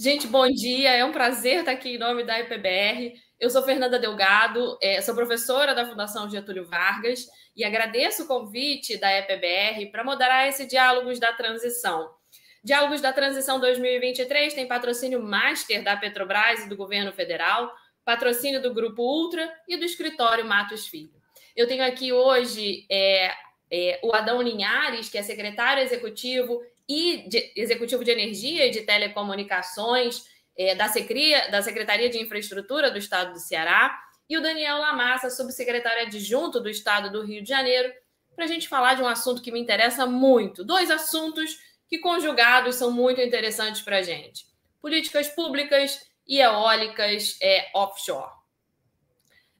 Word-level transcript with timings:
Gente, 0.00 0.28
bom 0.28 0.46
dia. 0.46 0.90
É 0.90 1.04
um 1.04 1.10
prazer 1.10 1.58
estar 1.58 1.72
aqui 1.72 1.96
em 1.96 1.98
nome 1.98 2.22
da 2.22 2.38
IPBR. 2.38 3.14
Eu 3.40 3.50
sou 3.50 3.64
Fernanda 3.64 3.98
Delgado, 3.98 4.78
é, 4.80 5.02
sou 5.02 5.12
professora 5.12 5.74
da 5.74 5.88
Fundação 5.88 6.30
Getúlio 6.30 6.64
Vargas 6.64 7.26
e 7.56 7.64
agradeço 7.64 8.22
o 8.22 8.26
convite 8.28 8.96
da 8.96 9.10
EPBR 9.10 9.90
para 9.90 10.04
moderar 10.04 10.46
esse 10.46 10.66
Diálogos 10.66 11.18
da 11.18 11.32
Transição. 11.32 12.12
Diálogos 12.62 13.00
da 13.00 13.12
Transição 13.12 13.58
2023 13.58 14.54
tem 14.54 14.68
patrocínio 14.68 15.20
master 15.20 15.82
da 15.82 15.96
Petrobras 15.96 16.64
e 16.64 16.68
do 16.68 16.76
governo 16.76 17.12
federal, 17.12 17.68
patrocínio 18.04 18.62
do 18.62 18.72
Grupo 18.72 19.02
Ultra 19.02 19.52
e 19.66 19.76
do 19.76 19.84
escritório 19.84 20.44
Matos 20.44 20.86
Filho. 20.86 21.10
Eu 21.56 21.66
tenho 21.66 21.84
aqui 21.84 22.12
hoje 22.12 22.86
é, 22.88 23.32
é, 23.68 23.98
o 24.04 24.14
Adão 24.14 24.40
Linhares, 24.40 25.08
que 25.08 25.18
é 25.18 25.22
secretário 25.24 25.82
executivo 25.82 26.62
e 26.88 27.28
de, 27.28 27.52
executivo 27.54 28.02
de 28.02 28.10
energia 28.10 28.66
e 28.66 28.70
de 28.70 28.82
telecomunicações 28.82 30.24
é, 30.56 30.74
da, 30.74 30.88
Secria, 30.88 31.50
da 31.50 31.62
Secretaria 31.62 32.08
de 32.08 32.18
Infraestrutura 32.18 32.90
do 32.90 32.98
Estado 32.98 33.32
do 33.32 33.38
Ceará, 33.38 33.98
e 34.28 34.36
o 34.36 34.42
Daniel 34.42 34.78
Lamassa, 34.78 35.30
subsecretário 35.30 36.06
adjunto 36.06 36.60
do 36.60 36.68
Estado 36.68 37.10
do 37.10 37.24
Rio 37.24 37.42
de 37.42 37.48
Janeiro, 37.48 37.92
para 38.34 38.44
a 38.44 38.48
gente 38.48 38.68
falar 38.68 38.94
de 38.94 39.02
um 39.02 39.06
assunto 39.08 39.42
que 39.42 39.50
me 39.50 39.58
interessa 39.58 40.06
muito. 40.06 40.62
Dois 40.64 40.90
assuntos 40.90 41.58
que, 41.88 41.98
conjugados, 41.98 42.76
são 42.76 42.90
muito 42.90 43.20
interessantes 43.20 43.80
para 43.80 43.98
a 43.98 44.02
gente: 44.02 44.46
políticas 44.80 45.28
públicas 45.28 46.00
e 46.26 46.40
eólicas 46.40 47.38
é, 47.42 47.70
offshore. 47.74 48.30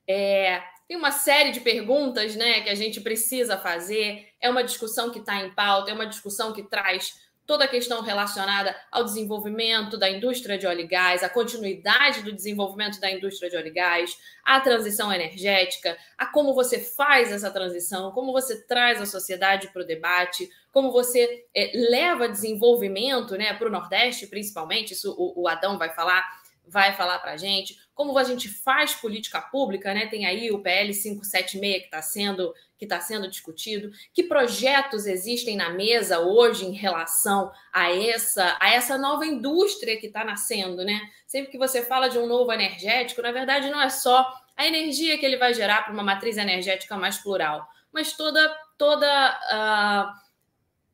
É, 0.07 0.63
tem 0.87 0.97
uma 0.97 1.11
série 1.11 1.51
de 1.51 1.61
perguntas 1.61 2.37
né, 2.37 2.61
que 2.61 2.71
a 2.71 2.75
gente 2.75 3.01
precisa 3.01 3.57
fazer. 3.57 4.28
É 4.41 4.49
uma 4.49 4.65
discussão 4.65 5.11
que 5.11 5.19
está 5.19 5.37
em 5.43 5.51
pauta, 5.55 5.91
é 5.91 5.95
uma 5.95 6.07
discussão 6.07 6.53
que 6.53 6.63
traz 6.63 7.15
toda 7.49 7.65
a 7.65 7.69
questão 7.69 8.03
relacionada 8.03 8.77
ao 8.93 9.03
desenvolvimento 9.03 9.97
da 9.97 10.11
indústria 10.11 10.59
de 10.59 10.67
óleo 10.67 10.81
e 10.81 10.87
gás, 10.87 11.23
a 11.23 11.31
continuidade 11.31 12.23
do 12.23 12.31
desenvolvimento 12.31 13.01
da 13.01 13.11
indústria 13.11 13.49
de 13.49 13.57
óleo 13.57 13.69
e 13.69 13.73
gás, 13.73 14.19
a 14.45 14.61
transição 14.61 15.11
energética, 15.11 15.97
a 16.19 16.27
como 16.27 16.53
você 16.53 16.79
faz 16.79 17.33
essa 17.33 17.51
transição, 17.51 18.13
como 18.13 18.33
você 18.33 18.67
traz 18.67 19.01
a 19.01 19.07
sociedade 19.07 19.69
para 19.69 19.81
o 19.81 19.87
debate, 19.87 20.47
como 20.71 20.93
você 20.93 21.47
é, 21.55 21.73
leva 21.91 22.29
desenvolvimento 22.29 23.35
né, 23.35 23.55
para 23.55 23.69
o 23.69 23.73
Nordeste, 23.73 24.27
principalmente, 24.27 24.93
isso 24.93 25.15
o, 25.19 25.45
o 25.45 25.49
Adão 25.49 25.79
vai 25.79 25.89
falar 25.95 26.23
vai 26.71 26.95
falar 26.95 27.19
para 27.21 27.33
a 27.33 27.37
gente, 27.39 27.79
como 27.99 28.17
a 28.17 28.23
gente 28.23 28.49
faz 28.49 28.95
política 28.95 29.41
pública, 29.41 29.93
né? 29.93 30.07
Tem 30.07 30.25
aí 30.25 30.53
o 30.53 30.61
PL 30.61 30.95
576 30.95 31.79
que 31.81 31.85
está 31.87 32.01
sendo 32.01 32.55
que 32.79 32.85
está 32.85 33.01
sendo 33.01 33.29
discutido, 33.29 33.91
que 34.15 34.23
projetos 34.23 35.05
existem 35.05 35.57
na 35.57 35.71
mesa 35.71 36.21
hoje 36.21 36.65
em 36.65 36.71
relação 36.71 37.51
a 37.73 37.93
essa 37.93 38.57
a 38.61 38.73
essa 38.73 38.97
nova 38.97 39.27
indústria 39.27 39.97
que 39.97 40.07
está 40.07 40.25
nascendo, 40.25 40.85
né? 40.85 41.01
Sempre 41.27 41.51
que 41.51 41.59
você 41.59 41.83
fala 41.85 42.07
de 42.07 42.21
um 42.21 42.29
novo 42.29 42.53
energético, 42.53 43.21
na 43.21 43.33
verdade 43.33 43.69
não 43.69 43.83
é 43.83 43.91
só 43.91 44.33
a 44.57 44.65
energia 44.65 45.19
que 45.19 45.27
ele 45.27 45.37
vai 45.37 45.53
gerar 45.53 45.83
para 45.83 45.93
uma 45.93 46.05
matriz 46.05 46.37
energética 46.37 46.97
mais 46.97 47.19
plural, 47.19 47.67
mas 47.93 48.13
toda 48.13 48.49
toda 48.79 49.09
uh, 49.51 50.28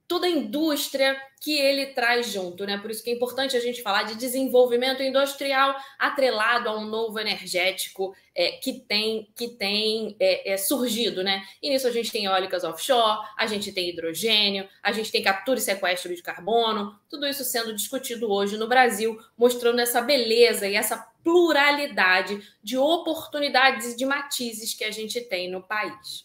toda 0.06 0.26
a 0.26 0.30
indústria 0.30 1.16
que 1.40 1.58
ele 1.58 1.86
traz 1.86 2.30
junto, 2.30 2.64
né? 2.64 2.78
Por 2.78 2.90
isso 2.90 3.02
que 3.02 3.10
é 3.10 3.14
importante 3.14 3.56
a 3.56 3.60
gente 3.60 3.82
falar 3.82 4.04
de 4.04 4.14
desenvolvimento 4.16 5.02
industrial 5.02 5.76
atrelado 5.98 6.68
a 6.68 6.78
um 6.78 6.84
novo 6.84 7.18
energético 7.18 8.14
é, 8.34 8.52
que 8.52 8.80
tem 8.80 9.28
que 9.34 9.48
tem 9.48 10.16
é, 10.18 10.52
é, 10.52 10.56
surgido, 10.56 11.22
né? 11.22 11.42
E 11.62 11.70
nisso 11.70 11.86
a 11.86 11.90
gente 11.90 12.10
tem 12.10 12.24
eólicas 12.24 12.64
offshore, 12.64 13.26
a 13.36 13.46
gente 13.46 13.72
tem 13.72 13.90
hidrogênio, 13.90 14.68
a 14.82 14.92
gente 14.92 15.10
tem 15.10 15.22
captura 15.22 15.58
e 15.58 15.62
sequestro 15.62 16.14
de 16.14 16.22
carbono, 16.22 16.98
tudo 17.08 17.26
isso 17.26 17.44
sendo 17.44 17.74
discutido 17.74 18.30
hoje 18.30 18.56
no 18.56 18.66
Brasil, 18.66 19.18
mostrando 19.36 19.80
essa 19.80 20.00
beleza 20.00 20.66
e 20.66 20.74
essa 20.74 20.96
pluralidade 21.22 22.42
de 22.62 22.76
oportunidades 22.76 23.92
e 23.92 23.96
de 23.96 24.04
matizes 24.04 24.74
que 24.74 24.84
a 24.84 24.90
gente 24.90 25.20
tem 25.22 25.50
no 25.50 25.62
país. 25.62 26.24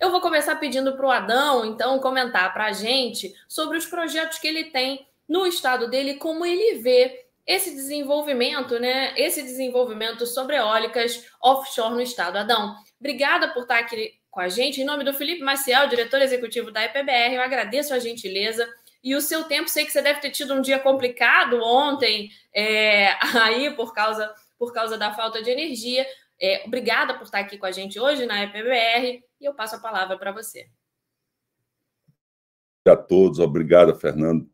Eu 0.00 0.10
vou 0.10 0.22
começar 0.22 0.56
pedindo 0.56 0.96
para 0.96 1.06
o 1.06 1.10
Adão, 1.10 1.66
então, 1.66 1.98
comentar 1.98 2.54
para 2.54 2.64
a 2.64 2.72
gente 2.72 3.34
sobre 3.46 3.76
os 3.76 3.84
projetos 3.84 4.38
que 4.38 4.48
ele 4.48 4.64
tem 4.64 5.06
no 5.28 5.46
estado 5.46 5.90
dele, 5.90 6.14
como 6.14 6.46
ele 6.46 6.78
vê 6.78 7.26
esse 7.46 7.74
desenvolvimento, 7.74 8.78
né? 8.78 9.12
Esse 9.14 9.42
desenvolvimento 9.42 10.24
sobre 10.24 10.56
eólicas 10.56 11.30
offshore 11.42 11.92
no 11.92 12.00
estado. 12.00 12.38
Adão, 12.38 12.76
obrigada 12.98 13.48
por 13.48 13.62
estar 13.62 13.78
aqui 13.78 14.14
com 14.30 14.40
a 14.40 14.48
gente. 14.48 14.80
Em 14.80 14.84
nome 14.86 15.04
do 15.04 15.12
Felipe 15.12 15.42
Maciel, 15.42 15.86
diretor 15.86 16.22
executivo 16.22 16.70
da 16.70 16.82
EPBR, 16.82 17.34
eu 17.34 17.42
agradeço 17.42 17.92
a 17.92 17.98
gentileza 17.98 18.66
e 19.04 19.14
o 19.14 19.20
seu 19.20 19.44
tempo. 19.44 19.68
Sei 19.68 19.84
que 19.84 19.92
você 19.92 20.00
deve 20.00 20.20
ter 20.20 20.30
tido 20.30 20.54
um 20.54 20.62
dia 20.62 20.78
complicado 20.78 21.62
ontem, 21.62 22.30
é, 22.54 23.16
aí 23.42 23.70
por 23.76 23.92
causa, 23.92 24.32
por 24.58 24.72
causa 24.72 24.96
da 24.96 25.12
falta 25.12 25.42
de 25.42 25.50
energia. 25.50 26.06
É, 26.40 26.64
obrigada 26.66 27.14
por 27.14 27.24
estar 27.24 27.38
aqui 27.38 27.58
com 27.58 27.66
a 27.66 27.70
gente 27.70 28.00
hoje 28.00 28.24
na 28.24 28.42
EPBR 28.42 29.22
e 29.40 29.44
eu 29.44 29.54
passo 29.54 29.76
a 29.76 29.80
palavra 29.80 30.18
para 30.18 30.32
você. 30.32 30.68
A 32.88 32.96
todos, 32.96 33.38
obrigada, 33.38 33.94
Fernando. 33.94 34.48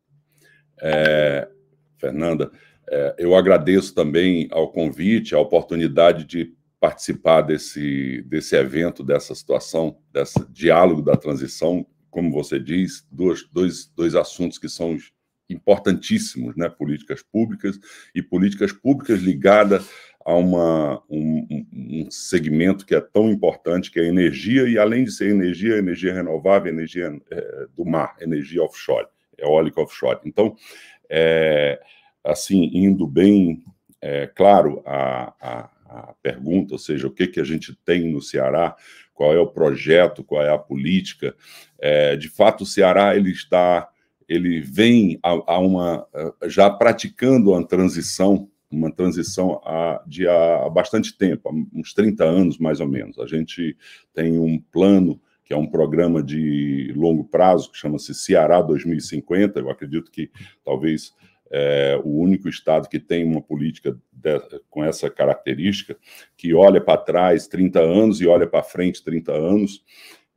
É, 0.82 1.48
Fernanda, 1.96 2.50
é, 2.88 3.14
eu 3.18 3.36
agradeço 3.36 3.94
também 3.94 4.48
ao 4.50 4.72
convite, 4.72 5.34
a 5.34 5.38
oportunidade 5.38 6.24
de 6.24 6.56
participar 6.80 7.42
desse, 7.42 8.22
desse 8.22 8.56
evento, 8.56 9.04
dessa 9.04 9.34
situação, 9.34 9.98
desse 10.12 10.44
diálogo 10.50 11.02
da 11.02 11.16
transição, 11.16 11.86
como 12.10 12.32
você 12.32 12.58
diz, 12.58 13.06
dois, 13.10 13.44
dois, 13.50 13.86
dois 13.86 14.14
assuntos 14.14 14.58
que 14.58 14.68
são 14.68 14.96
importantíssimos, 15.48 16.56
né? 16.56 16.68
políticas 16.68 17.22
públicas 17.22 17.78
e 18.14 18.20
políticas 18.20 18.72
públicas 18.72 19.20
ligadas 19.20 19.88
a 20.26 20.34
uma, 20.34 21.00
um, 21.08 21.46
um, 21.72 22.10
segmento 22.10 22.84
que 22.84 22.96
é 22.96 23.00
tão 23.00 23.30
importante, 23.30 23.92
que 23.92 24.00
é 24.00 24.02
a 24.02 24.08
energia, 24.08 24.68
e 24.68 24.76
além 24.76 25.04
de 25.04 25.12
ser 25.12 25.30
energia, 25.30 25.76
energia 25.76 26.12
renovável, 26.12 26.72
energia 26.72 27.16
é, 27.30 27.66
do 27.76 27.84
mar, 27.84 28.16
energia 28.20 28.60
offshore, 28.60 29.06
eólica 29.38 29.80
offshore. 29.80 30.18
Então, 30.24 30.56
é, 31.08 31.80
assim, 32.24 32.68
indo 32.74 33.06
bem 33.06 33.62
é, 34.02 34.26
claro 34.26 34.82
a, 34.84 35.32
a, 35.40 35.70
a, 35.88 36.14
pergunta, 36.20 36.74
ou 36.74 36.78
seja, 36.80 37.06
o 37.06 37.12
que, 37.12 37.28
que 37.28 37.38
a 37.38 37.44
gente 37.44 37.72
tem 37.84 38.10
no 38.10 38.20
Ceará, 38.20 38.74
qual 39.14 39.32
é 39.32 39.38
o 39.38 39.46
projeto, 39.46 40.24
qual 40.24 40.42
é 40.42 40.50
a 40.50 40.58
política, 40.58 41.36
é, 41.78 42.16
de 42.16 42.28
fato 42.28 42.64
o 42.64 42.66
Ceará 42.66 43.14
ele 43.14 43.30
está, 43.30 43.88
ele 44.28 44.60
vem 44.60 45.20
a, 45.22 45.54
a 45.54 45.58
uma, 45.60 46.04
já 46.48 46.68
praticando 46.68 47.52
uma 47.52 47.64
transição 47.64 48.50
uma 48.70 48.90
transição 48.90 49.60
há, 49.64 50.02
de 50.06 50.26
há 50.28 50.68
bastante 50.68 51.16
tempo, 51.16 51.48
há 51.48 51.78
uns 51.78 51.94
30 51.94 52.24
anos 52.24 52.58
mais 52.58 52.80
ou 52.80 52.88
menos. 52.88 53.18
A 53.18 53.26
gente 53.26 53.76
tem 54.12 54.38
um 54.38 54.60
plano 54.60 55.20
que 55.44 55.52
é 55.52 55.56
um 55.56 55.66
programa 55.66 56.22
de 56.22 56.92
longo 56.96 57.24
prazo, 57.24 57.70
que 57.70 57.78
chama-se 57.78 58.12
Ceará 58.12 58.60
2050. 58.60 59.60
Eu 59.60 59.70
acredito 59.70 60.10
que 60.10 60.28
talvez 60.64 61.14
é, 61.50 62.00
o 62.02 62.18
único 62.20 62.48
estado 62.48 62.88
que 62.88 62.98
tem 62.98 63.24
uma 63.24 63.40
política 63.40 63.96
de, 64.12 64.40
com 64.68 64.82
essa 64.82 65.08
característica, 65.08 65.96
que 66.36 66.52
olha 66.52 66.80
para 66.80 66.98
trás 66.98 67.46
30 67.46 67.80
anos 67.80 68.20
e 68.20 68.26
olha 68.26 68.46
para 68.46 68.62
frente 68.62 69.04
30 69.04 69.32
anos, 69.32 69.84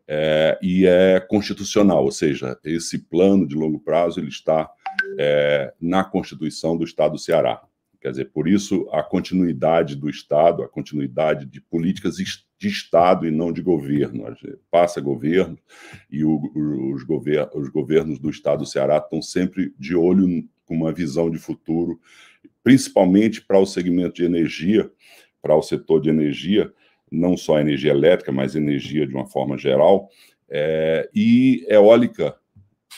é, 0.07 0.57
e 0.62 0.86
é 0.86 1.19
constitucional, 1.19 2.04
ou 2.04 2.12
seja, 2.12 2.57
esse 2.63 2.98
plano 2.98 3.48
de 3.48 3.56
longo 3.56 3.80
prazo 3.80 4.19
ele 4.19 4.30
está 4.30 4.69
é, 5.19 5.71
na 5.80 6.04
Constituição 6.04 6.75
do 6.75 6.83
Estado 6.83 7.12
do 7.13 7.19
Ceará. 7.19 7.62
Quer 8.01 8.12
dizer, 8.12 8.25
por 8.31 8.48
isso 8.48 8.88
a 8.92 9.04
continuidade 9.04 9.96
do 9.96 10.10
Estado, 10.10 10.63
a 10.63 10.69
continuidade 10.69 11.46
de 11.46 11.60
políticas 11.60 12.16
de 12.16 12.68
Estado 12.68 13.28
e 13.28 13.31
não 13.31 13.51
de 13.51 13.62
governo. 13.62 14.25
Passa 14.72 15.01
governo 15.01 15.57
e 16.10 16.24
o, 16.24 16.40
os, 16.56 17.04
os 17.54 17.69
governos 17.69 18.18
do 18.18 18.30
Estado 18.30 18.60
do 18.60 18.66
Ceará 18.66 18.98
estão 18.98 19.22
sempre 19.22 19.74
de 19.78 19.96
olho 19.96 20.48
com 20.66 20.75
uma 20.75 20.94
visão 20.94 21.30
de 21.30 21.38
futuro, 21.38 22.00
principalmente 22.63 23.42
para 23.42 23.60
o 23.60 23.66
segmento 23.66 24.16
de 24.16 24.24
energia, 24.24 24.90
para 25.42 25.56
o 25.56 25.62
setor 25.62 26.00
de 26.00 26.10
energia, 26.10 26.72
não 27.12 27.36
só 27.36 27.60
energia 27.60 27.92
elétrica, 27.92 28.31
mas 28.31 28.56
energia 28.56 29.06
de 29.06 29.13
uma 29.13 29.25
forma 29.25 29.57
geral. 29.57 30.10
É, 30.48 31.10
e 31.13 31.66
eólica 31.68 32.36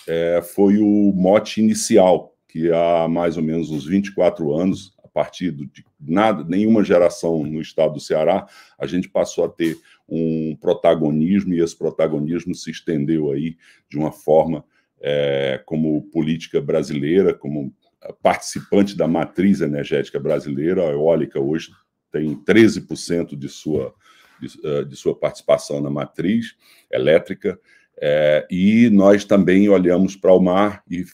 é, 0.08 0.42
foi 0.42 0.78
o 0.78 1.12
mote 1.16 1.60
inicial 1.60 2.31
que 2.52 2.70
há 2.70 3.08
mais 3.08 3.38
ou 3.38 3.44
menos 3.44 3.70
uns 3.70 3.86
24 3.86 4.54
anos, 4.54 4.94
a 5.02 5.08
partir 5.08 5.52
de 5.52 5.86
nada, 6.00 6.44
nenhuma 6.44 6.84
geração 6.84 7.44
no 7.46 7.62
estado 7.62 7.94
do 7.94 8.00
Ceará, 8.02 8.46
a 8.78 8.86
gente 8.86 9.08
passou 9.08 9.46
a 9.46 9.50
ter 9.50 9.78
um 10.08 10.58
protagonismo 10.60 11.54
e 11.54 11.62
esse 11.62 11.78
protagonismo 11.78 12.54
se 12.54 12.70
estendeu 12.70 13.32
aí 13.32 13.56
de 13.90 13.98
uma 13.98 14.12
forma 14.12 14.66
é, 15.00 15.62
como 15.66 16.02
política 16.12 16.60
brasileira, 16.60 17.34
como 17.34 17.74
participante 18.22 18.98
da 18.98 19.08
matriz 19.08 19.62
energética 19.62 20.20
brasileira, 20.20 20.82
a 20.84 20.92
eólica 20.92 21.40
hoje 21.40 21.72
tem 22.12 22.36
13% 22.36 23.38
de 23.38 23.48
sua, 23.48 23.94
de, 24.42 24.50
eh, 24.64 24.84
de, 24.84 24.96
sua 24.98 25.16
participação 25.16 25.80
na 25.80 25.90
matriz 25.90 26.56
elétrica, 26.92 27.58
é, 28.02 28.46
e 28.50 28.90
nós 28.90 29.24
também 29.24 29.70
olhamos 29.70 30.16
para 30.16 30.34
o 30.34 30.40
mar 30.40 30.84
e 30.90 31.06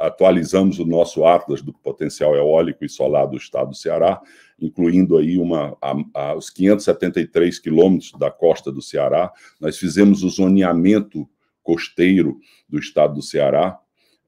atualizamos 0.00 0.78
o 0.78 0.86
nosso 0.86 1.24
atlas 1.24 1.60
do 1.60 1.72
potencial 1.72 2.34
eólico 2.34 2.84
e 2.84 2.88
solar 2.88 3.26
do 3.26 3.36
estado 3.36 3.70
do 3.70 3.76
Ceará, 3.76 4.20
incluindo 4.60 5.16
aí 5.18 5.38
uma, 5.38 5.76
a, 5.82 5.94
a, 6.14 6.34
os 6.34 6.48
573 6.50 7.58
quilômetros 7.58 8.12
da 8.12 8.30
costa 8.30 8.70
do 8.72 8.80
Ceará. 8.80 9.32
Nós 9.60 9.76
fizemos 9.76 10.22
o 10.22 10.28
zoneamento 10.28 11.28
costeiro 11.62 12.38
do 12.68 12.78
estado 12.78 13.14
do 13.14 13.22
Ceará, 13.22 13.78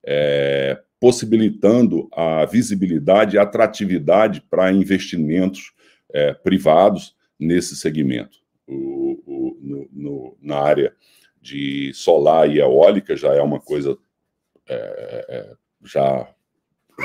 é, 0.05 0.81
possibilitando 1.01 2.09
a 2.13 2.45
visibilidade 2.45 3.37
e 3.37 3.39
atratividade 3.39 4.43
para 4.51 4.73
investimentos 4.73 5.73
é, 6.13 6.35
privados 6.35 7.15
nesse 7.39 7.77
segmento. 7.77 8.39
O, 8.67 9.23
o, 9.25 9.59
no, 9.61 9.89
no, 9.93 10.39
na 10.43 10.59
área 10.59 10.93
de 11.41 11.93
solar 11.95 12.51
e 12.51 12.59
eólica 12.59 13.17
já 13.17 13.33
é 13.33 13.41
uma 13.41 13.61
coisa 13.61 13.97
é, 14.69 15.53
já 15.85 16.29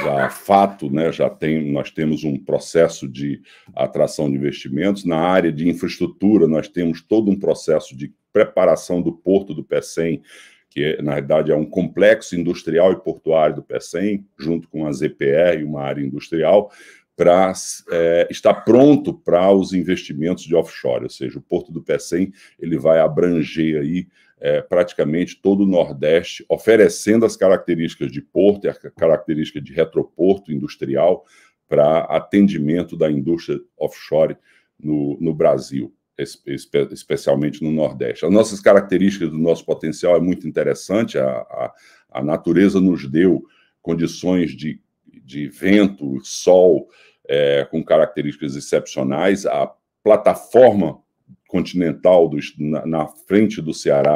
já 0.01 0.27
fato, 0.30 0.89
né, 0.89 1.12
já 1.12 1.30
tem, 1.30 1.71
nós 1.71 1.92
temos 1.92 2.24
um 2.24 2.38
processo 2.38 3.07
de 3.07 3.42
atração 3.75 4.30
de 4.30 4.36
investimentos. 4.38 5.06
Na 5.06 5.19
área 5.19 5.51
de 5.51 5.69
infraestrutura, 5.69 6.48
nós 6.48 6.68
temos 6.68 7.01
todo 7.01 7.30
um 7.30 7.38
processo 7.38 7.95
de 7.95 8.12
preparação 8.31 9.01
do 9.01 9.13
porto 9.13 9.54
do 9.54 9.63
PECEM, 9.63 10.21
que 10.68 11.00
na 11.04 11.13
verdade 11.13 11.51
é 11.51 11.56
um 11.56 11.65
complexo 11.65 12.36
industrial 12.36 12.92
e 12.92 13.04
portuário 13.04 13.57
do 13.57 13.63
PECEM, 13.63 14.25
junto 14.39 14.68
com 14.68 14.88
a 14.88 14.92
ZPR 14.92 15.63
uma 15.63 15.83
área 15.83 16.01
industrial, 16.01 16.71
para 17.15 17.54
é, 17.92 18.27
estar 18.30 18.54
pronto 18.54 19.13
para 19.13 19.51
os 19.51 19.74
investimentos 19.74 20.44
de 20.44 20.56
offshore, 20.56 21.04
ou 21.04 21.10
seja, 21.10 21.38
o 21.38 21.42
porto 21.42 21.71
do 21.71 21.83
PECEM 21.83 22.31
ele 22.60 22.77
vai 22.77 23.00
abranger 23.00 23.81
aí 23.81 24.07
é, 24.39 24.62
praticamente 24.62 25.39
todo 25.42 25.63
o 25.63 25.68
Nordeste, 25.68 26.44
oferecendo 26.50 27.25
as 27.25 27.38
características 27.38 28.12
de 28.12 28.21
porto 28.21 28.68
a 28.68 28.74
característica 28.74 29.62
de 29.62 29.71
retroporto 29.71 30.51
industrial 30.51 31.24
para 31.68 32.00
atendimento 32.01 32.98
da 32.98 33.10
indústria 33.10 33.59
offshore 33.77 34.36
no, 34.77 35.18
no 35.21 35.33
Brasil, 35.33 35.94
espe 36.18 36.88
especialmente 36.92 37.63
no 37.63 37.71
Nordeste. 37.71 38.25
As 38.25 38.31
nossas 38.31 38.59
características 38.59 39.30
do 39.30 39.38
nosso 39.38 39.66
potencial 39.66 40.16
é 40.16 40.19
muito 40.19 40.48
interessante, 40.48 41.18
a, 41.18 41.30
a, 41.30 41.74
a 42.12 42.24
natureza 42.24 42.81
nos 42.81 43.09
deu 43.09 43.44
condições 43.81 44.51
de, 44.51 44.81
de 45.23 45.47
vento, 45.47 46.19
sol, 46.23 46.87
é, 47.27 47.65
com 47.65 47.83
características 47.83 48.55
excepcionais, 48.55 49.45
a 49.45 49.71
plataforma 50.03 50.99
continental 51.47 52.27
do, 52.27 52.37
na, 52.57 52.85
na, 52.85 53.07
frente 53.07 53.61
do 53.61 53.73
Ceará, 53.73 54.15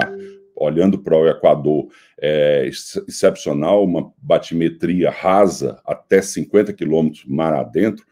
olhando 0.56 0.98
para 1.00 1.16
o 1.16 1.28
Equador, 1.28 1.88
é 2.20 2.68
excepcional, 2.68 3.84
uma 3.84 4.12
batimetria 4.18 5.10
rasa 5.10 5.80
até 5.86 6.22
50 6.22 6.74
quilômetros 6.74 7.24
mar 7.26 7.54
adentro, 7.54 8.06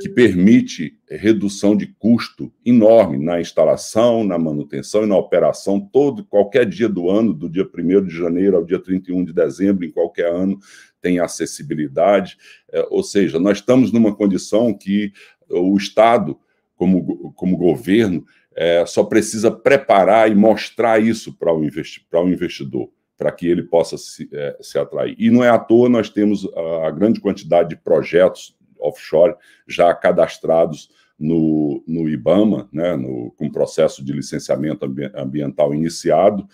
que 0.00 0.08
permite 0.08 0.96
redução 1.08 1.76
de 1.76 1.86
custo 1.86 2.52
enorme 2.64 3.18
na 3.18 3.40
instalação, 3.40 4.24
na 4.24 4.38
manutenção 4.38 5.04
e 5.04 5.06
na 5.06 5.16
operação, 5.16 5.80
todo 5.80 6.24
qualquer 6.24 6.66
dia 6.66 6.88
do 6.88 7.10
ano, 7.10 7.34
do 7.34 7.48
dia 7.48 7.68
1 7.68 8.04
de 8.04 8.16
janeiro 8.16 8.56
ao 8.56 8.64
dia 8.64 8.78
31 8.78 9.24
de 9.24 9.32
dezembro, 9.32 9.84
em 9.84 9.90
qualquer 9.90 10.26
ano, 10.26 10.58
tem 11.00 11.18
acessibilidade. 11.18 12.36
É, 12.70 12.86
ou 12.90 13.02
seja, 13.02 13.38
nós 13.38 13.58
estamos 13.58 13.92
numa 13.92 14.14
condição 14.14 14.72
que 14.72 15.12
o 15.48 15.76
Estado, 15.76 16.38
como, 16.76 17.32
como 17.34 17.56
governo, 17.56 18.24
é, 18.54 18.84
só 18.86 19.04
precisa 19.04 19.50
preparar 19.50 20.30
e 20.30 20.34
mostrar 20.34 21.02
isso 21.02 21.36
para 21.36 21.52
o, 21.52 21.64
investi 21.64 22.06
o 22.12 22.28
investidor, 22.28 22.90
para 23.16 23.32
que 23.32 23.46
ele 23.46 23.62
possa 23.62 23.96
se, 23.96 24.28
é, 24.32 24.56
se 24.60 24.78
atrair. 24.78 25.14
E 25.18 25.30
não 25.30 25.44
é 25.44 25.48
à 25.48 25.58
toa 25.58 25.88
nós 25.88 26.08
temos 26.08 26.46
a, 26.54 26.88
a 26.88 26.90
grande 26.90 27.20
quantidade 27.20 27.70
de 27.70 27.76
projetos 27.76 28.56
offshore 28.82 29.34
já 29.66 29.94
cadastrados 29.94 30.90
no, 31.18 31.82
no 31.86 32.08
IBAMA, 32.08 32.68
né, 32.72 32.96
no, 32.96 33.30
com 33.32 33.50
processo 33.50 34.04
de 34.04 34.12
licenciamento 34.12 34.84
ambiental 35.14 35.74
iniciado, 35.74 36.46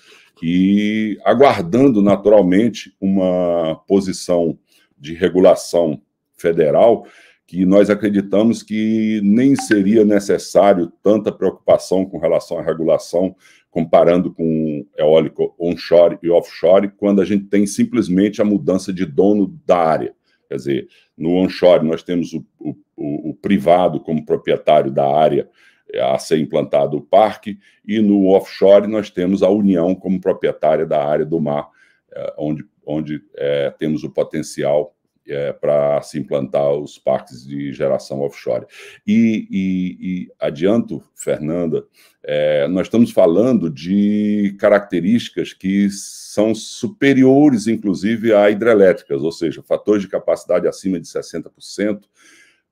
e 0.42 1.18
aguardando 1.24 2.02
naturalmente 2.02 2.94
uma 3.00 3.82
posição 3.86 4.58
de 4.98 5.14
regulação 5.14 6.00
federal 6.36 7.06
que 7.48 7.64
nós 7.64 7.88
acreditamos 7.88 8.62
que 8.62 9.22
nem 9.24 9.56
seria 9.56 10.04
necessário 10.04 10.92
tanta 11.02 11.32
preocupação 11.32 12.04
com 12.04 12.18
relação 12.18 12.58
à 12.58 12.62
regulação, 12.62 13.34
comparando 13.70 14.30
com 14.30 14.84
eólico 14.98 15.54
onshore 15.58 16.18
e 16.22 16.28
offshore, 16.28 16.90
quando 16.90 17.22
a 17.22 17.24
gente 17.24 17.46
tem 17.46 17.66
simplesmente 17.66 18.42
a 18.42 18.44
mudança 18.44 18.92
de 18.92 19.06
dono 19.06 19.58
da 19.64 19.78
área. 19.78 20.14
Quer 20.48 20.56
dizer, 20.56 20.88
no 21.16 21.34
onshore 21.34 21.84
nós 21.84 22.02
temos 22.02 22.32
o, 22.32 22.44
o, 22.58 23.30
o 23.30 23.34
privado 23.34 24.00
como 24.00 24.24
proprietário 24.24 24.90
da 24.90 25.06
área 25.06 25.48
a 25.96 26.18
ser 26.18 26.38
implantado 26.38 26.96
o 26.96 27.02
parque, 27.02 27.58
e 27.86 28.00
no 28.00 28.28
offshore 28.28 28.86
nós 28.86 29.10
temos 29.10 29.42
a 29.42 29.48
União 29.48 29.94
como 29.94 30.20
proprietária 30.20 30.84
da 30.84 31.02
área 31.02 31.24
do 31.24 31.40
mar, 31.40 31.70
eh, 32.12 32.34
onde, 32.36 32.64
onde 32.84 33.22
é, 33.36 33.70
temos 33.70 34.04
o 34.04 34.10
potencial 34.10 34.94
é, 35.28 35.52
para 35.52 36.00
se 36.02 36.18
implantar 36.18 36.72
os 36.72 36.98
parques 36.98 37.46
de 37.46 37.72
geração 37.72 38.20
offshore. 38.20 38.66
E, 39.06 39.46
e, 39.50 39.98
e 40.00 40.32
adianto, 40.40 41.02
Fernanda, 41.14 41.84
é, 42.22 42.66
nós 42.68 42.86
estamos 42.86 43.10
falando 43.10 43.70
de 43.70 44.56
características 44.58 45.52
que 45.52 45.88
são 45.90 46.54
superiores, 46.54 47.66
inclusive, 47.66 48.32
a 48.32 48.50
hidrelétricas, 48.50 49.22
ou 49.22 49.32
seja, 49.32 49.62
fatores 49.62 50.02
de 50.02 50.08
capacidade 50.08 50.66
acima 50.66 50.98
de 50.98 51.06
60%, 51.06 52.02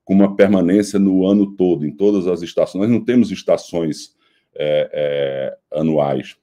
com 0.03 0.13
uma 0.13 0.35
permanência 0.35 0.97
no 0.97 1.25
ano 1.25 1.55
todo, 1.55 1.85
em 1.85 1.91
todas 1.91 2.27
as 2.27 2.41
estações. 2.41 2.81
Nós 2.81 2.91
não 2.91 3.03
temos 3.03 3.31
estações 3.31 4.15
é, 4.55 4.89
é, 4.91 5.79
anuais 5.79 6.37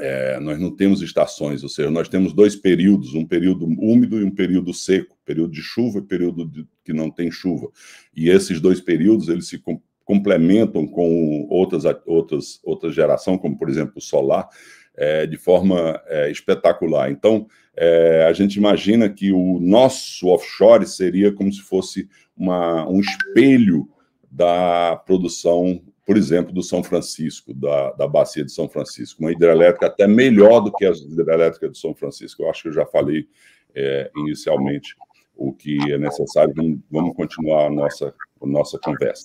é, 0.00 0.40
nós 0.40 0.58
não 0.58 0.74
temos 0.74 1.02
estações, 1.02 1.62
ou 1.62 1.68
seja, 1.68 1.90
nós 1.90 2.08
temos 2.08 2.32
dois 2.32 2.56
períodos, 2.56 3.14
um 3.14 3.26
período 3.26 3.66
úmido 3.66 4.18
e 4.18 4.24
um 4.24 4.30
período 4.30 4.72
seco, 4.72 5.16
período 5.24 5.52
de 5.52 5.62
chuva 5.62 5.98
e 5.98 6.02
período 6.02 6.44
de, 6.46 6.66
que 6.84 6.92
não 6.92 7.10
tem 7.10 7.30
chuva. 7.30 7.68
E 8.14 8.28
esses 8.28 8.60
dois 8.60 8.80
períodos, 8.80 9.28
eles 9.28 9.48
se 9.48 9.58
com, 9.58 9.80
complementam 10.04 10.86
com 10.86 11.46
outras, 11.48 11.84
outras, 12.06 12.60
outra 12.64 12.90
geração, 12.90 13.38
como, 13.38 13.56
por 13.56 13.68
exemplo, 13.68 13.94
o 13.96 14.00
solar, 14.00 14.48
é, 14.96 15.26
de 15.26 15.36
forma 15.36 16.00
é, 16.06 16.30
espetacular. 16.30 17.10
Então, 17.10 17.46
é, 17.76 18.26
a 18.28 18.32
gente 18.32 18.56
imagina 18.56 19.08
que 19.08 19.32
o 19.32 19.60
nosso 19.60 20.28
offshore 20.28 20.86
seria 20.86 21.32
como 21.32 21.52
se 21.52 21.60
fosse 21.60 22.08
uma, 22.36 22.88
um 22.88 23.00
espelho 23.00 23.88
da 24.30 24.96
produção 25.06 25.82
por 26.10 26.18
exemplo, 26.18 26.52
do 26.52 26.60
São 26.60 26.82
Francisco, 26.82 27.54
da, 27.54 27.92
da 27.92 28.08
bacia 28.08 28.44
de 28.44 28.50
São 28.50 28.68
Francisco, 28.68 29.22
uma 29.22 29.30
hidrelétrica 29.30 29.86
até 29.86 30.08
melhor 30.08 30.58
do 30.58 30.72
que 30.72 30.84
as 30.84 30.98
hidrelétricas 30.98 31.70
de 31.70 31.78
São 31.78 31.94
Francisco. 31.94 32.42
Eu 32.42 32.50
acho 32.50 32.62
que 32.62 32.68
eu 32.68 32.72
já 32.72 32.84
falei 32.84 33.28
é, 33.72 34.10
inicialmente 34.16 34.96
o 35.36 35.52
que 35.52 35.78
é 35.88 35.96
necessário. 35.96 36.52
Vamos, 36.56 36.80
vamos 36.90 37.14
continuar 37.14 37.66
a 37.66 37.70
nossa, 37.70 38.12
a 38.42 38.44
nossa 38.44 38.76
conversa. 38.80 39.22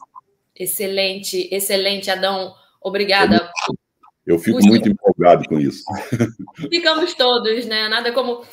Excelente, 0.56 1.50
excelente, 1.51 2.12
Adão. 2.12 2.54
Obrigada. 2.80 3.50
Eu 4.24 4.38
fico 4.38 4.58
Puxa. 4.58 4.70
muito 4.70 4.88
empolgado 4.88 5.44
com 5.50 5.60
isso. 5.60 5.84
Ficamos 6.70 7.15
todos, 7.15 7.65
né? 7.65 7.89
Nada 7.89 8.12
como 8.12 8.44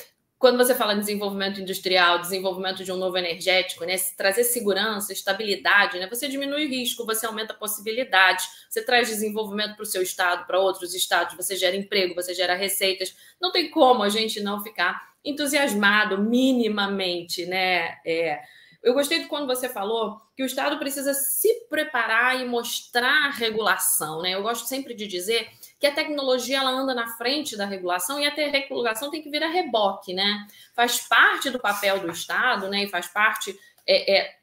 quando 0.43 0.57
você 0.57 0.75
fala 0.75 0.93
em 0.93 0.99
desenvolvimento 0.99 1.61
industrial, 1.61 2.19
desenvolvimento 2.19 2.83
de 2.83 2.91
um 2.91 2.97
novo 2.97 3.17
energético, 3.17 3.85
né, 3.85 3.95
trazer 4.17 4.43
segurança, 4.43 5.13
estabilidade, 5.13 5.97
né, 5.97 6.05
você 6.05 6.27
diminui 6.27 6.65
o 6.65 6.69
risco, 6.69 7.05
você 7.05 7.25
aumenta 7.25 7.53
a 7.53 7.55
possibilidade, 7.55 8.43
você 8.69 8.83
traz 8.83 9.07
desenvolvimento 9.07 9.77
para 9.77 9.83
o 9.83 9.85
seu 9.85 10.01
estado, 10.01 10.45
para 10.45 10.59
outros 10.59 10.93
estados, 10.93 11.37
você 11.37 11.55
gera 11.55 11.77
emprego, 11.77 12.13
você 12.13 12.33
gera 12.33 12.55
receitas. 12.55 13.15
Não 13.41 13.53
tem 13.53 13.71
como 13.71 14.03
a 14.03 14.09
gente 14.09 14.41
não 14.41 14.61
ficar 14.61 15.13
entusiasmado 15.23 16.21
minimamente, 16.21 17.45
né? 17.45 17.99
É, 18.05 18.41
Eu 18.83 18.93
gostei 18.93 19.19
de 19.19 19.27
quando 19.27 19.47
você 19.47 19.69
falou 19.69 20.19
que 20.35 20.43
o 20.43 20.45
Estado 20.45 20.77
precisa 20.77 21.13
se 21.13 21.67
preparar 21.69 22.41
e 22.41 22.45
mostrar 22.45 23.29
regulação, 23.29 24.21
né? 24.21 24.31
Eu 24.31 24.43
gosto 24.43 24.67
sempre 24.67 24.93
de 24.93 25.07
dizer 25.07 25.49
que 25.83 25.87
a 25.87 25.93
tecnologia 25.93 26.59
ela 26.59 26.71
anda 26.71 26.95
na 26.95 27.09
frente 27.17 27.57
da 27.57 27.65
regulação 27.65 28.17
e 28.17 28.25
a 28.25 28.33
regulação 28.33 29.11
tem 29.11 29.21
que 29.21 29.29
vir 29.29 29.43
a 29.43 29.49
reboque, 29.49 30.13
né? 30.13 30.47
Faz 30.73 31.01
parte 31.01 31.49
do 31.49 31.59
papel 31.59 31.99
do 31.99 32.09
Estado, 32.09 32.69
né? 32.69 32.85
E 32.85 32.87
faz 32.87 33.07
parte 33.07 33.53
é, 33.85 34.17
é, 34.17 34.35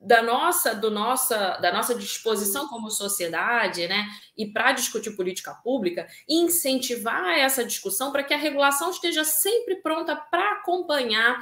da 0.00 0.20
nossa, 0.20 0.74
do 0.74 0.90
nossa, 0.90 1.56
da 1.58 1.72
nossa 1.72 1.94
disposição 1.94 2.66
como 2.66 2.90
sociedade, 2.90 3.86
né, 3.86 4.08
e 4.36 4.44
para 4.44 4.72
discutir 4.72 5.12
política 5.12 5.54
pública, 5.54 6.08
incentivar 6.28 7.38
essa 7.38 7.64
discussão 7.64 8.10
para 8.10 8.24
que 8.24 8.34
a 8.34 8.36
regulação 8.36 8.90
esteja 8.90 9.22
sempre 9.22 9.76
pronta 9.76 10.16
para 10.16 10.54
acompanhar 10.54 11.40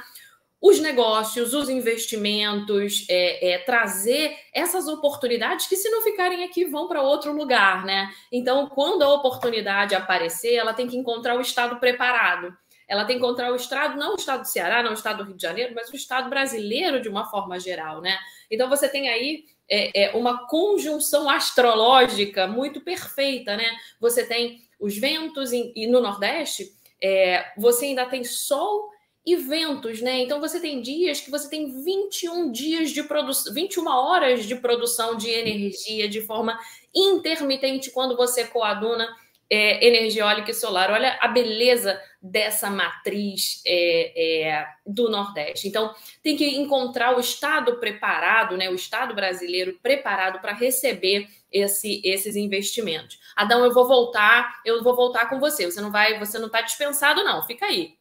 os 0.61 0.79
negócios, 0.79 1.53
os 1.53 1.69
investimentos, 1.69 3.05
é, 3.09 3.53
é, 3.53 3.57
trazer 3.59 4.37
essas 4.53 4.87
oportunidades 4.87 5.65
que, 5.67 5.75
se 5.75 5.89
não 5.89 6.03
ficarem 6.03 6.43
aqui, 6.43 6.65
vão 6.65 6.87
para 6.87 7.01
outro 7.01 7.33
lugar, 7.33 7.83
né? 7.83 8.11
Então, 8.31 8.67
quando 8.67 9.01
a 9.01 9.13
oportunidade 9.13 9.95
aparecer, 9.95 10.53
ela 10.53 10.73
tem 10.73 10.87
que 10.87 10.95
encontrar 10.95 11.35
o 11.35 11.41
Estado 11.41 11.77
preparado 11.77 12.55
ela 12.91 13.05
tem 13.05 13.17
que 13.17 13.23
encontrar 13.23 13.53
o 13.53 13.55
Estado, 13.55 13.97
não 13.97 14.11
o 14.11 14.15
Estado 14.17 14.41
do 14.41 14.49
Ceará, 14.49 14.83
não 14.83 14.91
o 14.91 14.95
Estado 14.95 15.19
do 15.19 15.23
Rio 15.23 15.37
de 15.37 15.41
Janeiro, 15.41 15.73
mas 15.73 15.89
o 15.89 15.95
Estado 15.95 16.29
brasileiro 16.29 17.01
de 17.01 17.07
uma 17.07 17.23
forma 17.23 17.57
geral, 17.57 18.01
né? 18.01 18.19
Então 18.51 18.67
você 18.67 18.89
tem 18.89 19.07
aí 19.07 19.45
é, 19.69 20.07
é, 20.07 20.11
uma 20.11 20.45
conjunção 20.45 21.29
astrológica 21.29 22.47
muito 22.47 22.81
perfeita, 22.81 23.55
né? 23.55 23.63
Você 23.97 24.25
tem 24.25 24.59
os 24.77 24.97
ventos 24.97 25.53
em, 25.53 25.71
e 25.73 25.87
no 25.87 26.01
Nordeste, 26.01 26.73
é, 27.01 27.53
você 27.57 27.85
ainda 27.85 28.05
tem 28.07 28.25
sol 28.25 28.91
e 29.25 29.35
ventos, 29.35 30.01
né? 30.01 30.19
Então 30.21 30.39
você 30.39 30.59
tem 30.59 30.81
dias 30.81 31.21
que 31.21 31.29
você 31.29 31.49
tem 31.49 31.83
21 31.83 32.51
dias 32.51 32.89
de 32.89 33.03
produção, 33.03 33.53
21 33.53 33.87
horas 33.87 34.45
de 34.45 34.55
produção 34.55 35.15
de 35.15 35.29
energia 35.29 36.09
de 36.09 36.21
forma 36.21 36.57
intermitente 36.93 37.91
quando 37.91 38.17
você 38.17 38.45
coaduna 38.45 39.07
é, 39.51 39.85
energia 39.85 40.21
eólica 40.21 40.51
e 40.51 40.53
solar. 40.53 40.89
Olha 40.89 41.17
a 41.19 41.27
beleza 41.27 42.01
dessa 42.21 42.69
matriz 42.69 43.61
é, 43.65 44.47
é, 44.47 44.67
do 44.87 45.09
Nordeste. 45.09 45.67
Então, 45.67 45.93
tem 46.23 46.37
que 46.37 46.45
encontrar 46.55 47.17
o 47.17 47.19
Estado 47.19 47.77
preparado, 47.77 48.55
né, 48.55 48.69
o 48.69 48.75
Estado 48.75 49.13
brasileiro 49.13 49.77
preparado 49.83 50.39
para 50.39 50.53
receber 50.53 51.27
esse, 51.51 52.01
esses 52.05 52.37
investimentos. 52.37 53.19
Adão, 53.35 53.65
eu 53.65 53.73
vou 53.73 53.85
voltar, 53.85 54.61
eu 54.65 54.81
vou 54.81 54.95
voltar 54.95 55.27
com 55.27 55.37
você. 55.37 55.69
Você 55.69 55.81
não 55.81 55.91
vai, 55.91 56.17
você 56.17 56.39
não 56.39 56.47
está 56.47 56.61
dispensado, 56.61 57.21
não. 57.21 57.45
Fica 57.45 57.65
aí. 57.65 58.00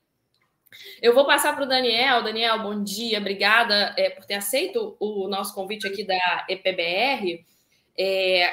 Eu 1.02 1.14
vou 1.14 1.26
passar 1.26 1.54
para 1.54 1.64
o 1.64 1.68
Daniel. 1.68 2.22
Daniel, 2.22 2.62
bom 2.62 2.82
dia, 2.82 3.18
obrigada 3.18 3.94
é, 3.96 4.10
por 4.10 4.24
ter 4.24 4.34
aceito 4.34 4.96
o 5.00 5.28
nosso 5.28 5.54
convite 5.54 5.86
aqui 5.86 6.04
da 6.04 6.46
EPBR. 6.48 7.44
É, 7.98 8.52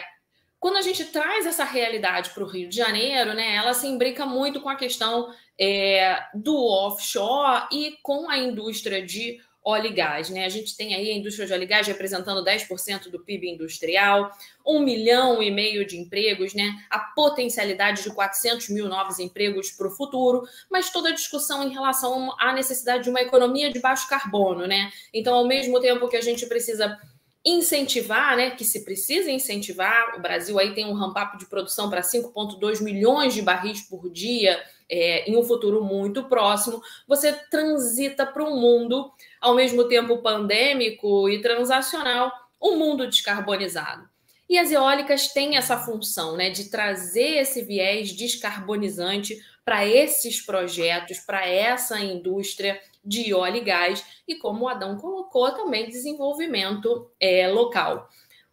quando 0.60 0.78
a 0.78 0.82
gente 0.82 1.06
traz 1.06 1.46
essa 1.46 1.64
realidade 1.64 2.32
para 2.32 2.44
o 2.44 2.48
Rio 2.48 2.68
de 2.68 2.76
Janeiro, 2.76 3.34
né, 3.34 3.56
ela 3.56 3.74
se 3.74 3.88
imbrica 3.88 4.26
muito 4.26 4.60
com 4.60 4.70
a 4.70 4.76
questão 4.76 5.32
é, 5.60 6.20
do 6.34 6.56
offshore 6.56 7.68
e 7.72 7.98
com 8.02 8.30
a 8.30 8.38
indústria 8.38 9.06
de 9.06 9.40
óleo 9.68 9.88
e 9.88 9.94
gás. 9.94 10.30
Né? 10.30 10.46
A 10.46 10.50
gente 10.50 10.78
tem 10.78 10.96
aí 10.96 11.12
a 11.12 11.14
indústria 11.14 11.46
de 11.46 11.52
óleo 11.52 11.64
e 11.64 11.68
gás 11.68 11.86
representando 11.86 12.44
10% 12.44 13.10
do 13.10 13.20
PIB 13.20 13.50
industrial, 13.50 14.32
um 14.66 14.80
milhão 14.80 15.44
e 15.44 15.52
meio 15.52 15.86
de 15.86 15.98
empregos, 15.98 16.54
né? 16.54 16.74
a 16.90 17.00
potencialidade 17.00 18.02
de 18.02 18.10
400 18.12 18.70
mil 18.70 18.88
novos 18.88 19.20
empregos 19.20 19.72
para 19.72 19.88
o 19.88 19.92
futuro, 19.92 20.44
mas 20.72 20.90
toda 20.90 21.10
a 21.10 21.14
discussão 21.14 21.68
em 21.68 21.74
relação 21.74 22.34
à 22.40 22.54
necessidade 22.54 23.04
de 23.04 23.10
uma 23.10 23.22
economia 23.22 23.70
de 23.70 23.80
baixo 23.80 24.08
carbono. 24.08 24.66
Né? 24.66 24.90
Então, 25.14 25.36
ao 25.36 25.46
mesmo 25.46 25.82
tempo 25.82 26.08
que 26.08 26.16
a 26.16 26.22
gente 26.22 26.46
precisa 26.46 26.98
incentivar, 27.46 28.36
né, 28.36 28.52
que 28.52 28.66
se 28.66 28.84
precisa 28.84 29.32
incentivar, 29.32 30.16
o 30.18 30.22
Brasil 30.22 30.60
aí 30.60 30.74
tem 30.74 30.86
um 30.86 30.94
ramp-up 30.94 31.38
de 31.38 31.46
produção 31.46 31.90
para 31.90 32.02
5,2 32.02 32.84
milhões 32.84 33.34
de 33.34 33.42
barris 33.42 33.82
por 33.82 34.10
dia 34.12 34.62
é, 34.90 35.30
em 35.30 35.38
um 35.38 35.44
futuro 35.44 35.84
muito 35.84 36.24
próximo, 36.26 36.82
você 37.08 37.34
transita 37.50 38.26
para 38.26 38.44
um 38.44 38.60
mundo, 38.60 39.12
ao 39.42 39.56
mesmo 39.56 39.88
tempo 39.88 40.18
pandêmico 40.18 41.30
e 41.30 41.42
transacional, 41.42 42.32
um 42.62 42.78
mundo 42.78 43.08
descarbonizado. 43.08 44.08
E 44.50 44.58
as 44.58 44.72
eólicas 44.72 45.28
têm 45.28 45.58
essa 45.58 45.78
função 45.78 46.38
né, 46.38 46.50
de 46.50 46.70
trazer 46.70 47.40
esse 47.40 47.62
viés 47.62 48.14
descarbonizante 48.14 49.38
para 49.66 49.86
esses 49.86 50.42
projetos, 50.42 51.20
para 51.20 51.46
essa 51.46 52.00
indústria 52.00 52.80
de 53.04 53.34
óleo 53.34 53.58
e 53.58 53.62
gás 53.62 54.06
e, 54.28 54.36
como 54.36 54.66
o 54.66 54.68
Adão 54.70 54.98
colocou, 54.98 55.52
também 55.52 55.90
desenvolvimento 55.90 57.10
é, 57.20 57.48
local. 57.50 58.10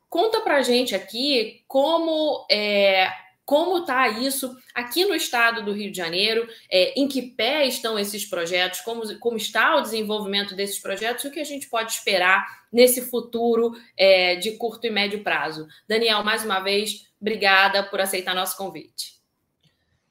Conta 0.08 0.40
para 0.40 0.62
gente 0.62 0.94
aqui 0.94 1.62
como 1.68 2.46
é, 2.50 3.08
como 3.44 3.78
está 3.78 4.08
isso 4.08 4.56
aqui 4.74 5.04
no 5.04 5.14
estado 5.14 5.64
do 5.64 5.72
Rio 5.72 5.90
de 5.90 5.96
Janeiro, 5.96 6.46
é, 6.70 6.98
em 6.98 7.06
que 7.06 7.22
pé 7.22 7.66
estão 7.66 7.98
esses 7.98 8.24
projetos, 8.24 8.80
como, 8.80 9.18
como 9.18 9.36
está 9.36 9.76
o 9.76 9.82
desenvolvimento 9.82 10.56
desses 10.56 10.78
projetos 10.78 11.24
e 11.24 11.28
o 11.28 11.30
que 11.30 11.40
a 11.40 11.44
gente 11.44 11.68
pode 11.68 11.92
esperar 11.92 12.64
nesse 12.72 13.02
futuro 13.02 13.72
é, 13.96 14.36
de 14.36 14.52
curto 14.52 14.86
e 14.86 14.90
médio 14.90 15.22
prazo. 15.22 15.66
Daniel, 15.86 16.24
mais 16.24 16.44
uma 16.44 16.60
vez, 16.60 17.08
obrigada 17.20 17.82
por 17.82 18.00
aceitar 18.00 18.34
nosso 18.34 18.56
convite. 18.56 19.14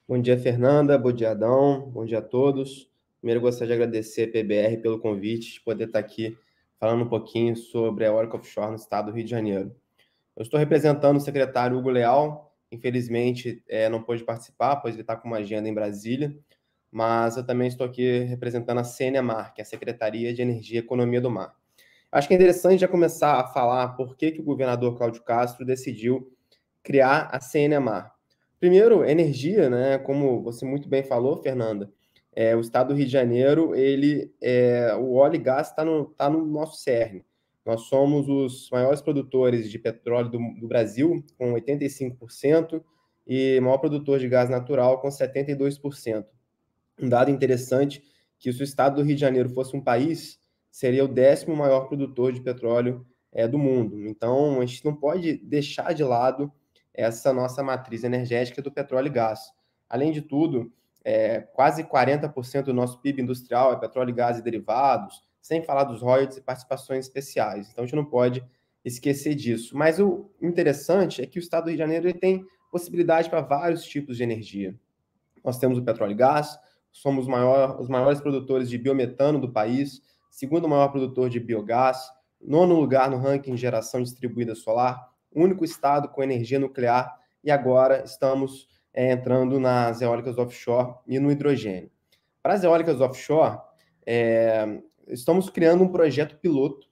Bom 0.07 0.21
dia, 0.21 0.37
Fernanda. 0.37 0.97
Bom 0.97 1.11
dia, 1.11 1.31
Adão. 1.31 1.89
Bom 1.89 2.05
dia 2.05 2.19
a 2.19 2.21
todos. 2.21 2.89
Primeiro, 3.19 3.41
gostaria 3.41 3.75
de 3.75 3.81
agradecer 3.81 4.23
a 4.23 4.31
PBR 4.31 4.77
pelo 4.81 4.99
convite, 4.99 5.53
de 5.53 5.61
poder 5.61 5.85
estar 5.85 5.99
aqui 5.99 6.37
falando 6.77 7.05
um 7.05 7.09
pouquinho 7.09 7.55
sobre 7.55 8.05
a 8.05 8.13
Oracle 8.13 8.37
Offshore 8.37 8.71
no 8.71 8.75
estado 8.75 9.05
do 9.05 9.15
Rio 9.15 9.23
de 9.23 9.31
Janeiro. 9.31 9.73
Eu 10.35 10.43
estou 10.43 10.59
representando 10.59 11.17
o 11.17 11.21
secretário 11.21 11.77
Hugo 11.77 11.89
Leal, 11.89 12.52
infelizmente 12.73 13.63
é, 13.69 13.87
não 13.87 14.01
pôde 14.01 14.23
participar, 14.23 14.77
pois 14.77 14.95
ele 14.95 15.01
está 15.03 15.15
com 15.15 15.27
uma 15.27 15.37
agenda 15.37 15.69
em 15.69 15.73
Brasília, 15.73 16.35
mas 16.91 17.37
eu 17.37 17.45
também 17.45 17.67
estou 17.67 17.85
aqui 17.85 18.19
representando 18.19 18.79
a 18.79 18.83
CNMAR, 18.83 19.53
que 19.53 19.61
é 19.61 19.63
a 19.63 19.65
Secretaria 19.65 20.33
de 20.33 20.41
Energia 20.41 20.77
e 20.77 20.83
Economia 20.83 21.21
do 21.21 21.29
Mar. 21.29 21.55
Acho 22.11 22.27
que 22.27 22.33
é 22.33 22.37
interessante 22.37 22.81
já 22.81 22.87
começar 22.87 23.39
a 23.39 23.47
falar 23.47 23.89
por 23.89 24.15
que, 24.15 24.31
que 24.31 24.39
o 24.39 24.43
governador 24.43 24.95
Cláudio 24.95 25.23
Castro 25.23 25.65
decidiu 25.65 26.31
criar 26.83 27.29
a 27.31 27.39
CNMAR. 27.39 28.13
Primeiro, 28.59 29.03
energia, 29.03 29.69
né? 29.69 29.97
Como 29.97 30.41
você 30.43 30.63
muito 30.65 30.87
bem 30.87 31.03
falou, 31.03 31.37
Fernanda, 31.37 31.91
é, 32.35 32.55
o 32.55 32.59
estado 32.59 32.89
do 32.89 32.93
Rio 32.93 33.05
de 33.05 33.11
Janeiro, 33.11 33.75
ele, 33.75 34.31
é, 34.41 34.95
o 34.95 35.13
óleo 35.15 35.35
e 35.35 35.39
gás 35.39 35.69
está 35.69 35.83
no, 35.83 36.05
tá 36.05 36.29
no 36.29 36.45
nosso 36.45 36.77
cerne. 36.81 37.25
Nós 37.65 37.81
somos 37.81 38.27
os 38.27 38.69
maiores 38.71 39.01
produtores 39.01 39.69
de 39.69 39.79
petróleo 39.79 40.29
do, 40.29 40.39
do 40.59 40.67
Brasil, 40.67 41.23
com 41.37 41.53
85%, 41.53 42.83
e 43.25 43.59
maior 43.61 43.77
produtor 43.77 44.19
de 44.19 44.27
gás 44.27 44.49
natural, 44.49 44.99
com 44.99 45.07
72%. 45.07 46.25
Um 46.99 47.07
dado 47.07 47.31
interessante, 47.31 48.03
que 48.37 48.51
se 48.51 48.61
o 48.61 48.63
estado 48.63 48.97
do 48.97 49.03
Rio 49.03 49.15
de 49.15 49.21
Janeiro 49.21 49.49
fosse 49.49 49.75
um 49.75 49.81
país, 49.81 50.37
seria 50.69 51.05
o 51.05 51.07
décimo 51.07 51.55
maior 51.55 51.87
produtor 51.87 52.33
de 52.33 52.41
petróleo 52.41 53.05
é, 53.31 53.47
do 53.47 53.57
mundo. 53.57 54.05
Então, 54.07 54.59
a 54.59 54.65
gente 54.65 54.83
não 54.83 54.95
pode 54.95 55.37
deixar 55.37 55.93
de 55.93 56.03
lado 56.03 56.51
essa 56.93 57.31
nossa 57.31 57.63
matriz 57.63 58.03
energética 58.03 58.61
do 58.61 58.71
petróleo 58.71 59.07
e 59.07 59.11
gás. 59.11 59.39
Além 59.89 60.11
de 60.11 60.21
tudo, 60.21 60.71
é, 61.03 61.39
quase 61.41 61.83
40% 61.83 62.63
do 62.63 62.73
nosso 62.73 63.01
PIB 63.01 63.21
industrial 63.21 63.73
é 63.73 63.79
petróleo, 63.79 64.13
gás 64.13 64.37
e 64.37 64.43
derivados, 64.43 65.23
sem 65.43 65.61
falar 65.61 65.83
dos 65.83 66.01
royalties 66.01 66.37
e 66.37 66.41
participações 66.41 67.05
especiais. 67.05 67.69
Então, 67.69 67.83
a 67.83 67.85
gente 67.85 67.97
não 67.97 68.05
pode 68.05 68.41
esquecer 68.83 69.35
disso. 69.35 69.77
Mas 69.77 69.99
o 69.99 70.31
interessante 70.41 71.21
é 71.21 71.27
que 71.27 71.37
o 71.37 71.41
Estado 71.41 71.65
do 71.65 71.67
Rio 71.67 71.75
de 71.75 71.83
Janeiro 71.83 72.07
ele 72.07 72.17
tem 72.17 72.45
possibilidade 72.71 73.29
para 73.29 73.41
vários 73.41 73.83
tipos 73.83 74.15
de 74.15 74.23
energia. 74.23 74.73
Nós 75.43 75.59
temos 75.59 75.77
o 75.77 75.83
petróleo 75.83 76.13
e 76.13 76.15
gás, 76.15 76.57
somos 76.91 77.27
maior, 77.27 77.79
os 77.81 77.89
maiores 77.89 78.21
produtores 78.21 78.69
de 78.69 78.77
biometano 78.77 79.37
do 79.37 79.51
país, 79.51 80.01
segundo 80.31 80.67
maior 80.67 80.87
produtor 80.87 81.29
de 81.29 81.41
biogás, 81.41 81.99
nono 82.41 82.79
lugar 82.79 83.11
no 83.11 83.17
ranking 83.17 83.57
geração 83.57 84.01
distribuída 84.01 84.55
solar, 84.55 85.09
único 85.29 85.65
estado 85.65 86.07
com 86.07 86.23
energia 86.23 86.57
nuclear, 86.57 87.19
e 87.43 87.51
agora 87.51 88.03
estamos 88.05 88.69
é, 88.93 89.11
entrando 89.11 89.59
nas 89.59 90.01
eólicas 90.01 90.37
offshore 90.37 90.95
e 91.05 91.19
no 91.19 91.29
hidrogênio. 91.29 91.91
Para 92.41 92.53
as 92.53 92.63
eólicas 92.63 93.01
offshore, 93.01 93.59
é, 94.05 94.81
estamos 95.07 95.49
criando 95.49 95.83
um 95.83 95.91
projeto 95.91 96.37
piloto, 96.37 96.87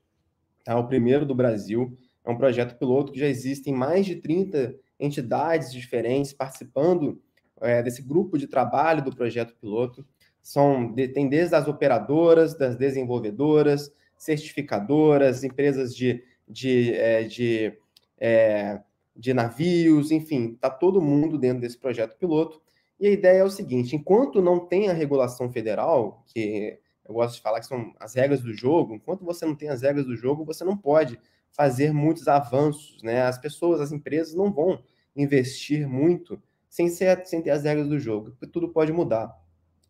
tá? 0.63 0.77
o 0.77 0.88
primeiro 0.88 1.25
do 1.25 1.36
Brasil. 1.36 1.98
É 2.24 2.30
um 2.30 2.38
projeto 2.38 2.77
piloto 2.77 3.12
que 3.12 3.20
já 3.20 3.27
existem 3.27 3.74
mais 3.74 4.06
de 4.06 4.15
30 4.18 4.75
entidades 5.00 5.72
diferentes 5.72 6.34
participando 6.34 7.22
é, 7.60 7.82
desse 7.82 8.01
grupo 8.01 8.38
de 8.38 8.48
trabalho 8.48 9.03
do 9.03 9.15
projeto 9.15 9.56
piloto. 9.56 10.06
São, 10.41 10.94
tem 10.94 11.27
desde 11.27 11.56
as 11.56 11.68
operadoras, 11.68 12.56
das 12.56 12.75
desenvolvedoras, 12.75 13.91
certificadoras, 14.18 15.44
empresas 15.44 15.96
de, 15.96 16.24
de, 16.48 16.94
é, 16.94 17.24
de 17.24 17.77
é, 18.20 18.80
de 19.15 19.34
navios, 19.34 20.12
enfim, 20.12 20.53
está 20.53 20.70
todo 20.70 21.01
mundo 21.01 21.38
dentro 21.38 21.62
desse 21.62 21.77
projeto 21.77 22.18
piloto. 22.18 22.62
E 23.00 23.08
a 23.08 23.12
ideia 23.12 23.39
é 23.39 23.44
o 23.44 23.50
seguinte: 23.50 23.96
enquanto 23.96 24.41
não 24.41 24.60
tem 24.60 24.89
a 24.89 24.94
regulação 24.94 25.51
federal, 25.51 26.24
que 26.27 26.80
eu 27.12 27.13
gosto 27.13 27.36
de 27.36 27.41
falar 27.41 27.60
que 27.60 27.65
são 27.65 27.94
as 28.00 28.15
regras 28.15 28.41
do 28.41 28.53
jogo. 28.53 28.96
Enquanto 28.96 29.25
você 29.25 29.46
não 29.46 29.53
tem 29.53 29.70
as 29.70 29.82
regras 29.82 30.06
do 30.06 30.15
jogo, 30.15 30.46
você 30.46 30.63
não 30.63 30.77
pode 30.77 31.20
fazer 31.51 31.94
muitos 31.94 32.27
avanços, 32.27 33.03
né? 33.03 33.22
As 33.24 33.38
pessoas, 33.38 33.82
as 33.82 33.91
empresas 33.91 34.34
não 34.34 34.51
vão 34.51 34.82
investir 35.15 35.88
muito 35.88 36.41
sem, 36.70 36.88
ser, 36.88 37.25
sem 37.25 37.41
ter 37.41 37.50
as 37.50 37.63
regras 37.63 37.88
do 37.88 38.00
jogo, 38.00 38.32
porque 38.32 38.48
tudo 38.48 38.70
pode 38.70 38.94
mudar. 38.94 39.38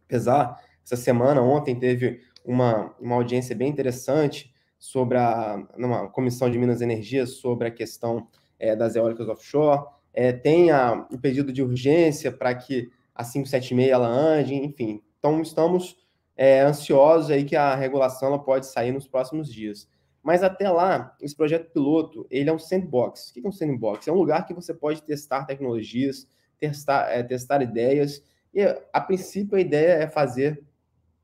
Apesar, 0.06 0.60
essa 0.84 0.96
semana, 0.96 1.42
ontem, 1.42 1.78
teve 1.78 2.22
uma, 2.44 2.96
uma 3.00 3.16
audiência 3.16 3.56
bem 3.56 3.70
interessante 3.70 4.52
sobre 4.80 5.20
a 5.20 5.64
numa 5.78 6.10
comissão 6.10 6.50
de 6.50 6.58
Minas 6.58 6.82
e 6.82 7.28
sobre 7.28 7.68
a 7.68 7.72
questão 7.72 8.28
é, 8.58 8.76
das 8.76 8.96
eólicas 8.96 9.30
offshore. 9.30 9.86
É, 10.12 10.34
tem 10.34 10.72
a, 10.72 11.08
o 11.12 11.20
pedido 11.20 11.54
de 11.54 11.62
urgência 11.62 12.32
para 12.32 12.56
que 12.56 12.90
a 13.14 13.24
576 13.24 13.90
ela 13.90 14.08
ande, 14.08 14.56
enfim. 14.56 15.04
Então, 15.20 15.40
estamos 15.40 16.01
é, 16.42 16.62
ansiosos 16.62 17.30
aí 17.30 17.46
que 17.46 17.56
a 17.56 17.76
regulação 17.76 18.30
ela 18.30 18.40
pode 18.40 18.66
sair 18.66 18.92
nos 18.92 19.08
próximos 19.08 19.54
dias. 19.54 19.88
Mas 20.24 20.42
até 20.42 20.68
lá, 20.72 21.16
esse 21.22 21.36
projeto 21.36 21.72
piloto, 21.72 22.26
ele 22.32 22.50
é 22.50 22.54
um 22.54 22.58
sandbox. 22.58 23.30
O 23.30 23.34
que 23.36 23.46
é 23.46 23.48
um 23.48 23.52
sandbox? 23.52 24.08
É 24.08 24.12
um 24.12 24.16
lugar 24.16 24.48
que 24.48 24.54
você 24.54 24.74
pode 24.74 25.04
testar 25.04 25.46
tecnologias, 25.46 26.28
testar, 26.58 27.12
é, 27.12 27.22
testar 27.22 27.62
ideias. 27.62 28.24
E, 28.52 28.64
a 28.92 29.00
princípio, 29.00 29.56
a 29.56 29.62
ideia 29.62 29.92
é 30.04 30.08
fazer 30.08 30.64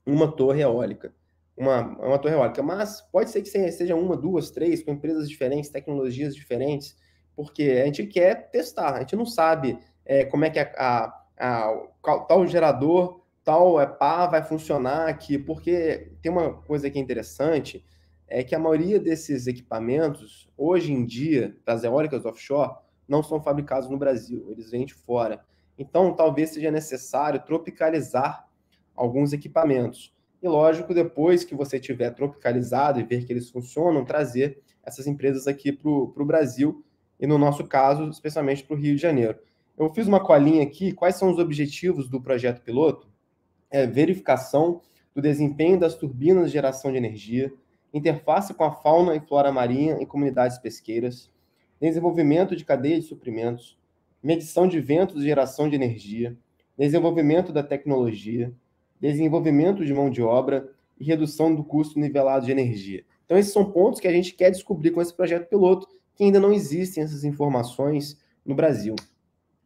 uma 0.05 0.31
torre 0.31 0.61
eólica. 0.61 1.11
Uma, 1.57 1.81
uma 1.97 2.19
torre 2.19 2.35
eólica. 2.35 2.61
Mas 2.61 3.01
pode 3.01 3.31
ser 3.31 3.41
que 3.41 3.49
seja 3.49 3.95
uma, 3.95 4.15
duas, 4.15 4.51
três, 4.51 4.83
com 4.83 4.91
empresas 4.91 5.27
diferentes, 5.27 5.71
tecnologias 5.71 6.35
diferentes, 6.35 6.95
porque 7.35 7.63
a 7.81 7.85
gente 7.85 8.05
quer 8.05 8.51
testar. 8.51 8.93
A 8.93 8.99
gente 8.99 9.15
não 9.15 9.25
sabe 9.25 9.79
é, 10.05 10.25
como 10.25 10.45
é 10.45 10.51
que 10.51 10.59
a, 10.59 10.71
a, 10.77 11.23
a, 11.39 12.19
tal 12.27 12.45
gerador, 12.45 13.25
tal 13.47 13.79
é, 13.79 13.85
pá 13.85 14.27
vai 14.27 14.43
funcionar 14.43 15.07
aqui, 15.07 15.37
porque 15.39 16.11
tem 16.21 16.29
uma 16.29 16.53
coisa 16.53 16.89
que 16.89 16.99
é 16.99 17.01
interessante, 17.01 17.81
é 18.27 18.43
que 18.43 18.53
a 18.53 18.59
maioria 18.59 18.99
desses 18.99 19.47
equipamentos, 19.47 20.49
hoje 20.57 20.91
em 20.91 21.05
dia, 21.05 21.55
das 21.65 21.85
eólicas 21.85 22.25
offshore, 22.25 22.75
não 23.07 23.23
são 23.23 23.41
fabricados 23.41 23.89
no 23.89 23.97
Brasil, 23.97 24.45
eles 24.49 24.69
vêm 24.69 24.85
de 24.85 24.93
fora. 24.93 25.45
Então, 25.77 26.13
talvez 26.13 26.49
seja 26.49 26.69
necessário 26.69 27.41
tropicalizar 27.45 28.45
alguns 28.93 29.31
equipamentos. 29.31 30.13
E, 30.43 30.47
lógico, 30.49 30.93
depois 30.93 31.45
que 31.45 31.55
você 31.55 31.79
tiver 31.79 32.09
tropicalizado 32.09 32.99
e 32.99 33.03
ver 33.03 33.23
que 33.23 33.31
eles 33.31 33.49
funcionam, 33.49 34.03
trazer 34.03 34.61
essas 34.83 35.07
empresas 35.07 35.47
aqui 35.47 35.71
para 35.71 35.89
o 35.89 36.25
Brasil, 36.25 36.83
e 37.17 37.25
no 37.25 37.37
nosso 37.37 37.65
caso, 37.65 38.09
especialmente 38.09 38.65
para 38.65 38.75
o 38.75 38.77
Rio 38.77 38.93
de 38.93 39.01
Janeiro. 39.01 39.39
Eu 39.77 39.89
fiz 39.93 40.05
uma 40.05 40.19
colinha 40.19 40.63
aqui, 40.63 40.91
quais 40.91 41.15
são 41.15 41.31
os 41.31 41.39
objetivos 41.39 42.09
do 42.09 42.21
projeto 42.21 42.61
piloto? 42.61 43.06
É 43.69 43.85
verificação 43.85 44.81
do 45.13 45.21
desempenho 45.21 45.79
das 45.79 45.95
turbinas 45.95 46.47
de 46.47 46.53
geração 46.53 46.91
de 46.91 46.97
energia, 46.97 47.53
interface 47.93 48.53
com 48.53 48.63
a 48.63 48.71
fauna 48.71 49.15
e 49.15 49.19
flora 49.19 49.51
marinha 49.51 49.97
em 49.99 50.05
comunidades 50.05 50.57
pesqueiras, 50.57 51.31
desenvolvimento 51.79 52.55
de 52.55 52.63
cadeia 52.63 52.99
de 52.99 53.05
suprimentos, 53.05 53.77
medição 54.21 54.67
de 54.67 54.79
ventos 54.79 55.23
e 55.23 55.25
geração 55.25 55.69
de 55.69 55.75
energia, 55.75 56.37
desenvolvimento 56.77 57.51
da 57.51 57.63
tecnologia, 57.63 58.53
desenvolvimento 58.99 59.85
de 59.85 59.93
mão 59.93 60.09
de 60.09 60.21
obra 60.21 60.69
e 60.99 61.05
redução 61.05 61.53
do 61.53 61.63
custo 61.63 61.99
nivelado 61.99 62.45
de 62.45 62.51
energia. 62.51 63.03
Então, 63.25 63.37
esses 63.37 63.53
são 63.53 63.71
pontos 63.71 63.99
que 63.99 64.07
a 64.07 64.11
gente 64.11 64.33
quer 64.33 64.49
descobrir 64.49 64.91
com 64.91 65.01
esse 65.01 65.13
projeto 65.13 65.49
piloto, 65.49 65.87
que 66.15 66.23
ainda 66.23 66.39
não 66.39 66.53
existem 66.53 67.03
essas 67.03 67.23
informações 67.23 68.17
no 68.45 68.55
Brasil. 68.55 68.95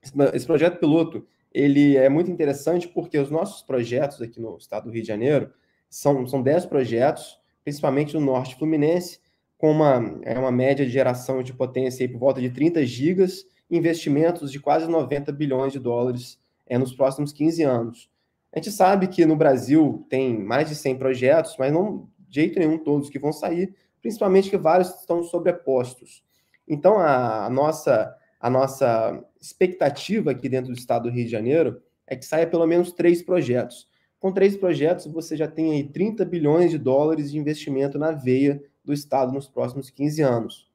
Esse 0.01 0.45
projeto 0.45 0.79
piloto, 0.79 1.25
ele 1.53 1.97
é 1.97 2.07
muito 2.09 2.31
interessante 2.31 2.87
porque 2.87 3.17
os 3.17 3.29
nossos 3.29 3.61
projetos 3.61 4.21
aqui 4.21 4.39
no 4.39 4.57
estado 4.57 4.85
do 4.85 4.91
Rio 4.91 5.01
de 5.01 5.07
Janeiro 5.07 5.51
são, 5.89 6.25
são 6.25 6.41
10 6.41 6.65
projetos, 6.67 7.39
principalmente 7.63 8.13
no 8.13 8.21
norte 8.21 8.55
fluminense, 8.55 9.19
com 9.57 9.71
uma, 9.71 10.19
é 10.23 10.37
uma 10.39 10.51
média 10.51 10.85
de 10.85 10.91
geração 10.91 11.43
de 11.43 11.53
potência 11.53 12.07
por 12.09 12.17
volta 12.17 12.41
de 12.41 12.49
30 12.49 12.85
gigas, 12.85 13.45
investimentos 13.69 14.51
de 14.51 14.59
quase 14.59 14.87
90 14.87 15.31
bilhões 15.31 15.71
de 15.71 15.79
dólares 15.79 16.39
é, 16.65 16.77
nos 16.77 16.93
próximos 16.93 17.31
15 17.31 17.63
anos. 17.63 18.09
A 18.51 18.57
gente 18.57 18.71
sabe 18.71 19.07
que 19.07 19.25
no 19.25 19.35
Brasil 19.35 20.05
tem 20.09 20.37
mais 20.37 20.67
de 20.67 20.75
100 20.75 20.97
projetos, 20.97 21.55
mas 21.59 21.71
não 21.71 22.09
de 22.27 22.35
jeito 22.35 22.59
nenhum 22.59 22.77
todos 22.77 23.09
que 23.09 23.19
vão 23.19 23.31
sair, 23.31 23.75
principalmente 24.01 24.49
que 24.49 24.57
vários 24.57 24.89
estão 24.99 25.21
sobrepostos. 25.23 26.23
Então, 26.67 26.97
a, 26.97 27.45
a 27.45 27.49
nossa, 27.49 28.15
a 28.41 28.49
nossa 28.49 29.23
expectativa 29.39 30.31
aqui 30.31 30.49
dentro 30.49 30.73
do 30.73 30.77
estado 30.77 31.03
do 31.03 31.13
Rio 31.13 31.25
de 31.25 31.31
Janeiro 31.31 31.79
é 32.07 32.15
que 32.15 32.25
saia 32.25 32.47
pelo 32.47 32.65
menos 32.65 32.91
três 32.91 33.21
projetos. 33.21 33.87
Com 34.19 34.31
três 34.31 34.57
projetos, 34.57 35.05
você 35.05 35.37
já 35.37 35.47
tem 35.47 35.71
aí 35.71 35.83
30 35.83 36.25
bilhões 36.25 36.71
de 36.71 36.79
dólares 36.79 37.31
de 37.31 37.37
investimento 37.37 37.99
na 37.99 38.11
veia 38.11 38.61
do 38.83 38.93
Estado 38.93 39.31
nos 39.31 39.47
próximos 39.47 39.89
15 39.89 40.21
anos. 40.23 40.71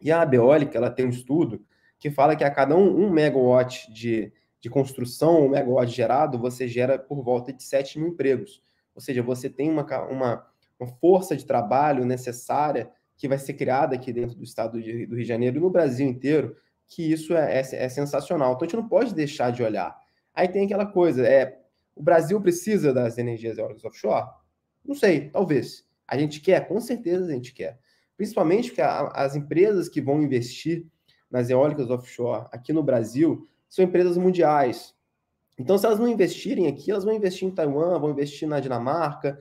E 0.00 0.10
a 0.10 0.22
Abeólica, 0.22 0.78
ela 0.78 0.90
tem 0.90 1.04
um 1.04 1.10
estudo 1.10 1.64
que 1.98 2.10
fala 2.10 2.34
que 2.34 2.44
a 2.44 2.50
cada 2.50 2.76
um, 2.76 3.04
um 3.04 3.10
megawatt 3.10 3.92
de, 3.92 4.32
de 4.60 4.70
construção, 4.70 5.46
um 5.46 5.50
megawatt 5.50 5.92
gerado, 5.92 6.38
você 6.38 6.66
gera 6.66 6.98
por 6.98 7.22
volta 7.22 7.52
de 7.52 7.62
7 7.62 7.98
mil 7.98 8.08
empregos. 8.08 8.62
Ou 8.94 9.00
seja, 9.00 9.22
você 9.22 9.50
tem 9.50 9.68
uma, 9.68 9.84
uma, 10.06 10.46
uma 10.78 10.88
força 11.00 11.36
de 11.36 11.44
trabalho 11.44 12.04
necessária 12.04 12.90
que 13.16 13.28
vai 13.28 13.38
ser 13.38 13.54
criada 13.54 13.94
aqui 13.94 14.12
dentro 14.12 14.36
do 14.36 14.44
estado 14.44 14.80
de, 14.80 15.06
do 15.06 15.14
Rio 15.14 15.24
de 15.24 15.28
Janeiro 15.28 15.58
e 15.58 15.60
no 15.60 15.70
Brasil 15.70 16.08
inteiro, 16.08 16.56
que 16.90 17.12
isso 17.12 17.34
é, 17.34 17.60
é, 17.60 17.84
é 17.84 17.88
sensacional. 17.88 18.52
Então 18.52 18.66
a 18.66 18.68
gente 18.68 18.76
não 18.76 18.88
pode 18.88 19.14
deixar 19.14 19.50
de 19.52 19.62
olhar. 19.62 19.96
Aí 20.34 20.48
tem 20.48 20.64
aquela 20.64 20.84
coisa, 20.84 21.26
é 21.26 21.60
o 21.94 22.02
Brasil 22.02 22.40
precisa 22.40 22.92
das 22.92 23.16
energias 23.16 23.58
eólicas 23.58 23.84
offshore? 23.84 24.28
Não 24.84 24.94
sei, 24.94 25.30
talvez. 25.30 25.86
A 26.06 26.18
gente 26.18 26.40
quer? 26.40 26.66
Com 26.66 26.80
certeza 26.80 27.26
a 27.26 27.32
gente 27.32 27.54
quer. 27.54 27.78
Principalmente 28.16 28.70
porque 28.70 28.82
a, 28.82 29.06
as 29.08 29.36
empresas 29.36 29.88
que 29.88 30.00
vão 30.00 30.20
investir 30.20 30.84
nas 31.30 31.48
eólicas 31.48 31.90
offshore 31.90 32.48
aqui 32.50 32.72
no 32.72 32.82
Brasil 32.82 33.48
são 33.68 33.84
empresas 33.84 34.16
mundiais. 34.16 34.94
Então, 35.56 35.78
se 35.78 35.86
elas 35.86 35.98
não 35.98 36.08
investirem 36.08 36.66
aqui, 36.66 36.90
elas 36.90 37.04
vão 37.04 37.14
investir 37.14 37.46
em 37.46 37.50
Taiwan, 37.50 37.98
vão 38.00 38.10
investir 38.10 38.48
na 38.48 38.58
Dinamarca. 38.58 39.38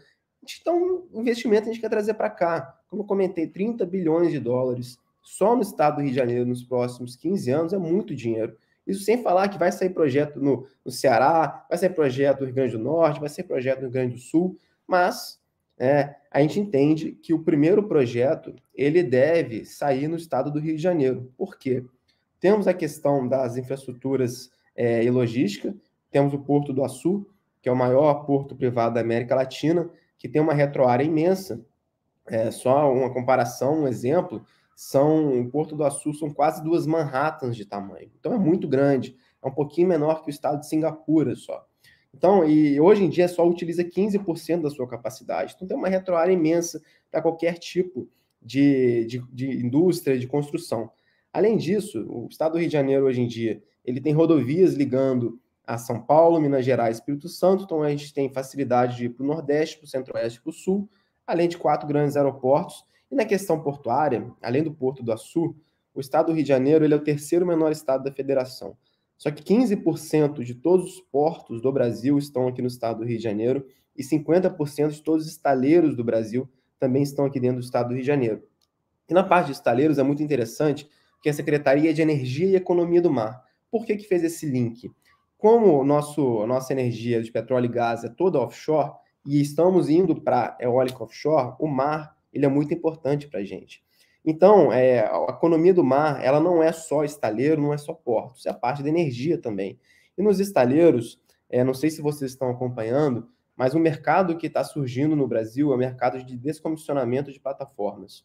Então, 0.60 1.08
investimento 1.14 1.64
a 1.64 1.72
gente 1.72 1.82
quer 1.82 1.90
trazer 1.90 2.14
para 2.14 2.30
cá. 2.30 2.78
Como 2.90 3.02
eu 3.02 3.08
comentei, 3.08 3.48
30 3.48 3.86
bilhões 3.86 4.32
de 4.32 4.40
dólares 4.40 5.00
só 5.30 5.56
no 5.56 5.62
estado 5.62 5.98
do 5.98 6.02
Rio 6.02 6.10
de 6.10 6.16
Janeiro 6.16 6.44
nos 6.44 6.64
próximos 6.64 7.16
15 7.16 7.52
anos 7.52 7.74
é 7.74 7.78
muito 7.78 8.16
dinheiro. 8.16 8.58
Isso 8.86 9.04
sem 9.04 9.22
falar 9.22 9.48
que 9.48 9.60
vai 9.60 9.72
sair 9.72 9.92
projeto 9.92 10.40
no, 10.40 10.66
no 10.84 10.92
Ceará, 10.92 11.68
vai 11.70 11.78
sair 11.78 11.92
projeto 11.92 12.40
no 12.40 12.46
Rio 12.48 12.56
Grande 12.56 12.78
do 12.78 12.84
Norte, 12.84 13.20
vai 13.20 13.30
sair 13.30 13.46
projeto 13.46 13.78
no 13.78 13.84
Rio 13.84 13.92
Grande 13.92 14.16
do 14.16 14.20
Sul, 14.20 14.58
mas 14.88 15.40
é, 15.78 16.16
a 16.32 16.42
gente 16.42 16.60
entende 16.60 17.12
que 17.12 17.32
o 17.32 17.44
primeiro 17.44 17.84
projeto 17.84 18.56
ele 18.74 19.04
deve 19.04 19.66
sair 19.66 20.08
no 20.08 20.16
estado 20.16 20.52
do 20.52 20.60
Rio 20.60 20.76
de 20.76 20.82
Janeiro. 20.82 21.32
Por 21.38 21.60
quê? 21.60 21.86
Temos 22.40 22.68
a 22.68 22.74
questão 22.74 23.28
das 23.28 23.56
infraestruturas 23.56 24.50
é, 24.76 25.04
e 25.04 25.12
logística, 25.12 25.76
temos 26.10 26.34
o 26.34 26.40
Porto 26.40 26.74
do 26.74 26.84
Açu, 26.84 27.28
que 27.62 27.70
é 27.70 27.72
o 27.72 27.76
maior 27.76 28.26
porto 28.26 28.56
privado 28.56 28.96
da 28.96 29.02
América 29.02 29.36
Latina, 29.36 29.88
que 30.18 30.28
tem 30.28 30.42
uma 30.42 30.56
retroárea 30.56 31.04
imensa. 31.04 31.64
É, 32.26 32.50
só 32.50 32.92
uma 32.92 33.14
comparação, 33.14 33.84
um 33.84 33.88
exemplo, 33.88 34.44
são 34.80 35.36
em 35.36 35.46
Porto 35.50 35.76
do 35.76 35.84
Açu 35.84 36.14
são 36.14 36.30
quase 36.30 36.64
duas 36.64 36.88
Manhattans 36.88 37.58
de 37.58 37.66
tamanho. 37.66 38.10
Então 38.18 38.34
é 38.34 38.38
muito 38.38 38.66
grande, 38.66 39.14
é 39.44 39.46
um 39.46 39.52
pouquinho 39.52 39.90
menor 39.90 40.22
que 40.22 40.30
o 40.30 40.32
estado 40.32 40.62
de 40.62 40.70
Singapura 40.70 41.36
só. 41.36 41.68
Então, 42.14 42.46
e 42.46 42.80
hoje 42.80 43.04
em 43.04 43.10
dia 43.10 43.28
só 43.28 43.46
utiliza 43.46 43.84
15% 43.84 44.62
da 44.62 44.70
sua 44.70 44.88
capacidade. 44.88 45.54
Então 45.54 45.68
tem 45.68 45.76
uma 45.76 45.90
retroárea 45.90 46.32
imensa 46.32 46.82
para 47.12 47.22
qualquer 47.22 47.58
tipo 47.58 48.08
de, 48.42 49.04
de, 49.04 49.22
de, 49.34 49.66
indústria, 49.66 50.18
de 50.18 50.26
construção. 50.26 50.90
Além 51.34 51.58
disso, 51.58 52.06
o 52.10 52.28
estado 52.30 52.54
do 52.54 52.60
Rio 52.60 52.68
de 52.68 52.74
Janeiro 52.74 53.06
hoje 53.06 53.20
em 53.20 53.28
dia, 53.28 53.62
ele 53.84 54.00
tem 54.00 54.14
rodovias 54.14 54.76
ligando 54.76 55.42
a 55.68 55.78
São 55.78 56.02
Paulo, 56.02 56.40
Minas 56.40 56.64
Gerais 56.64 57.00
Espírito 57.00 57.28
Santo, 57.28 57.66
então 57.66 57.84
a 57.84 57.90
gente 57.90 58.14
tem 58.14 58.32
facilidade 58.32 58.96
de 58.96 59.06
ir 59.08 59.10
para 59.10 59.26
o 59.26 59.28
Nordeste, 59.28 59.78
para 59.78 59.86
o 59.86 59.90
Centro-Oeste 59.90 60.42
para 60.42 60.52
o 60.52 60.54
Sul, 60.54 60.90
além 61.28 61.50
de 61.50 61.58
quatro 61.58 61.86
grandes 61.86 62.16
aeroportos 62.16 62.88
e 63.12 63.16
na 63.16 63.26
questão 63.26 63.62
portuária, 63.62 64.32
além 64.42 64.64
do 64.64 64.74
Porto 64.74 65.04
do 65.04 65.12
Açu, 65.12 65.56
o 65.94 66.00
estado 66.00 66.28
do 66.28 66.34
Rio 66.34 66.44
de 66.44 66.50
Janeiro 66.50 66.86
ele 66.86 66.94
é 66.94 66.98
o 66.98 67.04
terceiro 67.04 67.46
menor 67.46 67.72
estado 67.72 68.04
da 68.04 68.12
federação. 68.12 68.78
Só 69.18 69.30
que 69.32 69.44
15% 69.44 70.44
de 70.44 70.56
todos 70.56 70.94
os 70.96 71.02
portos 71.02 71.62
do 71.62 71.72
Brasil 71.72 72.18
estão 72.18 72.48
aqui 72.48 72.62
no 72.62 72.68
estado 72.68 73.00
do 73.00 73.06
Rio 73.06 73.18
de 73.18 73.24
Janeiro 73.24 73.66
e 73.98 74.04
50% 74.04 74.92
de 74.92 75.02
todos 75.02 75.26
os 75.26 75.32
estaleiros 75.32 75.96
do 75.96 76.04
Brasil 76.04 76.48
também 76.80 77.04
estão 77.04 77.26
aqui 77.26 77.40
dentro 77.40 77.60
do 77.60 77.66
estado 77.66 77.90
do 77.90 77.96
Rio 77.96 78.02
de 78.02 78.08
Janeiro. 78.08 78.42
E 79.10 79.14
na 79.14 79.24
parte 79.24 79.48
de 79.48 79.52
estaleiros 79.54 79.98
é 79.98 80.04
muito 80.04 80.24
interessante 80.24 80.88
que 81.22 81.30
a 81.30 81.34
Secretaria 81.34 81.94
de 81.94 82.02
Energia 82.02 82.48
e 82.48 82.56
Economia 82.56 83.02
do 83.02 83.12
Mar. 83.12 83.44
Por 83.70 83.86
que, 83.86 83.98
que 83.98 84.08
fez 84.08 84.24
esse 84.24 84.46
link? 84.46 84.90
Como 85.38 85.84
nosso, 85.84 86.46
nossa 86.48 86.72
energia 86.72 87.22
de 87.22 87.32
petróleo 87.32 87.66
e 87.66 87.70
gás 87.70 88.04
é 88.04 88.10
toda 88.10 88.40
offshore 88.40 88.94
e 89.26 89.42
estamos 89.42 89.90
indo 89.90 90.22
para 90.22 90.58
eólica 90.60 91.04
offshore, 91.04 91.56
o 91.60 91.68
mar 91.68 92.16
ele 92.34 92.46
é 92.46 92.50
muito 92.50 92.74
importante 92.74 93.28
para 93.28 93.40
a 93.40 93.44
gente. 93.44 93.84
Então, 94.24 94.72
é, 94.72 95.00
a 95.00 95.28
economia 95.30 95.74
do 95.74 95.84
mar, 95.84 96.24
ela 96.24 96.40
não 96.40 96.62
é 96.62 96.72
só 96.72 97.04
estaleiro, 97.04 97.62
não 97.62 97.74
é 97.74 97.78
só 97.78 97.94
portos, 97.94 98.46
é 98.46 98.50
a 98.50 98.54
parte 98.54 98.84
da 98.84 98.90
energia 98.90 99.38
também. 99.38 99.80
E 100.18 100.22
nos 100.22 100.40
estaleiros, 100.40 101.20
é, 101.50 101.64
não 101.64 101.74
sei 101.74 101.90
se 101.90 102.02
vocês 102.02 102.32
estão 102.32 102.50
acompanhando, 102.50 103.28
mas 103.56 103.74
o 103.74 103.80
mercado 103.80 104.38
que 104.38 104.48
está 104.48 104.64
surgindo 104.64 105.16
no 105.16 105.28
Brasil 105.28 105.72
é 105.72 105.76
o 105.76 105.78
mercado 105.78 106.24
de 106.24 106.38
descomissionamento 106.38 107.32
de 107.32 107.40
plataformas. 107.40 108.24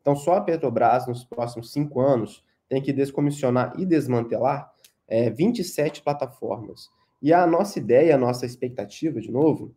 Então, 0.00 0.16
só 0.16 0.34
a 0.34 0.40
Petrobras, 0.40 1.06
nos 1.06 1.24
próximos 1.24 1.72
cinco 1.72 2.00
anos, 2.00 2.44
tem 2.68 2.82
que 2.82 2.92
descomissionar 2.92 3.74
e 3.78 3.84
desmantelar 3.84 4.72
é, 5.06 5.30
27 5.30 6.02
plataformas. 6.02 6.90
E 7.20 7.32
a 7.32 7.46
nossa 7.46 7.78
ideia, 7.78 8.14
a 8.14 8.18
nossa 8.18 8.46
expectativa, 8.46 9.20
de 9.20 9.30
novo, 9.30 9.74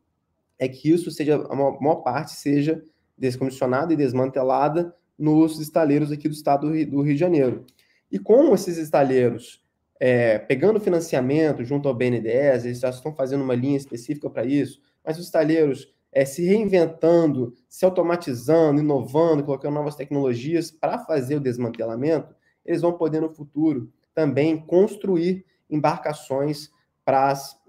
é 0.58 0.68
que 0.68 0.90
isso 0.90 1.12
seja, 1.12 1.36
a 1.36 1.56
maior 1.56 1.98
parte 1.98 2.32
seja 2.32 2.82
descomissionada 3.18 3.94
e 3.94 3.98
desmantelada 3.98 4.96
nos 5.18 5.60
estaleiros 5.60 6.12
aqui 6.12 6.28
do 6.28 6.34
estado 6.34 6.68
do 6.68 7.02
Rio 7.02 7.14
de 7.14 7.18
Janeiro. 7.18 7.66
E 8.12 8.20
com 8.20 8.54
esses 8.54 8.78
estaleiros 8.78 9.64
é, 10.00 10.38
pegando 10.38 10.80
financiamento 10.80 11.64
junto 11.64 11.88
ao 11.88 11.96
BNDES, 11.96 12.66
eles 12.66 12.80
já 12.80 12.90
estão 12.90 13.14
fazendo 13.14 13.44
uma 13.44 13.56
linha 13.56 13.78
específica 13.78 14.30
para 14.30 14.46
isso, 14.46 14.82
mas 15.04 15.18
os 15.18 15.26
estaleiros 15.26 15.94
é, 16.12 16.26
se 16.26 16.46
reinventando, 16.46 17.54
se 17.68 17.86
automatizando, 17.86 18.80
inovando, 18.80 19.44
colocando 19.44 19.74
novas 19.74 19.96
tecnologias 19.96 20.72
para 20.72 21.00
fazer 21.00 21.36
o 21.36 21.42
desmantelamento, 21.42 22.34
eles 22.66 22.82
vão 22.82 22.94
poder 22.94 23.22
no 23.22 23.34
futuro 23.34 23.92
também 24.14 24.58
construir 24.58 25.46
embarcações 25.70 26.70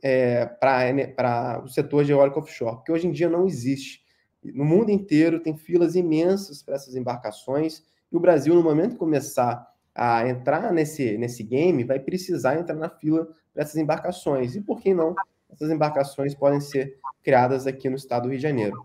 é, 0.02 0.46
para 0.46 1.62
o 1.62 1.68
setor 1.68 2.04
de 2.04 2.14
offshore, 2.14 2.82
que 2.85 2.92
hoje 2.92 3.06
em 3.06 3.12
dia 3.12 3.28
não 3.28 3.46
existe. 3.46 4.05
No 4.52 4.64
mundo 4.64 4.90
inteiro 4.90 5.40
tem 5.40 5.56
filas 5.56 5.94
imensas 5.94 6.62
para 6.62 6.74
essas 6.74 6.94
embarcações, 6.96 7.82
e 8.11 8.16
o 8.16 8.20
Brasil, 8.20 8.54
no 8.54 8.62
momento 8.62 8.92
que 8.92 8.98
começar 8.98 9.66
a 9.94 10.28
entrar 10.28 10.72
nesse, 10.72 11.16
nesse 11.16 11.42
game, 11.42 11.82
vai 11.82 11.98
precisar 11.98 12.59
entrar 12.59 12.76
na 12.76 12.88
fila 12.88 13.28
dessas 13.54 13.76
embarcações. 13.76 14.54
E 14.54 14.61
por 14.61 14.80
que 14.80 14.92
não? 14.92 15.14
Essas 15.50 15.70
embarcações 15.70 16.35
podem 16.35 16.61
ser 16.61 16.98
criadas 17.22 17.66
aqui 17.66 17.88
no 17.88 17.96
estado 17.96 18.24
do 18.24 18.28
Rio 18.28 18.38
de 18.38 18.42
Janeiro. 18.42 18.76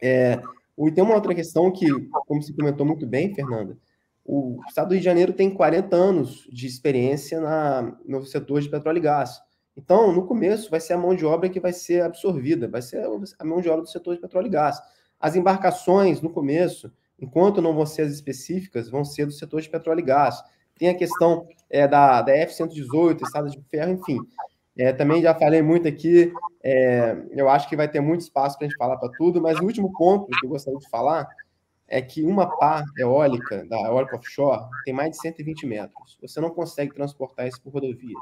É, 0.00 0.40
e 0.78 0.90
tem 0.90 1.04
uma 1.04 1.14
outra 1.14 1.34
questão 1.34 1.70
que, 1.70 1.86
como 2.26 2.42
você 2.42 2.52
comentou 2.52 2.86
muito 2.86 3.06
bem, 3.06 3.34
Fernanda, 3.34 3.76
o 4.24 4.60
estado 4.68 4.88
do 4.88 4.92
Rio 4.92 5.00
de 5.00 5.04
Janeiro 5.04 5.32
tem 5.32 5.50
40 5.50 5.94
anos 5.94 6.48
de 6.52 6.66
experiência 6.66 7.40
na, 7.40 7.96
no 8.06 8.24
setor 8.24 8.60
de 8.60 8.68
petróleo 8.68 8.98
e 8.98 9.02
gás. 9.02 9.40
Então, 9.78 10.12
no 10.12 10.26
começo, 10.26 10.68
vai 10.68 10.80
ser 10.80 10.94
a 10.94 10.98
mão 10.98 11.14
de 11.14 11.24
obra 11.24 11.48
que 11.48 11.60
vai 11.60 11.72
ser 11.72 12.02
absorvida, 12.02 12.66
vai 12.66 12.82
ser 12.82 13.00
a 13.38 13.44
mão 13.44 13.60
de 13.60 13.68
obra 13.68 13.82
do 13.82 13.88
setor 13.88 14.16
de 14.16 14.20
petróleo 14.20 14.48
e 14.48 14.50
gás. 14.50 14.82
As 15.20 15.36
embarcações, 15.36 16.20
no 16.20 16.28
começo, 16.30 16.92
enquanto 17.16 17.62
não 17.62 17.72
vão 17.72 17.86
ser 17.86 18.02
as 18.02 18.12
específicas, 18.12 18.90
vão 18.90 19.04
ser 19.04 19.26
do 19.26 19.32
setor 19.32 19.60
de 19.60 19.70
petróleo 19.70 20.00
e 20.00 20.02
gás. 20.02 20.42
Tem 20.76 20.88
a 20.88 20.94
questão 20.96 21.46
é, 21.70 21.86
da, 21.86 22.20
da 22.22 22.32
F-118, 22.32 23.22
estrada 23.22 23.48
de 23.48 23.62
ferro, 23.70 23.92
enfim. 23.92 24.18
É, 24.76 24.92
também 24.92 25.22
já 25.22 25.32
falei 25.32 25.62
muito 25.62 25.86
aqui, 25.86 26.32
é, 26.60 27.16
eu 27.30 27.48
acho 27.48 27.68
que 27.68 27.76
vai 27.76 27.88
ter 27.88 28.00
muito 28.00 28.22
espaço 28.22 28.58
para 28.58 28.66
a 28.66 28.68
gente 28.68 28.78
falar 28.78 28.96
para 28.96 29.12
tudo, 29.16 29.40
mas 29.40 29.60
o 29.60 29.64
último 29.64 29.92
ponto 29.92 30.26
que 30.26 30.44
eu 30.44 30.50
gostaria 30.50 30.78
de 30.78 30.88
falar 30.88 31.28
é 31.86 32.02
que 32.02 32.24
uma 32.24 32.58
pá 32.58 32.84
eólica, 32.98 33.64
da 33.68 33.76
eólica 33.82 34.16
offshore, 34.16 34.68
tem 34.84 34.92
mais 34.92 35.12
de 35.12 35.18
120 35.18 35.66
metros. 35.66 36.18
Você 36.20 36.40
não 36.40 36.50
consegue 36.50 36.92
transportar 36.92 37.46
isso 37.46 37.62
por 37.62 37.72
rodovia. 37.72 38.16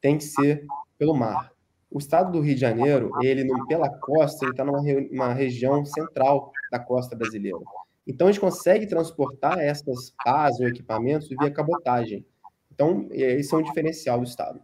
Tem 0.00 0.18
que 0.18 0.24
ser 0.24 0.66
pelo 0.98 1.14
mar. 1.14 1.52
O 1.90 1.98
estado 1.98 2.32
do 2.32 2.40
Rio 2.40 2.54
de 2.54 2.60
Janeiro, 2.60 3.10
ele 3.22 3.46
pela 3.68 3.88
costa, 3.88 4.44
ele 4.44 4.52
está 4.52 4.64
numa 4.64 5.32
região 5.32 5.84
central 5.84 6.50
da 6.70 6.78
costa 6.78 7.14
brasileira. 7.16 7.58
Então, 8.06 8.28
a 8.28 8.32
gente 8.32 8.40
consegue 8.40 8.86
transportar 8.86 9.58
essas 9.58 10.12
pás 10.24 10.60
ou 10.60 10.68
equipamentos 10.68 11.28
via 11.28 11.50
cabotagem. 11.50 12.24
Então, 12.72 13.08
esse 13.10 13.52
é 13.54 13.56
um 13.56 13.62
diferencial 13.62 14.18
do 14.18 14.24
Estado. 14.24 14.60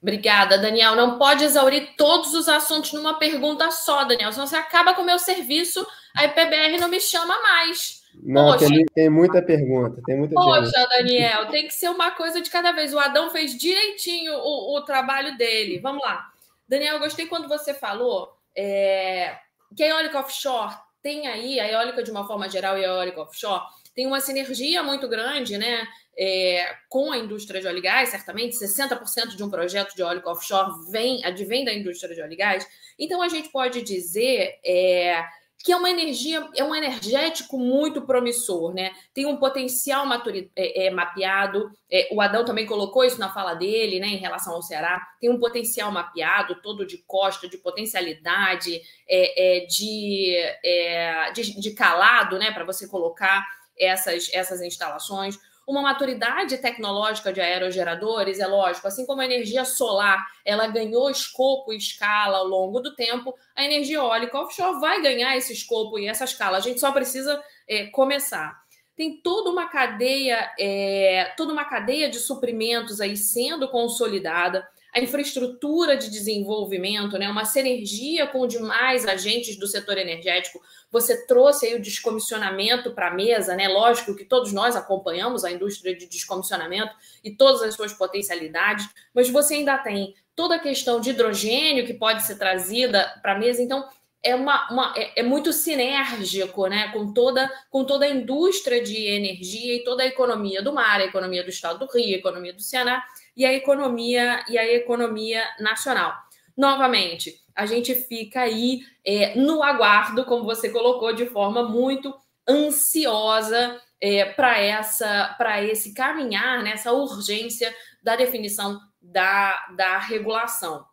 Obrigada, 0.00 0.58
Daniel. 0.58 0.94
Não 0.94 1.18
pode 1.18 1.42
exaurir 1.42 1.96
todos 1.96 2.34
os 2.34 2.48
assuntos 2.48 2.92
numa 2.92 3.18
pergunta 3.18 3.70
só, 3.70 4.04
Daniel. 4.04 4.32
Senão 4.32 4.46
você 4.46 4.56
acaba 4.56 4.94
com 4.94 5.02
o 5.02 5.06
meu 5.06 5.18
serviço, 5.18 5.84
a 6.16 6.24
IPBR 6.24 6.78
não 6.78 6.88
me 6.88 7.00
chama 7.00 7.40
mais. 7.42 7.97
Não, 8.22 8.56
tem, 8.56 8.84
tem, 8.86 9.08
muita 9.08 9.40
pergunta. 9.42 10.00
Tem 10.04 10.16
muita 10.16 10.34
Poxa, 10.34 10.70
pergunta. 10.72 10.88
Daniel, 10.96 11.46
tem 11.48 11.66
que 11.66 11.74
ser 11.74 11.88
uma 11.88 12.10
coisa 12.10 12.40
de 12.40 12.50
cada 12.50 12.72
vez. 12.72 12.92
O 12.92 12.98
Adão 12.98 13.30
fez 13.30 13.56
direitinho 13.56 14.32
o, 14.34 14.76
o 14.76 14.82
trabalho 14.82 15.36
dele. 15.36 15.78
Vamos 15.78 16.02
lá. 16.02 16.30
Daniel, 16.68 16.94
eu 16.94 17.00
gostei 17.00 17.26
quando 17.26 17.48
você 17.48 17.72
falou 17.72 18.36
é, 18.54 19.36
que 19.76 19.82
a 19.82 19.88
eólica 19.88 20.18
offshore 20.18 20.74
tem 21.02 21.26
aí, 21.26 21.60
a 21.60 21.70
eólica 21.70 22.02
de 22.02 22.10
uma 22.10 22.26
forma 22.26 22.48
geral 22.48 22.76
e 22.76 22.84
a 22.84 22.88
eólica 22.88 23.22
offshore, 23.22 23.62
tem 23.94 24.06
uma 24.06 24.20
sinergia 24.20 24.82
muito 24.82 25.08
grande, 25.08 25.56
né? 25.56 25.86
É, 26.20 26.74
com 26.88 27.12
a 27.12 27.18
indústria 27.18 27.60
de 27.60 27.66
óleo 27.68 27.78
e 27.78 27.80
gás, 27.80 28.08
certamente 28.08 28.56
60% 28.56 29.36
de 29.36 29.42
um 29.42 29.48
projeto 29.48 29.94
de 29.94 30.02
óleo 30.02 30.20
offshore 30.26 30.90
vem, 30.90 31.24
advém 31.24 31.64
da 31.64 31.72
indústria 31.72 32.12
de 32.12 32.20
óleo 32.20 32.32
e 32.32 32.36
gás. 32.36 32.66
Então 32.98 33.22
a 33.22 33.28
gente 33.28 33.50
pode 33.50 33.82
dizer 33.82 34.58
é, 34.64 35.24
que 35.58 35.72
é 35.72 35.76
uma 35.76 35.90
energia, 35.90 36.48
é 36.54 36.62
um 36.62 36.74
energético 36.74 37.58
muito 37.58 38.02
promissor, 38.02 38.72
né? 38.72 38.92
Tem 39.12 39.26
um 39.26 39.36
potencial 39.36 40.06
maturi, 40.06 40.50
é, 40.54 40.86
é, 40.86 40.90
mapeado. 40.90 41.70
É, 41.90 42.08
o 42.12 42.20
Adão 42.20 42.44
também 42.44 42.64
colocou 42.64 43.04
isso 43.04 43.18
na 43.18 43.32
fala 43.32 43.54
dele, 43.54 43.98
né? 43.98 44.06
Em 44.06 44.18
relação 44.18 44.54
ao 44.54 44.62
Ceará, 44.62 45.04
tem 45.20 45.28
um 45.28 45.38
potencial 45.38 45.90
mapeado, 45.90 46.62
todo 46.62 46.86
de 46.86 46.98
costa, 46.98 47.48
de 47.48 47.58
potencialidade, 47.58 48.80
é, 49.08 49.62
é, 49.62 49.66
de, 49.66 50.34
é, 50.64 51.32
de, 51.32 51.60
de 51.60 51.70
calado, 51.72 52.38
né? 52.38 52.52
Para 52.52 52.64
você 52.64 52.86
colocar 52.86 53.44
essas, 53.76 54.30
essas 54.32 54.60
instalações 54.60 55.38
uma 55.68 55.82
maturidade 55.82 56.56
tecnológica 56.56 57.30
de 57.30 57.42
aerogeradores, 57.42 58.40
é 58.40 58.46
lógico, 58.46 58.88
assim 58.88 59.04
como 59.04 59.20
a 59.20 59.24
energia 59.26 59.66
solar, 59.66 60.26
ela 60.42 60.66
ganhou 60.66 61.10
escopo 61.10 61.74
e 61.74 61.76
escala 61.76 62.38
ao 62.38 62.46
longo 62.46 62.80
do 62.80 62.94
tempo, 62.94 63.34
a 63.54 63.62
energia 63.62 63.98
eólica 63.98 64.38
offshore 64.38 64.80
vai 64.80 65.02
ganhar 65.02 65.36
esse 65.36 65.52
escopo 65.52 65.98
e 65.98 66.08
essa 66.08 66.24
escala. 66.24 66.56
A 66.56 66.60
gente 66.60 66.80
só 66.80 66.90
precisa 66.90 67.38
é, 67.68 67.84
começar. 67.88 68.58
Tem 68.96 69.20
toda 69.20 69.50
uma 69.50 69.68
cadeia, 69.68 70.50
é, 70.58 71.34
toda 71.36 71.52
uma 71.52 71.66
cadeia 71.66 72.08
de 72.08 72.18
suprimentos 72.18 72.98
aí 72.98 73.16
sendo 73.16 73.68
consolidada 73.68 74.66
a 74.94 75.00
infraestrutura 75.00 75.96
de 75.96 76.10
desenvolvimento, 76.10 77.18
né, 77.18 77.28
uma 77.28 77.44
sinergia 77.44 78.26
com 78.26 78.46
demais 78.46 79.06
agentes 79.06 79.56
do 79.56 79.66
setor 79.66 79.98
energético. 79.98 80.60
Você 80.90 81.26
trouxe 81.26 81.66
aí 81.66 81.74
o 81.74 81.82
descomissionamento 81.82 82.92
para 82.92 83.08
a 83.08 83.14
mesa, 83.14 83.54
né? 83.54 83.68
Lógico 83.68 84.16
que 84.16 84.24
todos 84.24 84.52
nós 84.52 84.74
acompanhamos 84.74 85.44
a 85.44 85.50
indústria 85.50 85.94
de 85.94 86.06
descomissionamento 86.06 86.92
e 87.22 87.30
todas 87.30 87.62
as 87.62 87.74
suas 87.74 87.92
potencialidades, 87.92 88.88
mas 89.14 89.28
você 89.28 89.54
ainda 89.54 89.76
tem 89.78 90.14
toda 90.34 90.54
a 90.54 90.60
questão 90.60 91.00
de 91.00 91.10
hidrogênio 91.10 91.86
que 91.86 91.94
pode 91.94 92.22
ser 92.22 92.36
trazida 92.36 93.06
para 93.20 93.32
a 93.32 93.38
mesa. 93.38 93.62
Então, 93.62 93.86
é, 94.22 94.34
uma, 94.34 94.70
uma 94.70 94.94
é, 94.96 95.20
é, 95.20 95.22
muito 95.22 95.52
sinérgico 95.52 96.66
né, 96.66 96.88
com, 96.92 97.12
toda, 97.12 97.50
com 97.70 97.84
toda 97.84 98.04
a 98.04 98.08
indústria 98.08 98.82
de 98.82 99.06
energia 99.06 99.76
e 99.76 99.84
toda 99.84 100.02
a 100.02 100.06
economia 100.06 100.62
do 100.62 100.72
mar, 100.72 101.00
a 101.00 101.04
economia 101.04 101.42
do 101.42 101.50
estado 101.50 101.78
do 101.78 101.92
Rio, 101.92 102.14
a 102.14 102.18
economia 102.18 102.52
do 102.52 102.62
Ceará 102.62 103.04
e 103.36 103.44
a 103.44 103.52
economia 103.52 104.44
e 104.48 104.58
a 104.58 104.66
economia 104.72 105.42
nacional. 105.60 106.12
Novamente, 106.56 107.40
a 107.58 107.66
gente 107.66 107.92
fica 107.92 108.42
aí 108.42 108.82
é, 109.04 109.34
no 109.34 109.64
aguardo, 109.64 110.24
como 110.24 110.44
você 110.44 110.70
colocou, 110.70 111.12
de 111.12 111.26
forma 111.26 111.64
muito 111.64 112.14
ansiosa 112.48 113.80
é, 114.00 114.26
para 114.26 114.60
essa 114.60 115.34
para 115.36 115.60
esse 115.64 115.92
caminhar, 115.92 116.62
nessa 116.62 116.92
né, 116.92 116.96
urgência 116.96 117.74
da 118.00 118.14
definição 118.14 118.78
da, 119.02 119.66
da 119.76 119.98
regulação. 119.98 120.84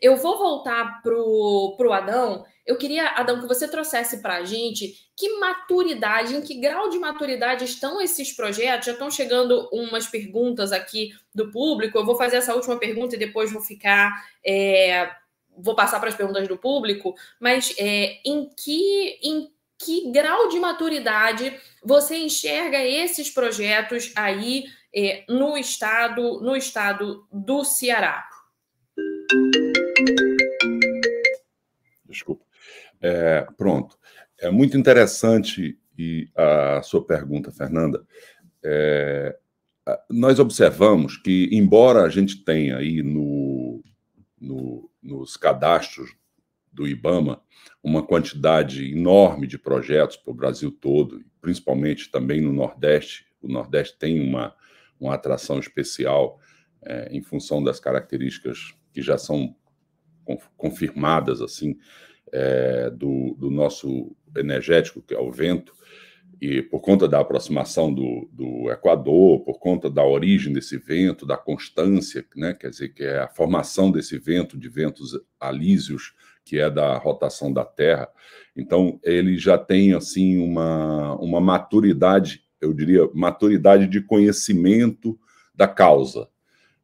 Eu 0.00 0.16
vou 0.16 0.38
voltar 0.38 1.02
para 1.02 1.12
o 1.12 1.92
Adão. 1.92 2.44
Eu 2.64 2.78
queria, 2.78 3.08
Adão, 3.08 3.40
que 3.40 3.48
você 3.48 3.66
trouxesse 3.66 4.22
para 4.22 4.36
a 4.36 4.44
gente 4.44 4.94
que 5.16 5.40
maturidade, 5.40 6.36
em 6.36 6.40
que 6.40 6.54
grau 6.54 6.88
de 6.88 7.00
maturidade 7.00 7.64
estão 7.64 8.00
esses 8.00 8.32
projetos? 8.32 8.86
Já 8.86 8.92
estão 8.92 9.10
chegando 9.10 9.68
umas 9.72 10.06
perguntas 10.06 10.70
aqui 10.70 11.10
do 11.34 11.50
público. 11.50 11.98
Eu 11.98 12.06
vou 12.06 12.14
fazer 12.14 12.36
essa 12.36 12.54
última 12.54 12.78
pergunta 12.78 13.16
e 13.16 13.18
depois 13.18 13.52
vou 13.52 13.60
ficar. 13.60 14.12
É, 14.46 15.10
vou 15.56 15.74
passar 15.74 16.00
para 16.00 16.08
as 16.08 16.16
perguntas 16.16 16.46
do 16.48 16.56
público, 16.56 17.14
mas 17.40 17.74
é, 17.78 18.20
em 18.24 18.48
que. 18.56 19.18
Em 19.22 19.54
que 19.76 20.10
grau 20.12 20.48
de 20.48 20.58
maturidade 20.60 21.52
você 21.82 22.16
enxerga 22.16 22.82
esses 22.82 23.28
projetos 23.28 24.12
aí 24.16 24.64
é, 24.94 25.24
no 25.28 25.58
estado 25.58 26.40
no 26.40 26.56
estado 26.56 27.26
do 27.30 27.64
Ceará? 27.64 28.24
Desculpa. 32.06 32.44
É, 33.02 33.46
pronto. 33.58 33.98
É 34.38 34.50
muito 34.50 34.78
interessante 34.78 35.78
e 35.98 36.28
a 36.34 36.82
sua 36.82 37.04
pergunta, 37.04 37.52
Fernanda. 37.52 38.04
É, 38.64 39.36
nós 40.10 40.38
observamos 40.38 41.16
que, 41.16 41.48
embora 41.52 42.02
a 42.02 42.08
gente 42.08 42.44
tenha 42.44 42.78
aí 42.78 43.02
no, 43.02 43.53
no, 44.44 44.90
nos 45.02 45.36
cadastros 45.36 46.14
do 46.72 46.86
IBAMA 46.86 47.40
uma 47.82 48.02
quantidade 48.02 48.92
enorme 48.92 49.46
de 49.46 49.58
projetos 49.58 50.16
para 50.16 50.30
o 50.30 50.34
Brasil 50.34 50.70
todo, 50.70 51.24
principalmente 51.40 52.10
também 52.10 52.40
no 52.40 52.52
Nordeste, 52.52 53.26
o 53.40 53.48
Nordeste 53.48 53.98
tem 53.98 54.20
uma, 54.20 54.54
uma 54.98 55.14
atração 55.14 55.58
especial 55.58 56.40
é, 56.82 57.08
em 57.10 57.22
função 57.22 57.62
das 57.62 57.78
características 57.78 58.74
que 58.92 59.02
já 59.02 59.18
são 59.18 59.54
confirmadas 60.56 61.42
assim 61.42 61.78
é, 62.32 62.90
do, 62.90 63.36
do, 63.38 63.50
nosso 63.50 64.16
energético, 64.34 65.02
que 65.02 65.14
é 65.14 65.18
o 65.18 65.30
vento, 65.30 65.74
e 66.40 66.62
por 66.62 66.80
conta 66.80 67.08
da 67.08 67.20
aproximação 67.20 67.92
do, 67.92 68.28
do, 68.32 68.70
Equador, 68.70 69.40
por 69.40 69.58
conta 69.58 69.90
da 69.90 70.04
origem 70.04 70.52
desse 70.52 70.76
vento, 70.76 71.26
da 71.26 71.36
constância, 71.36 72.24
né, 72.36 72.54
quer 72.54 72.70
dizer, 72.70 72.90
que 72.90 73.02
é 73.02 73.18
a 73.18 73.28
formação 73.28 73.90
desse 73.90 74.18
vento, 74.18 74.58
de 74.58 74.68
ventos 74.68 75.18
alísios, 75.40 76.14
que 76.44 76.58
é 76.58 76.70
da 76.70 76.96
rotação 76.98 77.52
da 77.52 77.64
Terra. 77.64 78.08
Então, 78.56 79.00
ele 79.02 79.38
já 79.38 79.56
tem 79.56 79.94
assim 79.94 80.38
uma, 80.38 81.14
uma 81.16 81.40
maturidade, 81.40 82.42
eu 82.60 82.72
diria, 82.72 83.08
maturidade 83.14 83.86
de 83.86 84.00
conhecimento 84.00 85.18
da 85.54 85.66
causa. 85.66 86.28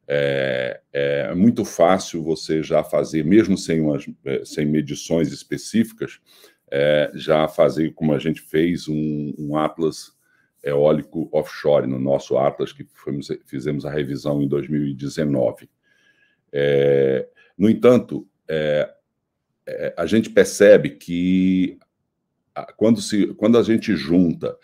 É, 0.07 0.81
é 0.91 1.35
muito 1.35 1.63
fácil 1.63 2.23
você 2.23 2.61
já 2.61 2.83
fazer, 2.83 3.23
mesmo 3.23 3.57
sem, 3.57 3.79
umas, 3.79 4.05
é, 4.25 4.43
sem 4.43 4.65
medições 4.65 5.31
específicas, 5.31 6.19
é, 6.71 7.11
já 7.13 7.47
fazer 7.49 7.93
como 7.93 8.13
a 8.13 8.19
gente 8.19 8.41
fez 8.41 8.87
um, 8.87 9.33
um, 9.37 9.57
atlas 9.57 10.13
eólico 10.63 11.27
offshore, 11.31 11.85
no 11.85 11.99
nosso 11.99 12.37
atlas, 12.37 12.71
que 12.71 12.87
fomos, 12.93 13.27
fizemos 13.45 13.85
a 13.85 13.91
revisão 13.91 14.41
em 14.41 14.47
2019. 14.47 15.69
É, 16.53 17.27
no 17.57 17.69
entanto, 17.69 18.25
é, 18.47 18.89
é, 19.67 19.93
a 19.97 20.05
gente 20.05 20.29
percebe 20.29 20.91
que 20.91 21.77
quando, 22.77 23.01
se, 23.01 23.27
quando 23.35 23.57
a 23.57 23.63
gente 23.63 23.95
junta 23.95 24.57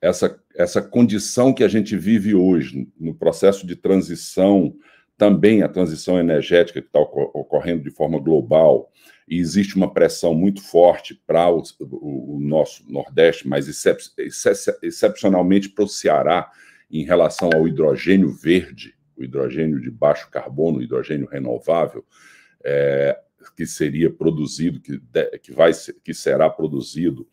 essa, 0.00 0.40
essa 0.54 0.82
condição 0.82 1.52
que 1.52 1.64
a 1.64 1.68
gente 1.68 1.96
vive 1.96 2.34
hoje, 2.34 2.88
no 2.98 3.14
processo 3.14 3.66
de 3.66 3.76
transição, 3.76 4.74
também 5.16 5.62
a 5.62 5.68
transição 5.68 6.18
energética 6.18 6.80
que 6.80 6.86
está 6.86 7.00
ocorrendo 7.00 7.82
de 7.82 7.90
forma 7.90 8.18
global, 8.18 8.90
e 9.30 9.38
existe 9.38 9.76
uma 9.76 9.94
pressão 9.94 10.34
muito 10.34 10.60
forte 10.60 11.14
para 11.24 11.48
o, 11.48 11.62
o, 11.78 12.36
o, 12.36 12.40
nosso 12.40 12.82
Nordeste, 12.90 13.46
mas 13.46 13.68
excep, 13.68 14.02
excep, 14.18 14.78
excepcionalmente 14.82 15.68
para 15.68 15.84
o 15.84 15.88
Ceará, 15.88 16.50
em 16.90 17.04
relação 17.04 17.48
ao 17.54 17.68
hidrogênio 17.68 18.28
verde, 18.28 18.96
o 19.16 19.22
hidrogênio 19.22 19.80
de 19.80 19.88
baixo 19.88 20.28
carbono, 20.28 20.82
hidrogênio 20.82 21.28
renovável, 21.28 22.04
é, 22.64 23.16
que 23.56 23.64
seria 23.66 24.10
produzido, 24.10 24.80
que, 24.80 25.00
que, 25.40 25.52
vai, 25.52 25.70
que 26.02 26.12
será 26.12 26.50
produzido 26.50 27.24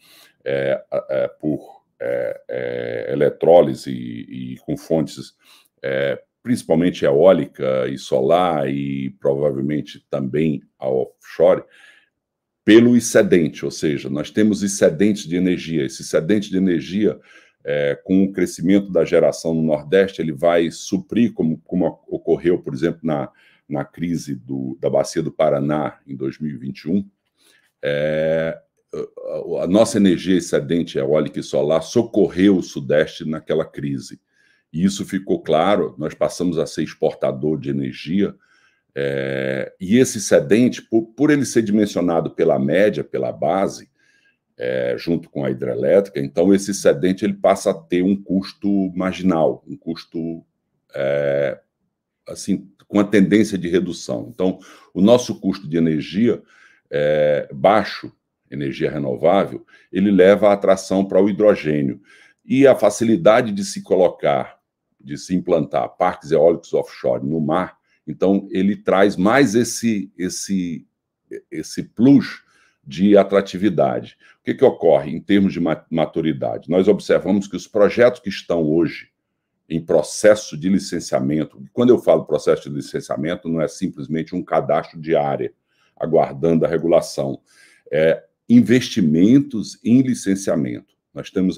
é, 0.45 0.79
é, 1.09 1.27
por 1.39 1.83
é, 1.99 2.41
é, 2.47 3.11
eletrólise 3.11 3.91
e, 3.91 4.53
e, 4.53 4.57
com 4.57 4.77
fontes 4.77 5.35
é, 5.81 6.21
principalmente 6.47 7.03
eólica 7.03 7.89
e 7.89 7.97
solar 7.97 8.69
e 8.69 9.09
provavelmente 9.19 10.01
também 10.09 10.63
a 10.79 10.87
offshore, 10.87 11.61
pelo 12.63 12.95
excedente, 12.95 13.65
ou 13.65 13.71
seja, 13.71 14.09
nós 14.09 14.31
temos 14.31 14.63
excedentes 14.63 15.27
de 15.27 15.35
energia. 15.35 15.85
Esse 15.85 16.03
excedente 16.03 16.49
de 16.49 16.55
energia, 16.55 17.19
é, 17.65 17.99
com 18.01 18.23
o 18.23 18.31
crescimento 18.31 18.89
da 18.89 19.03
geração 19.03 19.53
no 19.53 19.61
Nordeste, 19.61 20.21
ele 20.21 20.31
vai 20.31 20.71
suprir, 20.71 21.33
como, 21.33 21.57
como 21.65 21.85
ocorreu, 22.07 22.59
por 22.59 22.73
exemplo, 22.73 23.01
na, 23.03 23.29
na 23.67 23.83
crise 23.83 24.33
do, 24.33 24.77
da 24.79 24.89
Bacia 24.89 25.21
do 25.21 25.31
Paraná 25.33 25.99
em 26.07 26.15
2021, 26.15 27.05
é, 27.83 28.57
a 29.61 29.67
nossa 29.67 29.97
energia 29.97 30.37
excedente 30.37 30.97
eólica 30.97 31.41
e 31.41 31.43
solar 31.43 31.81
socorreu 31.81 32.55
o 32.55 32.63
Sudeste 32.63 33.25
naquela 33.25 33.65
crise. 33.65 34.21
E 34.71 34.83
isso 34.83 35.05
ficou 35.05 35.41
claro, 35.41 35.95
nós 35.97 36.13
passamos 36.13 36.57
a 36.57 36.65
ser 36.65 36.83
exportador 36.83 37.59
de 37.59 37.69
energia, 37.69 38.35
é, 38.95 39.73
e 39.79 39.97
esse 39.97 40.17
excedente, 40.17 40.81
por, 40.81 41.03
por, 41.03 41.29
ele 41.29 41.45
ser 41.45 41.61
dimensionado 41.61 42.31
pela 42.31 42.57
média, 42.57 43.03
pela 43.03 43.31
base, 43.31 43.89
é, 44.57 44.95
junto 44.97 45.29
com 45.29 45.45
a 45.45 45.51
hidrelétrica, 45.51 46.19
então 46.19 46.53
esse 46.53 46.71
excedente 46.71 47.23
ele 47.23 47.35
passa 47.35 47.69
a 47.69 47.73
ter 47.75 48.01
um 48.01 48.19
custo 48.19 48.91
marginal, 48.95 49.63
um 49.67 49.77
custo 49.77 50.43
é, 50.95 51.59
assim 52.27 52.67
com 52.87 52.99
a 52.99 53.03
tendência 53.03 53.57
de 53.57 53.67
redução. 53.67 54.31
Então, 54.33 54.59
o 54.93 55.01
nosso 55.01 55.39
custo 55.39 55.67
de 55.67 55.77
energia 55.77 56.41
é, 56.89 57.47
baixo, 57.53 58.11
energia 58.49 58.89
renovável, 58.89 59.65
ele 59.91 60.09
leva 60.09 60.49
a 60.49 60.53
atração 60.53 61.05
para 61.05 61.21
o 61.21 61.29
hidrogênio. 61.29 62.01
E 62.45 62.65
a 62.65 62.75
facilidade 62.75 63.51
de 63.51 63.65
se 63.65 63.83
colocar, 63.83 64.56
de 64.99 65.17
se 65.17 65.35
implantar 65.35 65.89
parques 65.97 66.31
eólicos 66.31 66.73
offshore 66.73 67.25
no 67.25 67.39
mar, 67.39 67.77
então 68.05 68.47
ele 68.51 68.75
traz 68.75 69.15
mais 69.15 69.55
esse, 69.55 70.11
esse, 70.17 70.87
esse 71.51 71.83
plus 71.83 72.43
de 72.85 73.17
atratividade. 73.17 74.17
O 74.39 74.43
que, 74.45 74.53
que 74.53 74.63
ocorre 74.63 75.11
em 75.11 75.21
termos 75.21 75.53
de 75.53 75.59
maturidade? 75.91 76.69
Nós 76.69 76.87
observamos 76.87 77.47
que 77.47 77.55
os 77.55 77.67
projetos 77.67 78.21
que 78.21 78.29
estão 78.29 78.63
hoje 78.63 79.09
em 79.69 79.83
processo 79.83 80.57
de 80.57 80.69
licenciamento. 80.69 81.61
Quando 81.73 81.89
eu 81.89 81.99
falo 81.99 82.25
processo 82.25 82.69
de 82.69 82.75
licenciamento, 82.75 83.49
não 83.49 83.61
é 83.61 83.67
simplesmente 83.67 84.33
um 84.33 84.41
cadastro 84.41 84.99
de 84.99 85.15
área 85.15 85.53
aguardando 85.95 86.65
a 86.65 86.69
regulação, 86.69 87.41
é 87.91 88.23
investimentos 88.47 89.77
em 89.83 90.01
licenciamento. 90.01 90.95
Nós 91.13 91.29
temos 91.29 91.57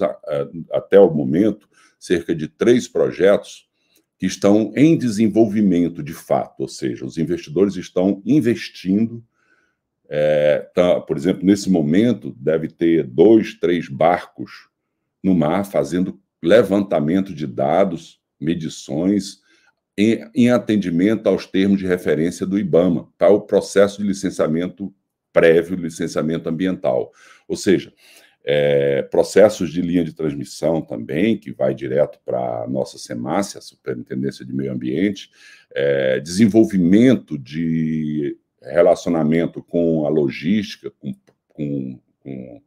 até 0.72 0.98
o 0.98 1.12
momento 1.12 1.68
cerca 2.00 2.34
de 2.34 2.48
três 2.48 2.88
projetos 2.88 3.68
que 4.18 4.26
estão 4.26 4.72
em 4.74 4.96
desenvolvimento 4.96 6.02
de 6.02 6.14
fato, 6.14 6.60
ou 6.60 6.68
seja, 6.68 7.04
os 7.04 7.18
investidores 7.18 7.76
estão 7.76 8.22
investindo. 8.24 9.22
É, 10.08 10.68
tá, 10.74 11.00
por 11.00 11.16
exemplo, 11.16 11.44
nesse 11.44 11.70
momento, 11.70 12.34
deve 12.36 12.68
ter 12.68 13.04
dois, 13.04 13.54
três 13.54 13.88
barcos 13.88 14.68
no 15.22 15.34
mar 15.34 15.64
fazendo 15.64 16.20
levantamento 16.42 17.34
de 17.34 17.46
dados, 17.46 18.20
medições, 18.40 19.40
em, 19.96 20.18
em 20.34 20.50
atendimento 20.50 21.26
aos 21.28 21.46
termos 21.46 21.78
de 21.78 21.86
referência 21.86 22.46
do 22.46 22.58
IBAMA, 22.58 23.08
para 23.18 23.30
o 23.30 23.42
processo 23.42 24.00
de 24.00 24.08
licenciamento 24.08 24.92
prévio, 25.32 25.76
licenciamento 25.76 26.48
ambiental. 26.48 27.12
Ou 27.46 27.56
seja, 27.56 27.92
é, 28.44 29.02
processos 29.02 29.70
de 29.70 29.82
linha 29.82 30.04
de 30.04 30.12
transmissão 30.12 30.80
também, 30.80 31.36
que 31.36 31.52
vai 31.52 31.74
direto 31.74 32.18
para 32.24 32.62
a 32.62 32.68
nossa 32.68 32.98
SEMAS, 32.98 33.56
a 33.56 33.60
Superintendência 33.60 34.44
de 34.44 34.52
Meio 34.52 34.72
Ambiente, 34.72 35.30
é, 35.72 36.20
desenvolvimento 36.20 37.38
de 37.38 38.36
relacionamento 38.62 39.62
com 39.62 40.06
a 40.06 40.08
logística, 40.08 40.90
com, 40.98 41.14
com, 41.48 41.98
com 42.20 42.62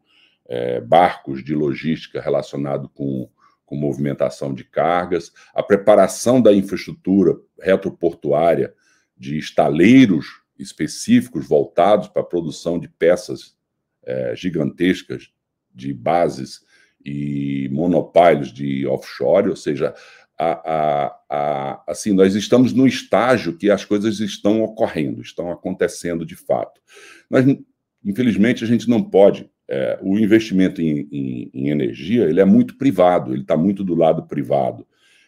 é, 0.47 0.81
barcos 0.81 1.43
de 1.43 1.53
logística 1.53 2.21
relacionado 2.21 2.89
com 2.89 3.29
com 3.73 3.75
movimentação 3.75 4.53
de 4.53 4.63
cargas, 4.63 5.31
a 5.53 5.63
preparação 5.63 6.39
da 6.39 6.53
infraestrutura 6.53 7.36
retroportuária 7.59 8.71
de 9.17 9.38
estaleiros 9.38 10.43
específicos 10.59 11.47
voltados 11.47 12.07
para 12.07 12.21
a 12.21 12.25
produção 12.25 12.77
de 12.77 12.88
peças 12.88 13.57
é, 14.03 14.36
gigantescas 14.36 15.31
de 15.73 15.93
bases 15.93 16.62
e 17.03 17.69
monopiles 17.71 18.49
de 18.49 18.86
offshore, 18.88 19.49
ou 19.49 19.55
seja, 19.55 19.93
a, 20.38 20.73
a, 20.73 21.19
a, 21.29 21.83
assim, 21.88 22.13
nós 22.13 22.36
estamos 22.36 22.73
no 22.73 22.88
estágio 22.88 23.57
que 23.57 23.69
as 23.69 23.86
coisas 23.86 24.19
estão 24.19 24.62
ocorrendo, 24.62 25.21
estão 25.21 25.51
acontecendo 25.51 26.25
de 26.25 26.36
fato. 26.36 26.81
Nós, 27.29 27.45
infelizmente, 28.03 28.63
a 28.63 28.67
gente 28.67 28.89
não 28.89 29.03
pode 29.03 29.49
é, 29.67 29.97
o 30.01 30.17
investimento 30.17 30.81
em, 30.81 31.07
em, 31.12 31.51
em, 31.53 31.69
energia 31.69 32.25
ele 32.25 32.41
é 32.41 32.45
muito 32.45 32.77
privado, 32.77 33.33
ele 33.33 33.41
está 33.41 33.55
muito 33.55 33.83
do 33.83 33.95
lado 33.95 34.23
privado. 34.23 34.86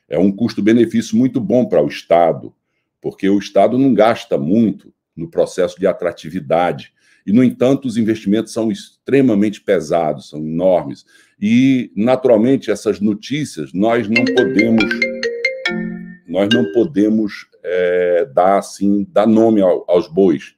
É 0.07 0.19
um 0.19 0.31
custo-benefício 0.31 1.17
muito 1.17 1.39
bom 1.39 1.65
para 1.65 1.81
o 1.81 1.87
Estado, 1.87 2.53
porque 3.01 3.27
o 3.29 3.39
Estado 3.39 3.77
não 3.77 3.93
gasta 3.93 4.37
muito 4.37 4.93
no 5.15 5.29
processo 5.29 5.79
de 5.79 5.87
atratividade. 5.87 6.93
E, 7.25 7.33
no 7.33 7.43
entanto, 7.43 7.87
os 7.87 7.97
investimentos 7.97 8.53
são 8.53 8.71
extremamente 8.71 9.61
pesados, 9.61 10.29
são 10.29 10.39
enormes. 10.39 11.05
E, 11.41 11.91
naturalmente, 11.95 12.69
essas 12.69 12.99
notícias 12.99 13.73
nós 13.73 14.07
não 14.07 14.23
podemos 14.25 14.85
nós 16.27 16.49
não 16.53 16.71
podemos 16.73 17.47
é, 17.63 18.25
dar 18.25 18.57
assim 18.57 19.07
dar 19.11 19.25
nome 19.25 19.61
ao, 19.61 19.85
aos 19.87 20.07
bois 20.07 20.55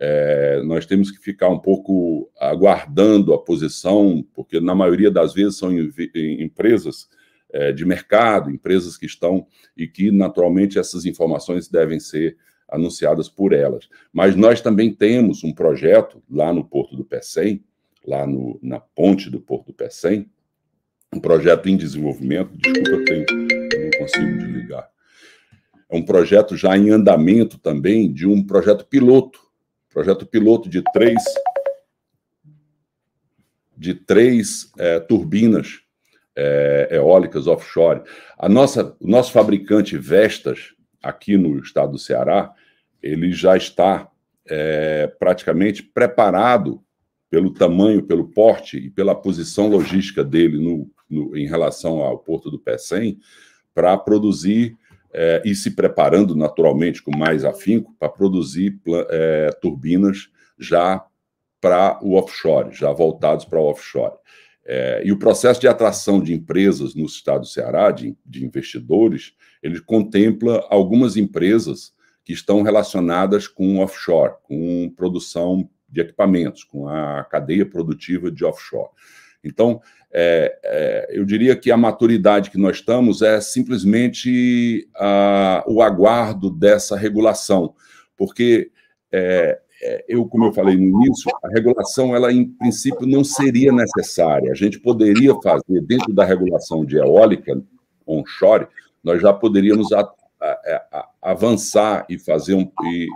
é, 0.00 0.62
nós 0.62 0.86
temos 0.86 1.10
que 1.10 1.18
ficar 1.18 1.48
um 1.48 1.58
pouco 1.58 2.30
aguardando 2.38 3.34
a 3.34 3.38
posição, 3.38 4.24
porque 4.32 4.60
na 4.60 4.74
maioria 4.74 5.10
das 5.10 5.34
vezes 5.34 5.58
são 5.58 5.72
empresas 5.72 7.08
é, 7.52 7.72
de 7.72 7.84
mercado, 7.84 8.50
empresas 8.50 8.96
que 8.96 9.06
estão 9.06 9.46
e 9.76 9.88
que 9.88 10.12
naturalmente 10.12 10.78
essas 10.78 11.04
informações 11.04 11.68
devem 11.68 11.98
ser 11.98 12.36
anunciadas 12.68 13.28
por 13.28 13.52
elas. 13.52 13.88
Mas 14.12 14.36
nós 14.36 14.60
também 14.60 14.92
temos 14.92 15.42
um 15.44 15.52
projeto 15.52 16.22
lá 16.30 16.52
no 16.52 16.64
Porto 16.64 16.96
do 16.96 17.04
Pecém, 17.04 17.64
lá 18.06 18.26
no, 18.26 18.58
na 18.62 18.80
ponte 18.80 19.30
do 19.30 19.40
Porto 19.40 19.68
do 19.68 19.74
Pecém, 19.74 20.30
um 21.14 21.20
projeto 21.20 21.68
em 21.68 21.76
desenvolvimento. 21.76 22.50
Desculpa, 22.56 22.90
eu, 22.90 23.04
tenho, 23.04 23.26
eu 23.72 23.84
não 23.84 23.98
consigo 23.98 24.38
desligar. 24.38 24.90
É 25.90 25.96
um 25.96 26.02
projeto 26.02 26.56
já 26.56 26.76
em 26.76 26.90
andamento 26.90 27.58
também 27.58 28.12
de 28.12 28.26
um 28.26 28.44
projeto 28.44 28.84
piloto 28.84 29.48
projeto 29.98 30.24
piloto 30.26 30.68
de 30.68 30.82
três 30.92 31.22
de 33.76 33.94
três 33.94 34.70
é, 34.78 34.98
turbinas 35.00 35.80
é, 36.36 36.88
eólicas 36.92 37.46
offshore. 37.46 38.02
A 38.36 38.48
nossa, 38.48 38.96
o 39.00 39.08
nosso 39.08 39.32
fabricante 39.32 39.96
Vestas, 39.96 40.74
aqui 41.02 41.36
no 41.36 41.58
estado 41.58 41.92
do 41.92 41.98
Ceará, 41.98 42.52
ele 43.02 43.32
já 43.32 43.56
está 43.56 44.08
é, 44.46 45.06
praticamente 45.18 45.82
preparado 45.82 46.82
pelo 47.30 47.52
tamanho, 47.52 48.02
pelo 48.02 48.28
porte 48.28 48.78
e 48.78 48.90
pela 48.90 49.14
posição 49.14 49.68
logística 49.68 50.24
dele 50.24 50.58
no, 50.58 50.90
no 51.08 51.36
em 51.36 51.46
relação 51.46 52.00
ao 52.00 52.18
porto 52.18 52.50
do 52.50 52.58
Pecém, 52.58 53.18
para 53.74 53.96
produzir 53.96 54.76
é, 55.12 55.42
e 55.44 55.54
se 55.54 55.72
preparando 55.72 56.34
naturalmente 56.34 57.02
com 57.02 57.16
mais 57.16 57.44
afinco 57.44 57.94
para 57.98 58.08
produzir 58.08 58.78
é, 59.08 59.50
turbinas 59.60 60.30
já 60.58 61.04
para 61.60 61.98
o 62.02 62.14
offshore, 62.14 62.74
já 62.74 62.92
voltados 62.92 63.44
para 63.44 63.60
o 63.60 63.64
offshore. 63.64 64.14
É, 64.70 65.00
e 65.02 65.10
o 65.10 65.18
processo 65.18 65.58
de 65.58 65.66
atração 65.66 66.20
de 66.20 66.34
empresas 66.34 66.94
no 66.94 67.06
estado 67.06 67.40
do 67.40 67.46
Ceará, 67.46 67.90
de, 67.90 68.14
de 68.26 68.44
investidores, 68.44 69.32
ele 69.62 69.80
contempla 69.80 70.62
algumas 70.68 71.16
empresas 71.16 71.94
que 72.22 72.34
estão 72.34 72.60
relacionadas 72.60 73.48
com 73.48 73.78
offshore, 73.78 74.34
com 74.42 74.92
produção 74.94 75.66
de 75.88 76.02
equipamentos, 76.02 76.64
com 76.64 76.86
a 76.86 77.24
cadeia 77.24 77.64
produtiva 77.64 78.30
de 78.30 78.44
offshore. 78.44 78.90
Então, 79.42 79.80
é, 80.12 80.58
é, 80.62 81.08
eu 81.18 81.24
diria 81.24 81.56
que 81.56 81.70
a 81.70 81.76
maturidade 81.76 82.50
que 82.50 82.58
nós 82.58 82.76
estamos 82.76 83.22
é 83.22 83.40
simplesmente 83.40 84.86
a, 84.96 85.64
o 85.66 85.80
aguardo 85.80 86.50
dessa 86.50 86.94
regulação, 86.94 87.74
porque 88.14 88.70
é, 89.10 89.58
eu, 90.08 90.26
como 90.26 90.46
eu 90.46 90.52
falei 90.52 90.76
no 90.76 90.82
início, 90.82 91.30
a 91.42 91.48
regulação, 91.48 92.14
ela 92.14 92.32
em 92.32 92.44
princípio 92.44 93.06
não 93.06 93.22
seria 93.22 93.72
necessária. 93.72 94.50
A 94.50 94.54
gente 94.54 94.78
poderia 94.80 95.34
fazer, 95.40 95.80
dentro 95.82 96.12
da 96.12 96.24
regulação 96.24 96.84
de 96.84 96.96
eólica 96.96 97.60
onshore, 98.06 98.66
nós 99.02 99.20
já 99.22 99.32
poderíamos 99.32 99.92
a, 99.92 100.00
a, 100.00 100.48
a, 100.92 101.08
avançar 101.22 102.06
e 102.08 102.18
fazer 102.18 102.54
um, 102.54 102.70
e, 102.82 103.08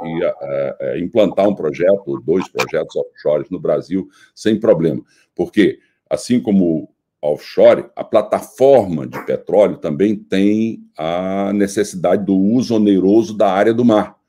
e 0.94 1.02
implantar 1.02 1.48
um 1.48 1.54
projeto, 1.54 2.22
dois 2.24 2.48
projetos 2.48 2.94
offshore 2.94 3.46
no 3.50 3.58
Brasil, 3.58 4.08
sem 4.34 4.58
problema. 4.58 5.02
Porque, 5.34 5.80
assim 6.08 6.38
como 6.38 6.88
offshore, 7.20 7.86
a 7.96 8.04
plataforma 8.04 9.06
de 9.06 9.20
petróleo 9.24 9.78
também 9.78 10.14
tem 10.16 10.84
a 10.96 11.52
necessidade 11.52 12.24
do 12.24 12.36
uso 12.36 12.76
oneroso 12.76 13.36
da 13.36 13.50
área 13.50 13.74
do 13.74 13.84
mar 13.84 14.21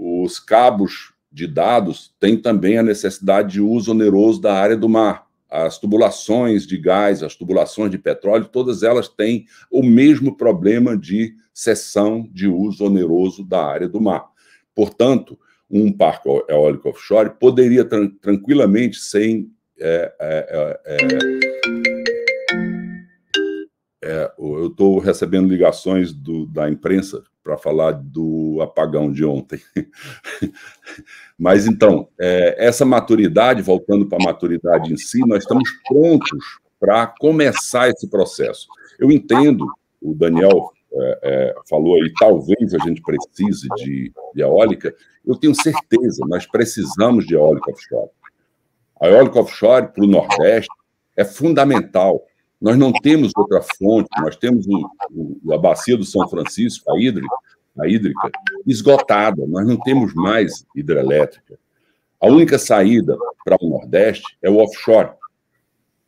os 0.00 0.40
cabos 0.40 1.12
de 1.30 1.46
dados 1.46 2.14
têm 2.18 2.36
também 2.36 2.78
a 2.78 2.82
necessidade 2.82 3.52
de 3.52 3.60
uso 3.60 3.92
oneroso 3.92 4.40
da 4.40 4.54
área 4.54 4.76
do 4.76 4.88
mar. 4.88 5.26
As 5.48 5.78
tubulações 5.78 6.66
de 6.66 6.78
gás, 6.78 7.22
as 7.22 7.34
tubulações 7.36 7.90
de 7.90 7.98
petróleo, 7.98 8.46
todas 8.46 8.82
elas 8.82 9.08
têm 9.08 9.46
o 9.70 9.82
mesmo 9.82 10.36
problema 10.36 10.96
de 10.96 11.34
cessão 11.52 12.28
de 12.32 12.48
uso 12.48 12.84
oneroso 12.84 13.44
da 13.44 13.64
área 13.64 13.88
do 13.88 14.00
mar. 14.00 14.26
Portanto, 14.74 15.38
um 15.70 15.92
parque 15.92 16.28
eólico 16.48 16.88
offshore 16.88 17.30
poderia 17.38 17.84
tranquilamente, 17.84 18.98
sem 18.98 19.50
é, 19.78 20.12
é, 20.20 20.80
é, 20.84 21.59
é 24.02 24.32
eu 24.38 24.68
estou 24.68 24.98
recebendo 24.98 25.48
ligações 25.48 26.12
do, 26.12 26.46
da 26.46 26.70
imprensa 26.70 27.22
para 27.42 27.56
falar 27.56 27.92
do 27.92 28.58
apagão 28.62 29.10
de 29.10 29.24
ontem. 29.24 29.60
Mas 31.38 31.66
então, 31.66 32.08
é, 32.18 32.66
essa 32.66 32.84
maturidade, 32.84 33.62
voltando 33.62 34.06
para 34.06 34.18
a 34.22 34.26
maturidade 34.26 34.92
em 34.92 34.96
si, 34.96 35.20
nós 35.26 35.42
estamos 35.42 35.68
prontos 35.88 36.60
para 36.78 37.06
começar 37.06 37.88
esse 37.88 38.08
processo. 38.08 38.68
Eu 38.98 39.10
entendo, 39.10 39.66
o 40.00 40.14
Daniel 40.14 40.70
é, 40.92 41.18
é, 41.22 41.54
falou 41.68 41.96
aí, 41.96 42.12
talvez 42.18 42.74
a 42.74 42.78
gente 42.78 43.02
precise 43.02 43.68
de, 43.76 44.12
de 44.34 44.42
eólica, 44.42 44.94
eu 45.26 45.36
tenho 45.36 45.54
certeza, 45.54 46.24
nós 46.26 46.46
precisamos 46.46 47.26
de 47.26 47.34
eólica 47.34 47.70
offshore. 47.70 48.10
A 49.00 49.08
eólica 49.08 49.40
offshore 49.40 49.88
para 49.88 50.04
o 50.04 50.08
Nordeste 50.08 50.70
é 51.16 51.24
fundamental. 51.24 52.22
Nós 52.60 52.76
não 52.76 52.92
temos 52.92 53.32
outra 53.34 53.62
fonte, 53.78 54.08
nós 54.20 54.36
temos 54.36 54.66
a 55.50 55.58
bacia 55.58 55.96
do 55.96 56.04
São 56.04 56.28
Francisco, 56.28 56.92
a 56.92 57.00
hídrica, 57.00 57.34
a 57.78 57.88
hídrica, 57.88 58.30
esgotada, 58.66 59.46
nós 59.46 59.66
não 59.66 59.78
temos 59.78 60.12
mais 60.14 60.66
hidrelétrica. 60.74 61.58
A 62.20 62.26
única 62.26 62.58
saída 62.58 63.16
para 63.44 63.56
o 63.60 63.68
Nordeste 63.68 64.36
é 64.42 64.50
o 64.50 64.58
offshore. 64.58 65.12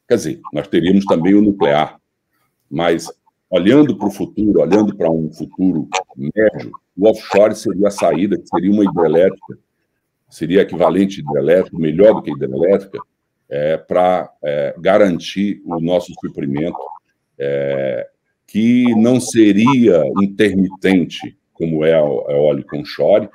Quer 0.07 0.17
dizer, 0.17 0.41
nós 0.53 0.69
teríamos 0.69 1.07
também 1.07 1.35
o 1.35 1.41
nuclear, 1.41 1.99
mas 2.71 3.11
olhando 3.49 3.97
para 3.97 4.09
o 4.09 4.11
futuro, 4.11 4.61
olhando 4.61 4.95
para 4.95 5.11
um 5.11 5.33
futuro 5.33 5.89
médio, 6.17 6.73
o 6.97 7.09
offshore 7.09 7.55
seria 7.55 7.89
a 7.89 7.91
saída, 7.91 8.37
que 8.37 8.47
seria 8.47 8.71
uma 8.71 8.85
hidrelétrica, 8.85 9.59
seria 10.29 10.63
equivalente 10.63 11.21
hidrelétrica, 11.21 11.79
melhor 11.79 12.15
do 12.15 12.23
que 12.23 12.31
hidrelétrica, 12.31 12.99
é, 13.53 13.77
para 13.77 14.33
é, 14.43 14.75
garantir 14.79 15.61
o 15.67 15.79
nosso 15.79 16.11
suprimento, 16.25 16.79
é, 17.39 18.09
que 18.47 18.95
não 18.95 19.21
seria 19.21 20.03
intermitente, 20.23 21.37
como 21.53 21.85
é 21.85 21.93
a 21.93 21.99
eólica 21.99 22.79
onshore, 22.79 23.29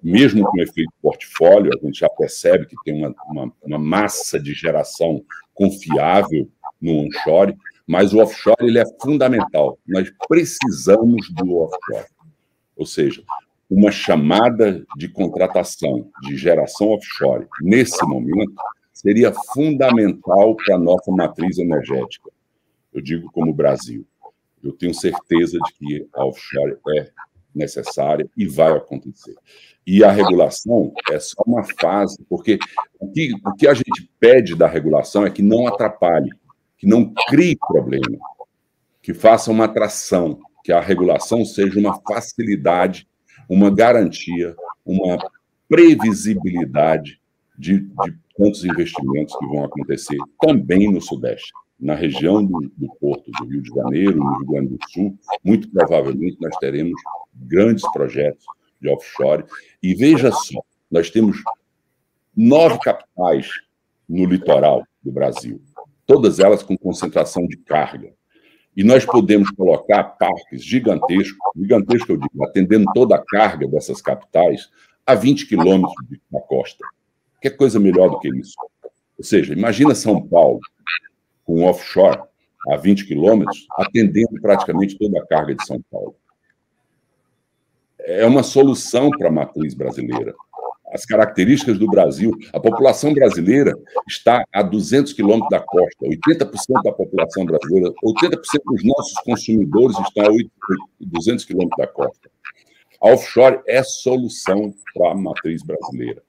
mesmo 0.00 0.44
com 0.44 0.60
efeito 0.60 0.92
portfólio, 1.02 1.72
a 1.74 1.84
gente 1.84 1.98
já 1.98 2.08
percebe 2.08 2.66
que 2.66 2.76
tem 2.84 2.94
uma, 2.94 3.12
uma, 3.26 3.52
uma 3.64 3.78
massa 3.78 4.38
de 4.38 4.54
geração 4.54 5.22
confiável 5.52 6.48
no 6.80 7.04
onshore, 7.04 7.56
mas 7.84 8.14
o 8.14 8.18
offshore 8.18 8.68
ele 8.68 8.78
é 8.78 8.84
fundamental. 9.02 9.78
Nós 9.86 10.08
precisamos 10.28 11.28
do 11.30 11.56
offshore. 11.56 12.06
Ou 12.76 12.86
seja, 12.86 13.22
uma 13.68 13.90
chamada 13.90 14.86
de 14.96 15.08
contratação 15.08 16.08
de 16.22 16.36
geração 16.36 16.90
offshore 16.90 17.48
nesse 17.60 18.04
momento 18.06 18.54
seria 18.96 19.30
fundamental 19.52 20.56
para 20.56 20.76
a 20.76 20.78
nossa 20.78 21.12
matriz 21.12 21.58
energética. 21.58 22.30
Eu 22.94 23.02
digo 23.02 23.30
como 23.30 23.52
Brasil. 23.52 24.06
Eu 24.64 24.72
tenho 24.72 24.94
certeza 24.94 25.58
de 25.58 25.72
que 25.74 26.08
a 26.14 26.24
offshore 26.24 26.78
é 26.96 27.10
necessária 27.54 28.26
e 28.34 28.46
vai 28.46 28.72
acontecer. 28.72 29.34
E 29.86 30.02
a 30.02 30.10
regulação 30.10 30.94
é 31.10 31.20
só 31.20 31.42
uma 31.46 31.62
fase, 31.78 32.24
porque 32.26 32.58
o 32.98 33.12
que, 33.12 33.34
o 33.44 33.54
que 33.54 33.68
a 33.68 33.74
gente 33.74 34.10
pede 34.18 34.54
da 34.54 34.66
regulação 34.66 35.26
é 35.26 35.30
que 35.30 35.42
não 35.42 35.66
atrapalhe, 35.66 36.30
que 36.78 36.86
não 36.86 37.12
crie 37.28 37.54
problema, 37.68 38.18
que 39.02 39.12
faça 39.12 39.50
uma 39.50 39.66
atração, 39.66 40.40
que 40.64 40.72
a 40.72 40.80
regulação 40.80 41.44
seja 41.44 41.78
uma 41.78 42.00
facilidade, 42.00 43.06
uma 43.46 43.70
garantia, 43.70 44.56
uma 44.86 45.18
previsibilidade 45.68 47.20
de, 47.58 47.80
de 47.80 48.18
quantos 48.34 48.64
investimentos 48.64 49.36
que 49.36 49.46
vão 49.46 49.64
acontecer 49.64 50.18
também 50.40 50.92
no 50.92 51.00
Sudeste. 51.00 51.52
Na 51.78 51.94
região 51.94 52.44
do, 52.44 52.72
do, 52.76 52.88
Porto 52.98 53.30
do 53.30 53.46
Rio 53.46 53.62
de 53.62 53.68
Janeiro, 53.68 54.16
no 54.16 54.36
Rio 54.38 54.46
Grande 54.46 54.68
do 54.68 54.78
Sul, 54.90 55.18
muito 55.44 55.68
provavelmente 55.70 56.38
nós 56.40 56.56
teremos 56.56 56.98
grandes 57.34 57.84
projetos 57.92 58.44
de 58.80 58.88
offshore. 58.88 59.44
E 59.82 59.94
veja 59.94 60.32
só, 60.32 60.60
nós 60.90 61.10
temos 61.10 61.42
nove 62.34 62.78
capitais 62.78 63.50
no 64.08 64.24
litoral 64.24 64.84
do 65.02 65.12
Brasil, 65.12 65.60
todas 66.06 66.38
elas 66.38 66.62
com 66.62 66.76
concentração 66.76 67.46
de 67.46 67.56
carga. 67.58 68.12
E 68.76 68.84
nós 68.84 69.06
podemos 69.06 69.50
colocar 69.50 70.04
parques 70.04 70.62
gigantescos, 70.62 71.38
gigantescos 71.56 72.10
eu 72.10 72.16
digo, 72.18 72.44
atendendo 72.44 72.84
toda 72.94 73.16
a 73.16 73.24
carga 73.24 73.66
dessas 73.66 74.02
capitais, 74.02 74.70
a 75.06 75.14
20 75.14 75.46
quilômetros 75.46 75.94
da 76.30 76.40
costa. 76.40 76.84
Que 77.40 77.50
coisa 77.50 77.78
melhor 77.78 78.10
do 78.10 78.18
que 78.18 78.28
isso? 78.28 78.54
Ou 79.18 79.24
seja, 79.24 79.52
imagina 79.52 79.94
São 79.94 80.26
Paulo 80.26 80.60
com 81.44 81.60
um 81.60 81.64
offshore 81.64 82.20
a 82.68 82.76
20 82.76 83.06
quilômetros, 83.06 83.66
atendendo 83.78 84.40
praticamente 84.40 84.98
toda 84.98 85.20
a 85.20 85.26
carga 85.26 85.54
de 85.54 85.64
São 85.64 85.80
Paulo. 85.90 86.16
É 88.00 88.26
uma 88.26 88.42
solução 88.42 89.10
para 89.10 89.28
a 89.28 89.32
matriz 89.32 89.74
brasileira. 89.74 90.34
As 90.92 91.04
características 91.04 91.78
do 91.78 91.86
Brasil, 91.86 92.30
a 92.52 92.60
população 92.60 93.12
brasileira 93.12 93.74
está 94.08 94.44
a 94.52 94.62
200 94.62 95.12
quilômetros 95.12 95.50
da 95.50 95.60
costa, 95.60 96.06
80% 96.06 96.82
da 96.82 96.92
população 96.92 97.44
brasileira, 97.44 97.92
80% 98.04 98.38
dos 98.64 98.84
nossos 98.84 99.14
consumidores 99.24 99.98
estão 99.98 100.24
a 100.24 100.30
200 101.00 101.44
quilômetros 101.44 101.78
da 101.78 101.86
costa. 101.86 102.30
A 103.00 103.08
offshore 103.08 103.60
é 103.66 103.82
solução 103.82 104.72
para 104.94 105.12
a 105.12 105.14
matriz 105.14 105.62
brasileira. 105.62 106.22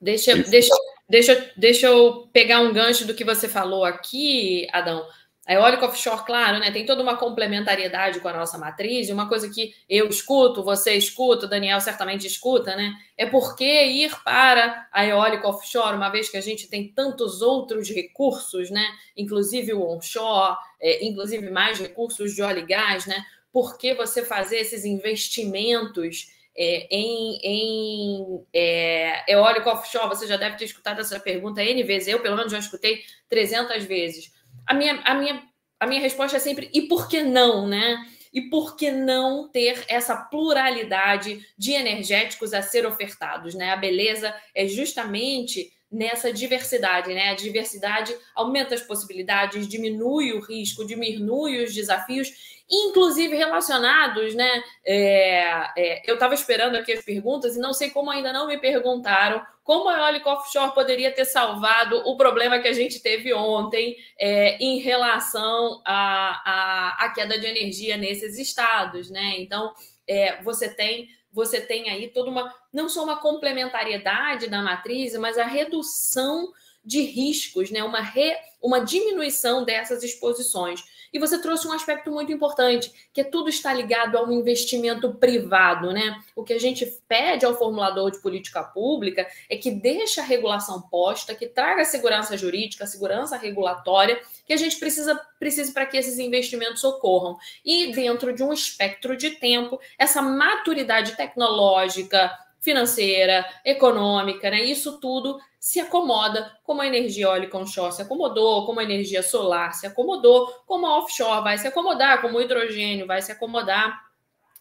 Deixa, 0.00 0.36
deixa, 0.36 0.74
deixa, 1.08 1.52
deixa 1.56 1.86
eu 1.86 2.28
pegar 2.32 2.60
um 2.60 2.72
gancho 2.72 3.06
do 3.06 3.14
que 3.14 3.24
você 3.24 3.48
falou 3.48 3.84
aqui, 3.84 4.66
Adão. 4.72 5.06
A 5.46 5.54
eólica 5.54 5.86
offshore, 5.86 6.26
claro, 6.26 6.58
né, 6.58 6.72
tem 6.72 6.84
toda 6.84 7.04
uma 7.04 7.16
complementariedade 7.16 8.18
com 8.18 8.26
a 8.26 8.32
nossa 8.32 8.58
matriz, 8.58 9.08
e 9.08 9.12
uma 9.12 9.28
coisa 9.28 9.48
que 9.48 9.72
eu 9.88 10.08
escuto, 10.08 10.64
você 10.64 10.94
escuta, 10.94 11.46
o 11.46 11.48
Daniel 11.48 11.80
certamente 11.80 12.26
escuta, 12.26 12.74
né? 12.74 12.92
É 13.16 13.26
por 13.26 13.54
que 13.54 13.64
ir 13.64 14.12
para 14.24 14.88
a 14.92 15.06
eólica 15.06 15.46
offshore, 15.46 15.96
uma 15.96 16.08
vez 16.08 16.28
que 16.28 16.36
a 16.36 16.40
gente 16.40 16.68
tem 16.68 16.88
tantos 16.88 17.42
outros 17.42 17.88
recursos, 17.88 18.70
né? 18.70 18.84
Inclusive 19.16 19.72
o 19.72 19.88
onshore, 19.88 20.56
é, 20.80 21.06
inclusive 21.06 21.48
mais 21.48 21.78
recursos 21.78 22.34
de 22.34 22.42
óleo 22.42 22.58
e 22.58 22.66
gás, 22.66 23.06
né? 23.06 23.24
Por 23.52 23.78
que 23.78 23.94
você 23.94 24.24
fazer 24.24 24.56
esses 24.56 24.84
investimentos 24.84 26.26
é, 26.56 26.86
em, 26.90 27.38
em 27.42 28.46
é, 28.52 29.32
eólico 29.32 29.68
offshore? 29.70 30.08
Você 30.08 30.26
já 30.26 30.36
deve 30.36 30.56
ter 30.56 30.64
escutado 30.64 31.00
essa 31.00 31.20
pergunta 31.20 31.62
N 31.62 31.82
vezes, 31.82 32.08
eu 32.08 32.20
pelo 32.20 32.36
menos 32.36 32.52
já 32.52 32.58
escutei 32.58 33.02
300 33.28 33.84
vezes 33.84 34.34
a 34.66 34.74
minha, 34.74 35.00
a 35.04 35.14
minha, 35.14 35.42
a 35.78 35.86
minha 35.86 36.00
resposta 36.00 36.36
é 36.36 36.40
sempre: 36.40 36.68
e 36.74 36.82
por 36.82 37.08
que 37.08 37.22
não, 37.22 37.66
né? 37.66 37.96
E 38.32 38.50
por 38.50 38.76
que 38.76 38.90
não 38.90 39.48
ter 39.48 39.84
essa 39.88 40.14
pluralidade 40.14 41.40
de 41.56 41.72
energéticos 41.72 42.52
a 42.52 42.60
ser 42.60 42.84
ofertados, 42.84 43.54
né? 43.54 43.70
A 43.70 43.76
beleza 43.76 44.34
é 44.54 44.66
justamente 44.66 45.72
nessa 45.90 46.32
diversidade, 46.32 47.12
né? 47.14 47.30
A 47.30 47.34
diversidade 47.34 48.14
aumenta 48.34 48.74
as 48.74 48.82
possibilidades, 48.82 49.68
diminui 49.68 50.32
o 50.32 50.40
risco, 50.40 50.86
diminui 50.86 51.62
os 51.62 51.74
desafios 51.74 52.56
inclusive 52.68 53.36
relacionados, 53.36 54.34
né? 54.34 54.62
É, 54.84 55.70
é, 55.76 56.10
eu 56.10 56.14
estava 56.14 56.34
esperando 56.34 56.76
aqui 56.76 56.92
as 56.92 57.04
perguntas 57.04 57.56
e 57.56 57.60
não 57.60 57.72
sei 57.72 57.90
como 57.90 58.10
ainda 58.10 58.32
não 58.32 58.48
me 58.48 58.58
perguntaram 58.58 59.40
como 59.62 59.88
a 59.88 59.98
eólica 59.98 60.30
offshore 60.30 60.74
poderia 60.74 61.12
ter 61.12 61.24
salvado 61.24 61.96
o 62.06 62.16
problema 62.16 62.58
que 62.58 62.68
a 62.68 62.72
gente 62.72 63.00
teve 63.00 63.32
ontem 63.34 63.96
é, 64.18 64.56
em 64.58 64.78
relação 64.78 65.82
à, 65.84 66.42
à, 66.44 67.04
à, 67.04 67.12
queda 67.12 67.38
de 67.38 67.46
energia 67.46 67.96
nesses 67.96 68.38
estados, 68.38 69.10
né? 69.10 69.34
Então, 69.38 69.72
é, 70.06 70.40
você 70.42 70.68
tem 70.68 71.08
você 71.36 71.60
tem 71.60 71.90
aí 71.90 72.08
toda 72.08 72.30
uma 72.30 72.50
não 72.72 72.88
só 72.88 73.04
uma 73.04 73.20
complementariedade 73.20 74.48
da 74.48 74.62
matriz, 74.62 75.14
mas 75.18 75.36
a 75.36 75.44
redução 75.44 76.50
de 76.82 77.02
riscos, 77.02 77.70
né? 77.70 77.84
Uma, 77.84 78.00
re, 78.00 78.34
uma 78.62 78.80
diminuição 78.80 79.62
dessas 79.62 80.02
exposições. 80.02 80.82
E 81.12 81.18
você 81.18 81.38
trouxe 81.38 81.68
um 81.68 81.72
aspecto 81.72 82.10
muito 82.10 82.32
importante, 82.32 82.90
que 83.12 83.20
é 83.20 83.24
tudo 83.24 83.50
está 83.50 83.70
ligado 83.74 84.16
a 84.16 84.24
um 84.24 84.32
investimento 84.32 85.12
privado, 85.14 85.92
né? 85.92 86.18
O 86.34 86.42
que 86.42 86.54
a 86.54 86.58
gente 86.58 86.86
pede 87.06 87.44
ao 87.44 87.54
formulador 87.58 88.10
de 88.10 88.22
política 88.22 88.62
pública 88.62 89.26
é 89.50 89.58
que 89.58 89.70
deixe 89.70 90.20
a 90.20 90.24
regulação 90.24 90.80
posta, 90.80 91.34
que 91.34 91.46
traga 91.46 91.84
segurança 91.84 92.34
jurídica, 92.34 92.86
segurança 92.86 93.36
regulatória, 93.36 94.18
que 94.46 94.52
a 94.52 94.56
gente 94.56 94.78
precisa 94.78 95.20
precise 95.38 95.72
para 95.72 95.86
que 95.86 95.96
esses 95.96 96.18
investimentos 96.18 96.82
ocorram. 96.84 97.36
E 97.64 97.92
dentro 97.92 98.32
de 98.32 98.42
um 98.42 98.52
espectro 98.52 99.16
de 99.16 99.30
tempo, 99.30 99.78
essa 99.98 100.22
maturidade 100.22 101.16
tecnológica, 101.16 102.32
financeira, 102.60 103.46
econômica, 103.64 104.50
né? 104.50 104.62
Isso 104.64 104.98
tudo 104.98 105.38
se 105.58 105.80
acomoda, 105.80 106.56
como 106.64 106.80
a 106.80 106.86
energia 106.86 107.26
eólica 107.26 107.58
onshore 107.58 107.92
se 107.92 108.02
acomodou, 108.02 108.64
como 108.64 108.80
a 108.80 108.84
energia 108.84 109.22
solar 109.22 109.74
se 109.74 109.86
acomodou, 109.86 110.46
como 110.66 110.86
a 110.86 110.98
offshore 110.98 111.42
vai 111.42 111.58
se 111.58 111.66
acomodar, 111.66 112.20
como 112.20 112.38
o 112.38 112.42
hidrogênio 112.42 113.06
vai 113.06 113.20
se 113.20 113.32
acomodar. 113.32 114.06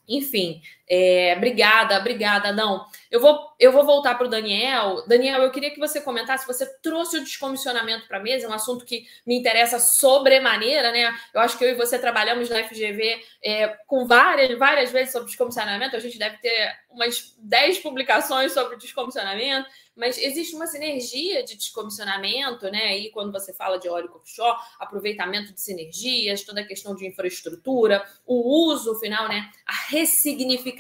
Enfim, 0.08 0.62
é, 0.88 1.34
obrigada, 1.36 1.98
obrigada, 1.98 2.52
não. 2.52 2.86
Eu 3.10 3.20
vou, 3.20 3.40
eu 3.60 3.72
vou 3.72 3.84
voltar 3.84 4.16
para 4.16 4.28
o 4.28 4.30
Daniel. 4.30 5.04
Daniel, 5.08 5.42
eu 5.42 5.52
queria 5.52 5.72
que 5.72 5.80
você 5.80 6.00
comentasse. 6.00 6.46
Você 6.46 6.66
trouxe 6.80 7.18
o 7.18 7.24
descomissionamento 7.24 8.08
para 8.08 8.18
a 8.18 8.22
mesa, 8.22 8.46
é 8.46 8.50
um 8.50 8.54
assunto 8.54 8.86
que 8.86 9.06
me 9.26 9.36
interessa 9.36 9.80
sobremaneira, 9.80 10.92
né? 10.92 11.16
Eu 11.34 11.42
acho 11.42 11.58
que 11.58 11.64
eu 11.64 11.70
e 11.70 11.76
você 11.76 11.98
trabalhamos 11.98 12.50
na 12.50 12.64
FGV 12.64 13.20
é, 13.44 13.68
com 13.88 14.06
várias, 14.06 14.58
várias 14.60 14.92
vezes 14.92 15.12
sobre 15.12 15.28
descomissionamento. 15.28 15.96
A 15.96 16.00
gente 16.00 16.20
deve 16.20 16.38
ter 16.38 16.76
umas 16.90 17.36
10 17.40 17.80
publicações 17.80 18.52
sobre 18.54 18.78
descomissionamento 18.78 19.68
mas 19.96 20.18
existe 20.18 20.54
uma 20.56 20.68
sinergia 20.68 21.42
de 21.44 21.56
descomissionamento, 21.56 22.70
né? 22.70 22.98
E 22.98 23.10
quando 23.12 23.32
você 23.32 23.54
fala 23.54 23.80
de 23.80 23.88
óleo 23.88 24.12
offshore, 24.14 24.58
aproveitamento 24.78 25.54
de 25.54 25.62
sinergias, 25.62 26.44
toda 26.44 26.60
a 26.60 26.66
questão 26.66 26.94
de 26.94 27.08
infraestrutura, 27.08 28.06
o 28.26 28.68
uso 28.68 29.00
final, 29.00 29.30
né? 29.30 29.50
A 29.66 29.74
ressignificação 29.90 30.75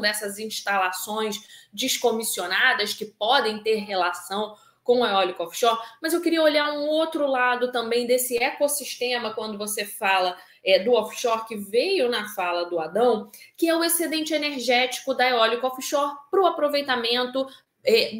dessas 0.00 0.38
instalações 0.38 1.36
descomissionadas 1.72 2.94
que 2.94 3.04
podem 3.04 3.62
ter 3.62 3.76
relação 3.76 4.56
com 4.86 5.02
a 5.02 5.10
eólica 5.10 5.42
offshore, 5.42 5.80
mas 6.00 6.14
eu 6.14 6.20
queria 6.20 6.40
olhar 6.40 6.70
um 6.72 6.86
outro 6.86 7.26
lado 7.26 7.72
também 7.72 8.06
desse 8.06 8.40
ecossistema 8.40 9.34
quando 9.34 9.58
você 9.58 9.84
fala 9.84 10.36
é, 10.64 10.78
do 10.78 10.92
offshore 10.92 11.44
que 11.44 11.56
veio 11.56 12.08
na 12.08 12.28
fala 12.28 12.66
do 12.66 12.78
Adão, 12.78 13.28
que 13.56 13.68
é 13.68 13.74
o 13.74 13.82
excedente 13.82 14.32
energético 14.32 15.12
da 15.12 15.28
eólica 15.28 15.66
offshore 15.66 16.14
para 16.30 16.40
o 16.40 16.46
aproveitamento 16.46 17.46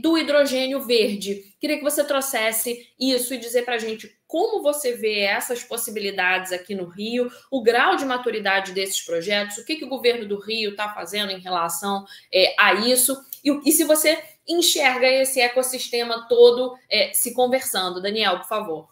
do 0.02 0.16
hidrogênio 0.16 0.80
verde. 0.80 1.54
Queria 1.58 1.78
que 1.78 1.82
você 1.82 2.04
trouxesse 2.04 2.88
isso 2.98 3.34
e 3.34 3.38
dizer 3.38 3.64
para 3.64 3.74
a 3.74 3.78
gente 3.78 4.16
como 4.26 4.62
você 4.62 4.92
vê 4.92 5.20
essas 5.20 5.62
possibilidades 5.62 6.52
aqui 6.52 6.74
no 6.74 6.86
Rio, 6.86 7.30
o 7.50 7.62
grau 7.62 7.96
de 7.96 8.04
maturidade 8.04 8.72
desses 8.72 9.00
projetos, 9.00 9.58
o 9.58 9.64
que, 9.64 9.76
que 9.76 9.84
o 9.84 9.88
governo 9.88 10.26
do 10.26 10.38
Rio 10.38 10.70
está 10.70 10.88
fazendo 10.88 11.30
em 11.30 11.38
relação 11.38 12.04
é, 12.32 12.54
a 12.58 12.74
isso, 12.74 13.16
e, 13.44 13.68
e, 13.68 13.72
se 13.72 13.84
você 13.84 14.22
enxerga 14.46 15.06
esse 15.06 15.40
ecossistema 15.40 16.26
todo 16.28 16.76
é, 16.90 17.12
se 17.12 17.32
conversando. 17.34 18.02
Daniel, 18.02 18.38
por 18.38 18.48
favor. 18.48 18.88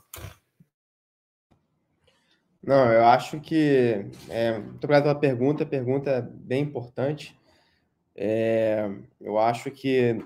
Não, 2.63 2.91
eu 2.91 3.05
acho 3.05 3.41
que. 3.41 4.07
É, 4.31 4.59
muito 4.59 4.85
obrigado 4.85 5.03
pela 5.03 5.15
pergunta, 5.15 5.67
pergunta 5.67 6.11
é 6.11 6.23
bem 6.23 6.63
importante. 6.63 7.37
É, 8.17 8.89
eu 9.21 9.39
acho 9.39 9.71
que 9.71 10.25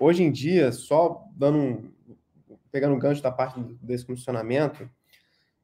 Hoje 0.00 0.22
em 0.22 0.32
dia, 0.32 0.72
só 0.72 1.28
dando 1.36 1.58
um, 1.58 1.90
pegando 2.72 2.94
um 2.94 2.98
gancho 2.98 3.22
da 3.22 3.30
parte 3.30 3.60
desse 3.82 4.06
funcionamento, 4.06 4.88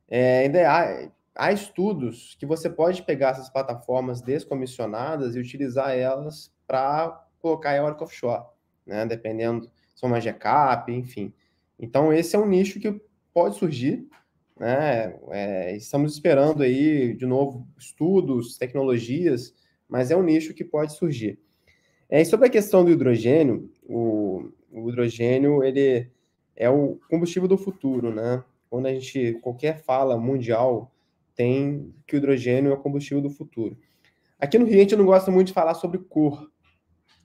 é, 0.07 0.41
ainda 0.41 0.71
há, 0.71 1.09
há 1.35 1.53
estudos 1.53 2.37
que 2.39 2.45
você 2.45 2.69
pode 2.69 3.03
pegar 3.03 3.31
essas 3.31 3.49
plataformas 3.49 4.21
descomissionadas 4.21 5.35
e 5.35 5.41
utilizar 5.41 5.97
elas 5.97 6.53
para 6.67 7.27
colocar 7.39 7.77
eólica 7.77 8.05
offshore, 8.05 8.45
né? 8.85 9.07
Dependendo, 9.07 9.71
são 9.95 10.11
uma 10.11 10.21
GCAP, 10.21 10.93
enfim. 10.93 11.33
Então, 11.79 12.13
esse 12.13 12.37
é 12.37 12.39
um 12.39 12.47
nicho 12.47 12.79
que 12.79 13.01
pode 13.33 13.57
surgir, 13.57 14.07
né? 14.61 15.19
É, 15.31 15.75
estamos 15.75 16.13
esperando 16.13 16.63
aí, 16.63 17.15
de 17.15 17.25
novo, 17.25 17.67
estudos, 17.79 18.59
tecnologias, 18.59 19.55
mas 19.89 20.11
é 20.11 20.17
um 20.17 20.23
nicho 20.23 20.53
que 20.53 20.63
pode 20.63 20.95
surgir. 20.95 21.39
É, 22.09 22.21
e 22.21 22.25
sobre 22.25 22.47
a 22.47 22.51
questão 22.51 22.85
do 22.85 22.91
hidrogênio, 22.91 23.71
o, 23.89 24.51
o 24.73 24.89
hidrogênio 24.89 25.63
ele 25.63 26.11
é 26.55 26.69
o 26.69 26.99
combustível 27.09 27.49
do 27.49 27.59
futuro, 27.59 28.15
né? 28.15 28.43
Quando 28.69 28.87
a 28.87 28.93
gente, 28.93 29.35
qualquer 29.43 29.79
fala 29.79 30.19
mundial 30.19 30.93
tem 31.35 31.95
que 32.07 32.17
o 32.17 32.19
hidrogênio 32.19 32.73
é 32.73 32.75
o 32.75 32.81
combustível 32.81 33.23
do 33.23 33.31
futuro. 33.31 33.77
Aqui 34.39 34.59
no 34.59 34.67
Rio 34.67 34.77
a 34.77 34.81
gente 34.81 34.97
não 34.97 35.07
gosta 35.07 35.31
muito 35.31 35.49
de 35.49 35.53
falar 35.53 35.75
sobre 35.75 35.99
cor. 35.99 36.51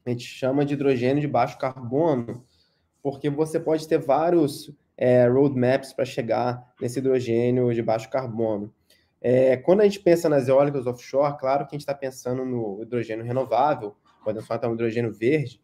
A 0.05 0.09
gente 0.09 0.23
chama 0.23 0.65
de 0.65 0.73
hidrogênio 0.73 1.21
de 1.21 1.27
baixo 1.27 1.57
carbono, 1.57 2.45
porque 3.01 3.29
você 3.29 3.59
pode 3.59 3.87
ter 3.87 3.99
vários 3.99 4.73
é, 4.97 5.27
roadmaps 5.27 5.93
para 5.93 6.05
chegar 6.05 6.73
nesse 6.79 6.99
hidrogênio 6.99 7.73
de 7.73 7.81
baixo 7.81 8.09
carbono. 8.09 8.73
É, 9.19 9.57
quando 9.57 9.81
a 9.81 9.83
gente 9.83 9.99
pensa 9.99 10.27
nas 10.27 10.47
eólicas 10.47 10.87
offshore, 10.87 11.37
claro 11.37 11.65
que 11.65 11.75
a 11.75 11.77
gente 11.77 11.81
está 11.81 11.93
pensando 11.93 12.43
no 12.43 12.81
hidrogênio 12.81 13.23
renovável, 13.23 13.95
podemos 14.23 14.47
falar 14.47 14.69
um 14.69 14.73
hidrogênio 14.73 15.11
verde, 15.11 15.61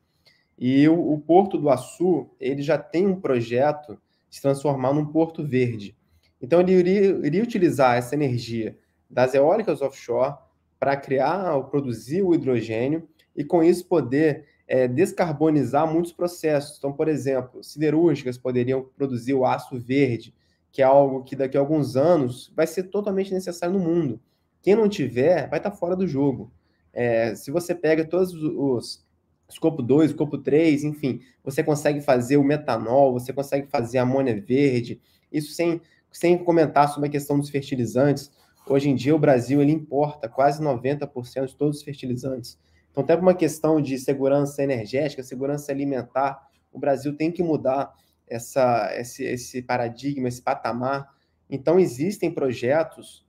e 0.57 0.87
o, 0.89 1.13
o, 1.13 1.19
Porto 1.19 1.57
do 1.57 1.69
Açu, 1.69 2.29
ele 2.39 2.61
já 2.61 2.77
tem 2.77 3.05
um 3.05 3.19
projeto 3.19 3.97
de 4.29 4.37
se 4.37 4.41
transformar 4.41 4.93
num 4.93 5.05
porto 5.05 5.43
verde. 5.43 5.95
Então, 6.41 6.59
ele 6.61 6.73
iria, 6.73 7.05
iria 7.25 7.43
utilizar 7.43 7.97
essa 7.97 8.15
energia 8.15 8.77
das 9.09 9.33
eólicas 9.33 9.81
offshore 9.81 10.35
para 10.79 10.97
criar 10.97 11.61
produzir 11.63 12.23
o 12.23 12.33
hidrogênio 12.33 13.07
e, 13.35 13.43
com 13.43 13.63
isso, 13.63 13.85
poder 13.85 14.45
é, 14.67 14.87
descarbonizar 14.87 15.91
muitos 15.91 16.11
processos. 16.11 16.77
Então, 16.77 16.91
por 16.91 17.07
exemplo, 17.07 17.63
siderúrgicas 17.63 18.37
poderiam 18.37 18.83
produzir 18.95 19.33
o 19.33 19.45
aço 19.45 19.79
verde, 19.79 20.33
que 20.71 20.81
é 20.81 20.85
algo 20.85 21.23
que 21.23 21.35
daqui 21.35 21.55
a 21.55 21.59
alguns 21.59 21.95
anos 21.95 22.51
vai 22.55 22.67
ser 22.67 22.83
totalmente 22.83 23.33
necessário 23.33 23.77
no 23.77 23.83
mundo. 23.83 24.19
Quem 24.61 24.75
não 24.75 24.89
tiver, 24.89 25.47
vai 25.49 25.59
estar 25.59 25.71
fora 25.71 25.95
do 25.95 26.07
jogo. 26.07 26.51
É, 26.91 27.35
se 27.35 27.51
você 27.51 27.73
pega 27.73 28.03
todos 28.03 28.33
os 28.33 29.06
escopo 29.49 29.81
2, 29.81 30.11
escopo 30.11 30.37
3, 30.37 30.83
enfim, 30.83 31.21
você 31.43 31.63
consegue 31.63 32.01
fazer 32.01 32.37
o 32.37 32.43
metanol, 32.43 33.13
você 33.13 33.31
consegue 33.31 33.67
fazer 33.67 33.97
amônia 33.97 34.39
verde, 34.39 35.01
isso 35.31 35.53
sem, 35.53 35.81
sem 36.11 36.37
comentar 36.37 36.89
sobre 36.89 37.07
a 37.07 37.11
questão 37.11 37.39
dos 37.39 37.49
fertilizantes. 37.49 38.31
Hoje 38.67 38.89
em 38.89 38.95
dia, 38.95 39.15
o 39.15 39.19
Brasil 39.19 39.61
ele 39.61 39.71
importa 39.71 40.27
quase 40.27 40.61
90% 40.61 41.47
de 41.47 41.55
todos 41.55 41.77
os 41.77 41.83
fertilizantes. 41.83 42.59
Então, 42.91 43.03
até 43.03 43.15
uma 43.15 43.33
questão 43.33 43.79
de 43.81 43.97
segurança 43.97 44.61
energética, 44.61 45.23
segurança 45.23 45.71
alimentar, 45.71 46.47
o 46.71 46.79
Brasil 46.79 47.15
tem 47.15 47.31
que 47.31 47.43
mudar 47.43 47.93
essa, 48.27 48.91
esse, 48.97 49.23
esse 49.23 49.61
paradigma, 49.61 50.27
esse 50.27 50.41
patamar 50.41 51.07
Então, 51.49 51.79
existem 51.79 52.29
projetos 52.29 53.25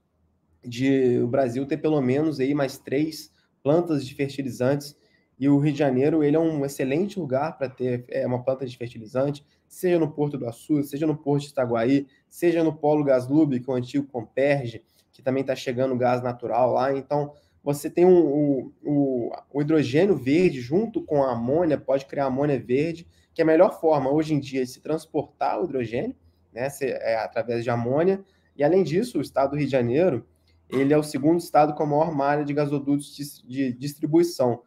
de 0.61 1.19
o 1.19 1.27
Brasil 1.27 1.65
ter 1.65 1.77
pelo 1.77 2.01
menos 2.01 2.39
aí 2.39 2.53
mais 2.53 2.77
três 2.77 3.31
plantas 3.63 4.05
de 4.05 4.13
fertilizantes 4.13 4.95
e 5.39 5.47
o 5.47 5.57
Rio 5.57 5.71
de 5.71 5.79
Janeiro 5.79 6.23
ele 6.23 6.35
é 6.35 6.39
um 6.39 6.65
excelente 6.65 7.17
lugar 7.17 7.57
para 7.57 7.69
ter 7.69 8.03
é, 8.09 8.27
uma 8.27 8.43
planta 8.43 8.65
de 8.65 8.75
fertilizante, 8.75 9.45
seja 9.67 9.97
no 9.97 10.11
Porto 10.11 10.37
do 10.37 10.45
Açu, 10.45 10.83
seja 10.83 11.07
no 11.07 11.15
Porto 11.15 11.43
de 11.43 11.49
Itaguaí, 11.49 12.07
seja 12.27 12.63
no 12.63 12.75
Polo 12.75 13.03
Gaslub, 13.03 13.57
que 13.59 13.69
é 13.69 13.73
o 13.73 13.75
antigo 13.75 14.05
Comperge, 14.07 14.83
que 15.13 15.21
também 15.21 15.41
está 15.41 15.55
chegando 15.55 15.95
gás 15.95 16.21
natural 16.21 16.73
lá. 16.73 16.95
Então, 16.95 17.33
você 17.63 17.89
tem 17.89 18.05
um, 18.05 18.71
o, 18.83 19.31
hidrogênio 19.61 20.15
verde 20.15 20.59
junto 20.59 21.01
com 21.03 21.23
a 21.23 21.31
amônia, 21.31 21.77
pode 21.77 22.05
criar 22.05 22.25
amônia 22.25 22.59
verde, 22.59 23.07
que 23.33 23.41
é 23.41 23.43
a 23.43 23.47
melhor 23.47 23.79
forma 23.79 24.11
hoje 24.11 24.33
em 24.33 24.39
dia 24.39 24.63
de 24.65 24.71
se 24.71 24.81
transportar 24.81 25.61
o 25.61 25.65
hidrogênio, 25.65 26.15
né, 26.51 26.69
se, 26.69 26.85
é, 26.85 27.15
através 27.15 27.63
de 27.63 27.69
amônia. 27.69 28.23
E 28.57 28.63
além 28.63 28.83
disso, 28.83 29.19
o 29.19 29.21
estado 29.21 29.51
do 29.51 29.55
Rio 29.55 29.65
de 29.65 29.71
Janeiro, 29.71 30.25
ele 30.69 30.93
é 30.93 30.97
o 30.97 31.03
segundo 31.03 31.39
estado 31.39 31.73
com 31.73 31.83
a 31.83 31.85
maior 31.85 32.13
malha 32.13 32.43
de 32.43 32.53
gasodutos 32.53 33.15
de, 33.15 33.47
de 33.47 33.73
distribuição. 33.73 34.63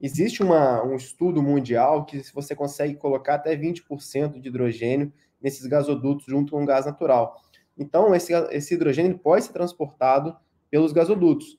Existe 0.00 0.42
uma, 0.42 0.84
um 0.84 0.96
estudo 0.96 1.42
mundial 1.42 2.04
que 2.04 2.22
você 2.34 2.54
consegue 2.54 2.94
colocar 2.96 3.34
até 3.34 3.56
20% 3.56 4.38
de 4.40 4.48
hidrogênio 4.48 5.12
nesses 5.40 5.66
gasodutos 5.66 6.26
junto 6.26 6.52
com 6.52 6.62
o 6.62 6.66
gás 6.66 6.84
natural. 6.84 7.40
Então, 7.78 8.14
esse, 8.14 8.32
esse 8.50 8.74
hidrogênio 8.74 9.18
pode 9.18 9.44
ser 9.44 9.52
transportado 9.52 10.36
pelos 10.70 10.92
gasodutos. 10.92 11.58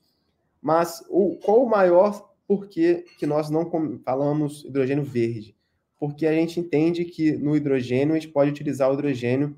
Mas 0.60 1.04
o, 1.08 1.36
qual 1.44 1.64
o 1.64 1.68
maior 1.68 2.32
porquê 2.46 3.04
que 3.18 3.26
nós 3.26 3.50
não 3.50 3.70
falamos 4.04 4.64
hidrogênio 4.64 5.04
verde? 5.04 5.56
Porque 5.98 6.26
a 6.26 6.32
gente 6.32 6.60
entende 6.60 7.04
que 7.04 7.32
no 7.32 7.56
hidrogênio 7.56 8.14
a 8.14 8.18
gente 8.18 8.32
pode 8.32 8.50
utilizar 8.50 8.90
o 8.90 8.94
hidrogênio 8.94 9.56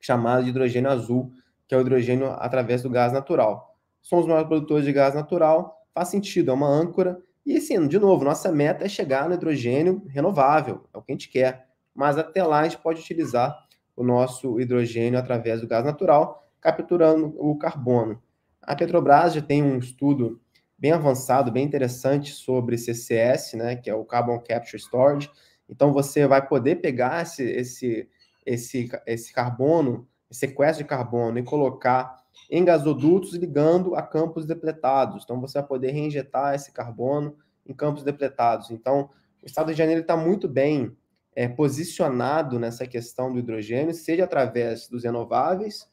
chamado 0.00 0.44
de 0.44 0.50
hidrogênio 0.50 0.90
azul, 0.90 1.32
que 1.66 1.74
é 1.74 1.78
o 1.78 1.80
hidrogênio 1.80 2.30
através 2.38 2.82
do 2.82 2.90
gás 2.90 3.12
natural. 3.12 3.76
Somos 4.00 4.24
os 4.24 4.28
maiores 4.28 4.48
produtores 4.48 4.84
de 4.84 4.92
gás 4.92 5.14
natural, 5.14 5.84
faz 5.92 6.08
sentido, 6.08 6.50
é 6.50 6.54
uma 6.54 6.68
âncora. 6.68 7.20
E 7.46 7.56
assim, 7.56 7.86
de 7.86 7.96
novo, 7.96 8.24
nossa 8.24 8.50
meta 8.50 8.84
é 8.84 8.88
chegar 8.88 9.28
no 9.28 9.34
hidrogênio 9.36 10.02
renovável, 10.08 10.84
é 10.92 10.98
o 10.98 11.02
que 11.02 11.12
a 11.12 11.14
gente 11.14 11.28
quer. 11.28 11.68
Mas 11.94 12.18
até 12.18 12.42
lá 12.42 12.60
a 12.60 12.64
gente 12.64 12.78
pode 12.78 13.00
utilizar 13.00 13.56
o 13.94 14.02
nosso 14.02 14.60
hidrogênio 14.60 15.16
através 15.16 15.60
do 15.60 15.68
gás 15.68 15.84
natural, 15.84 16.44
capturando 16.60 17.34
o 17.38 17.56
carbono. 17.56 18.20
A 18.60 18.74
Petrobras 18.74 19.32
já 19.32 19.40
tem 19.40 19.62
um 19.62 19.78
estudo 19.78 20.40
bem 20.76 20.90
avançado, 20.90 21.52
bem 21.52 21.64
interessante 21.64 22.32
sobre 22.32 22.76
CCS, 22.76 23.54
né, 23.54 23.76
que 23.76 23.88
é 23.88 23.94
o 23.94 24.04
Carbon 24.04 24.40
Capture 24.40 24.76
Storage. 24.76 25.30
Então 25.68 25.92
você 25.92 26.26
vai 26.26 26.44
poder 26.44 26.76
pegar 26.76 27.22
esse, 27.22 27.44
esse, 27.44 28.08
esse, 28.44 28.90
esse 29.06 29.32
carbono, 29.32 30.06
sequestro 30.30 30.82
de 30.82 30.88
carbono 30.88 31.38
e 31.38 31.44
colocar 31.44 32.25
em 32.50 32.64
gasodutos 32.64 33.34
ligando 33.34 33.94
a 33.94 34.02
campos 34.02 34.46
depletados. 34.46 35.24
Então 35.24 35.40
você 35.40 35.58
vai 35.58 35.68
poder 35.68 35.90
reinjetar 35.90 36.54
esse 36.54 36.72
carbono 36.72 37.36
em 37.66 37.74
campos 37.74 38.02
depletados. 38.02 38.70
Então 38.70 39.10
o 39.42 39.46
Estado 39.46 39.72
de 39.72 39.78
Janeiro 39.78 40.00
está 40.00 40.16
muito 40.16 40.48
bem 40.48 40.96
é, 41.34 41.46
posicionado 41.46 42.58
nessa 42.58 42.86
questão 42.86 43.32
do 43.32 43.38
hidrogênio, 43.38 43.92
seja 43.92 44.24
através 44.24 44.88
dos 44.88 45.04
renováveis, 45.04 45.88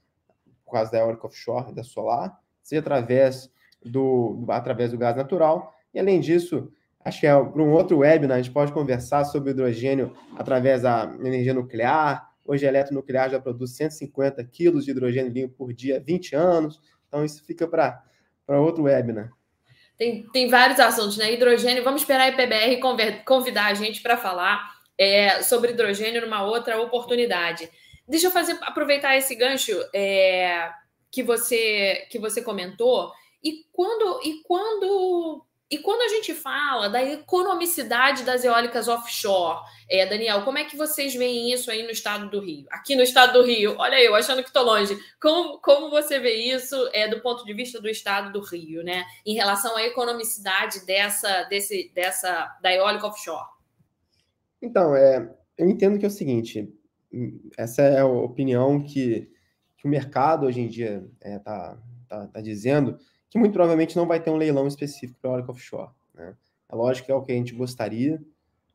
por 0.64 0.72
causa 0.72 0.92
da 0.92 1.00
eólica 1.00 1.28
offshore 1.28 1.72
e 1.72 1.76
da 1.76 1.84
solar, 1.84 2.40
seja 2.62 2.80
através 2.80 3.52
do, 3.84 4.46
através 4.48 4.92
do 4.92 4.98
gás 4.98 5.16
natural. 5.16 5.74
E 5.94 6.00
além 6.00 6.20
disso, 6.20 6.72
acho 7.04 7.20
que 7.20 7.28
é 7.28 7.44
para 7.44 7.62
um 7.62 7.74
outro 7.74 8.00
webinar, 8.00 8.38
a 8.38 8.42
gente 8.42 8.54
pode 8.54 8.72
conversar 8.72 9.26
sobre 9.26 9.52
hidrogênio 9.52 10.14
através 10.38 10.84
da 10.84 11.14
energia 11.20 11.54
nuclear. 11.54 12.33
Hoje 12.46 12.66
a 12.66 12.70
eletronuclear 12.70 13.30
já 13.30 13.40
produz 13.40 13.72
150 13.78 14.44
quilos 14.46 14.86
de 14.86 14.92
hidrogênio 14.92 15.32
limpo 15.32 15.56
por 15.56 15.74
dia 15.74 15.98
há 15.98 16.00
20 16.00 16.36
anos. 16.36 16.82
Então 17.08 17.24
isso 17.24 17.44
fica 17.46 17.68
para 17.68 18.04
outro 18.60 18.84
webinar. 18.84 19.32
Tem, 19.98 20.28
tem 20.32 20.50
vários 20.50 20.80
assuntos, 20.80 21.18
né? 21.18 21.32
Hidrogênio, 21.32 21.84
vamos 21.84 22.02
esperar 22.02 22.24
a 22.24 22.30
IPBR 22.30 22.80
convidar 23.26 23.68
a 23.68 23.74
gente 23.74 24.02
para 24.02 24.18
falar 24.18 24.74
é, 24.98 25.42
sobre 25.44 25.72
hidrogênio 25.72 26.22
numa 26.22 26.44
outra 26.44 26.82
oportunidade. 26.82 27.70
Deixa 28.08 28.28
eu 28.28 28.32
fazer 28.32 28.58
aproveitar 28.62 29.16
esse 29.16 29.34
gancho 29.36 29.72
é, 29.94 30.70
que 31.10 31.24
você 31.24 32.08
que 32.10 32.20
você 32.20 32.42
comentou 32.42 33.12
e 33.42 33.66
quando 33.72 34.20
e 34.24 34.42
quando 34.44 35.46
e 35.74 35.80
quando 35.80 36.02
a 36.04 36.08
gente 36.08 36.36
fala 36.36 36.88
da 36.88 37.04
economicidade 37.04 38.24
das 38.24 38.44
eólicas 38.44 38.88
offshore, 38.88 39.60
é, 39.90 40.06
Daniel, 40.06 40.44
como 40.44 40.60
é 40.60 40.66
que 40.66 40.78
vocês 40.78 41.16
veem 41.16 41.52
isso 41.52 41.72
aí 41.72 41.82
no 41.82 41.90
estado 41.90 42.30
do 42.30 42.40
Rio? 42.40 42.68
Aqui 42.70 42.96
no 42.96 43.02
estado 43.02 43.34
do 43.34 43.44
Rio, 43.44 43.76
olha 43.80 44.00
eu 44.00 44.14
achando 44.14 44.44
que 44.44 44.50
estou 44.50 44.64
longe. 44.64 44.96
Como, 45.20 45.60
como 45.62 45.90
você 45.90 46.20
vê 46.20 46.36
isso 46.36 46.76
é, 46.94 47.08
do 47.08 47.22
ponto 47.22 47.44
de 47.44 47.56
vista 47.56 47.82
do 47.82 47.90
estado 47.90 48.32
do 48.32 48.46
Rio, 48.46 48.84
né? 48.84 49.04
Em 49.26 49.34
relação 49.34 49.76
à 49.76 49.84
economicidade 49.84 50.86
dessa, 50.86 51.44
desse, 51.46 51.92
dessa 51.96 52.56
da 52.62 52.72
eólica 52.72 53.08
offshore? 53.08 53.48
Então, 54.62 54.96
é, 54.96 55.28
eu 55.58 55.68
entendo 55.68 55.98
que 55.98 56.06
é 56.06 56.08
o 56.08 56.12
seguinte: 56.12 56.72
essa 57.58 57.82
é 57.82 58.02
a 58.02 58.06
opinião 58.06 58.80
que 58.80 59.28
que 59.76 59.88
o 59.88 59.90
mercado 59.90 60.46
hoje 60.46 60.62
em 60.62 60.68
dia 60.68 61.04
está 61.16 61.30
é, 61.30 61.40
tá, 61.40 61.78
tá, 62.08 62.28
tá 62.28 62.42
dizendo 62.42 62.98
que 63.34 63.40
muito 63.40 63.54
provavelmente 63.54 63.98
não 63.98 64.06
vai 64.06 64.20
ter 64.20 64.30
um 64.30 64.38
leilão 64.38 64.68
específico 64.68 65.18
para 65.20 65.32
a 65.32 65.34
Oracle 65.34 65.52
Offshore. 65.54 65.90
Né? 66.14 66.36
É 66.72 66.76
lógico 66.76 67.08
que 67.08 67.12
é 67.12 67.16
o 67.16 67.22
que 67.24 67.32
a 67.32 67.36
gente 67.36 67.56
gostaria, 67.56 68.22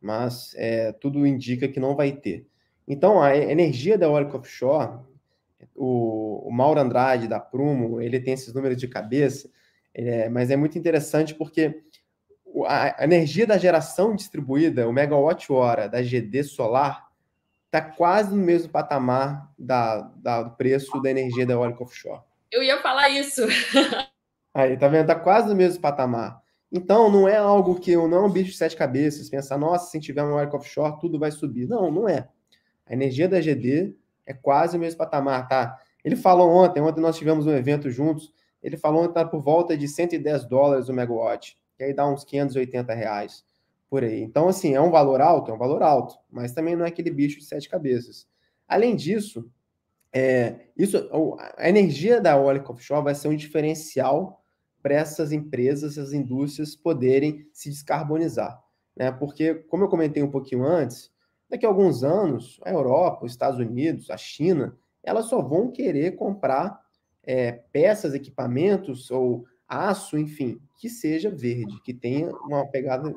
mas 0.00 0.52
é, 0.56 0.90
tudo 0.90 1.24
indica 1.24 1.68
que 1.68 1.78
não 1.78 1.94
vai 1.94 2.10
ter. 2.10 2.44
Então, 2.86 3.22
a 3.22 3.36
energia 3.36 3.96
da 3.96 4.10
Oracle 4.10 4.36
Offshore, 4.36 4.98
o, 5.76 6.48
o 6.48 6.50
Mauro 6.50 6.80
Andrade, 6.80 7.28
da 7.28 7.38
Prumo, 7.38 8.00
ele 8.00 8.18
tem 8.18 8.34
esses 8.34 8.52
números 8.52 8.76
de 8.76 8.88
cabeça, 8.88 9.48
é, 9.94 10.28
mas 10.28 10.50
é 10.50 10.56
muito 10.56 10.76
interessante 10.76 11.36
porque 11.36 11.84
a 12.66 13.04
energia 13.04 13.46
da 13.46 13.58
geração 13.58 14.16
distribuída, 14.16 14.88
o 14.88 14.92
megawatt-hora 14.92 15.88
da 15.88 16.02
GD 16.02 16.42
solar, 16.42 17.06
está 17.66 17.80
quase 17.80 18.34
no 18.34 18.42
mesmo 18.42 18.70
patamar 18.72 19.52
da, 19.56 20.00
da, 20.16 20.42
do 20.42 20.50
preço 20.56 21.00
da 21.00 21.10
energia 21.10 21.46
da 21.46 21.52
eólica 21.52 21.84
offshore. 21.84 22.22
Eu 22.50 22.60
ia 22.60 22.82
falar 22.82 23.08
isso. 23.10 23.42
Aí, 24.58 24.76
tá 24.76 24.88
vendo? 24.88 25.02
Está 25.02 25.14
quase 25.14 25.48
no 25.48 25.54
mesmo 25.54 25.80
patamar. 25.80 26.42
Então, 26.72 27.08
não 27.08 27.28
é 27.28 27.36
algo 27.36 27.78
que 27.78 27.94
não 27.94 28.12
é 28.12 28.20
um 28.26 28.28
bicho 28.28 28.50
de 28.50 28.56
sete 28.56 28.74
cabeças, 28.76 29.30
pensar, 29.30 29.56
nossa, 29.56 29.88
se 29.88 30.00
tiver 30.00 30.20
uma 30.20 30.32
eólica 30.32 30.56
offshore, 30.56 30.98
tudo 30.98 31.16
vai 31.16 31.30
subir. 31.30 31.68
Não, 31.68 31.92
não 31.92 32.08
é. 32.08 32.28
A 32.84 32.92
energia 32.92 33.28
da 33.28 33.40
GD 33.40 33.94
é 34.26 34.34
quase 34.34 34.76
o 34.76 34.80
mesmo 34.80 34.98
patamar, 34.98 35.46
tá? 35.46 35.78
Ele 36.04 36.16
falou 36.16 36.50
ontem, 36.50 36.80
ontem 36.80 37.00
nós 37.00 37.16
tivemos 37.16 37.46
um 37.46 37.52
evento 37.52 37.88
juntos, 37.88 38.32
ele 38.60 38.76
falou 38.76 39.02
que 39.02 39.10
está 39.10 39.24
por 39.24 39.40
volta 39.40 39.76
de 39.76 39.86
110 39.86 40.46
dólares 40.46 40.88
o 40.88 40.92
megawatt, 40.92 41.56
que 41.76 41.84
aí 41.84 41.94
dá 41.94 42.08
uns 42.08 42.24
580 42.24 42.92
reais 42.94 43.44
por 43.88 44.02
aí. 44.02 44.20
Então, 44.20 44.48
assim, 44.48 44.74
é 44.74 44.80
um 44.80 44.90
valor 44.90 45.20
alto? 45.20 45.52
É 45.52 45.54
um 45.54 45.58
valor 45.58 45.84
alto, 45.84 46.18
mas 46.28 46.50
também 46.50 46.74
não 46.74 46.84
é 46.84 46.88
aquele 46.88 47.12
bicho 47.12 47.38
de 47.38 47.44
sete 47.44 47.68
cabeças. 47.68 48.26
Além 48.66 48.96
disso, 48.96 49.48
é, 50.12 50.56
isso, 50.76 51.08
a 51.56 51.68
energia 51.68 52.20
da 52.20 52.32
eólica 52.32 52.72
offshore 52.72 53.04
vai 53.04 53.14
ser 53.14 53.28
um 53.28 53.36
diferencial 53.36 54.37
para 54.82 54.94
essas 54.94 55.32
empresas, 55.32 55.98
essas 55.98 56.12
indústrias 56.12 56.76
poderem 56.76 57.46
se 57.52 57.68
descarbonizar. 57.70 58.62
Né? 58.96 59.10
Porque, 59.10 59.54
como 59.54 59.84
eu 59.84 59.88
comentei 59.88 60.22
um 60.22 60.30
pouquinho 60.30 60.64
antes, 60.64 61.10
daqui 61.48 61.66
a 61.66 61.68
alguns 61.68 62.04
anos, 62.04 62.60
a 62.64 62.70
Europa, 62.70 63.24
os 63.24 63.32
Estados 63.32 63.58
Unidos, 63.58 64.10
a 64.10 64.16
China, 64.16 64.76
elas 65.02 65.26
só 65.26 65.40
vão 65.40 65.70
querer 65.70 66.16
comprar 66.16 66.80
é, 67.24 67.52
peças, 67.72 68.14
equipamentos 68.14 69.10
ou 69.10 69.44
aço, 69.68 70.18
enfim, 70.18 70.60
que 70.78 70.88
seja 70.88 71.30
verde, 71.30 71.80
que 71.82 71.92
tenha 71.92 72.30
uma 72.46 72.66
pegada 72.66 73.14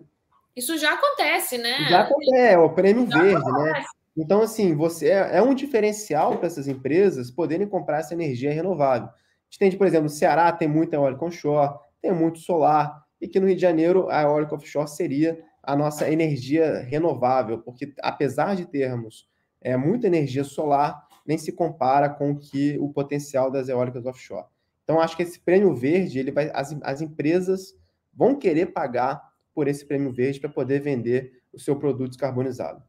isso 0.55 0.77
já 0.77 0.93
acontece, 0.93 1.57
né? 1.57 1.87
Já 1.89 2.01
acontece, 2.01 2.35
é 2.35 2.57
o 2.57 2.69
prêmio 2.69 3.09
já 3.09 3.21
verde, 3.21 3.45
né? 3.45 3.51
acontece. 3.51 3.79
né? 3.79 3.85
Então, 4.17 4.41
assim, 4.41 4.75
você 4.75 5.09
é, 5.09 5.37
é 5.37 5.41
um 5.41 5.53
diferencial 5.53 6.37
para 6.37 6.47
essas 6.47 6.67
empresas 6.67 7.31
poderem 7.31 7.67
comprar 7.67 7.99
essa 7.99 8.13
energia 8.13 8.51
renovável. 8.51 9.09
Gente 9.51 9.59
tem, 9.59 9.77
por 9.77 9.85
exemplo, 9.85 10.05
no 10.05 10.09
Ceará 10.09 10.49
tem 10.53 10.67
muita 10.67 10.95
eólica 10.95 11.25
onshore, 11.25 11.77
tem 12.01 12.13
muito 12.13 12.39
solar, 12.39 13.05
e 13.19 13.27
que 13.27 13.37
no 13.37 13.47
Rio 13.47 13.55
de 13.55 13.61
Janeiro 13.61 14.09
a 14.09 14.21
eólica 14.21 14.55
offshore 14.55 14.89
seria 14.89 15.43
a 15.61 15.75
nossa 15.75 16.09
energia 16.09 16.79
renovável, 16.79 17.59
porque 17.59 17.93
apesar 18.01 18.55
de 18.55 18.65
termos 18.65 19.29
é, 19.61 19.75
muita 19.75 20.07
energia 20.07 20.43
solar, 20.45 21.05
nem 21.27 21.37
se 21.37 21.51
compara 21.51 22.09
com 22.09 22.35
que 22.35 22.77
o 22.79 22.89
potencial 22.89 23.51
das 23.51 23.67
eólicas 23.67 24.05
offshore. 24.05 24.47
Então, 24.83 24.99
acho 24.99 25.15
que 25.15 25.23
esse 25.23 25.39
prêmio 25.39 25.75
verde, 25.75 26.17
ele 26.17 26.31
vai, 26.31 26.49
as, 26.53 26.75
as 26.81 27.01
empresas 27.01 27.75
vão 28.11 28.39
querer 28.39 28.67
pagar 28.67 29.21
por 29.53 29.67
esse 29.67 29.85
prêmio 29.85 30.11
verde 30.11 30.39
para 30.39 30.49
poder 30.49 30.79
vender 30.79 31.43
o 31.53 31.59
seu 31.59 31.75
produto 31.75 32.09
descarbonizado. 32.09 32.81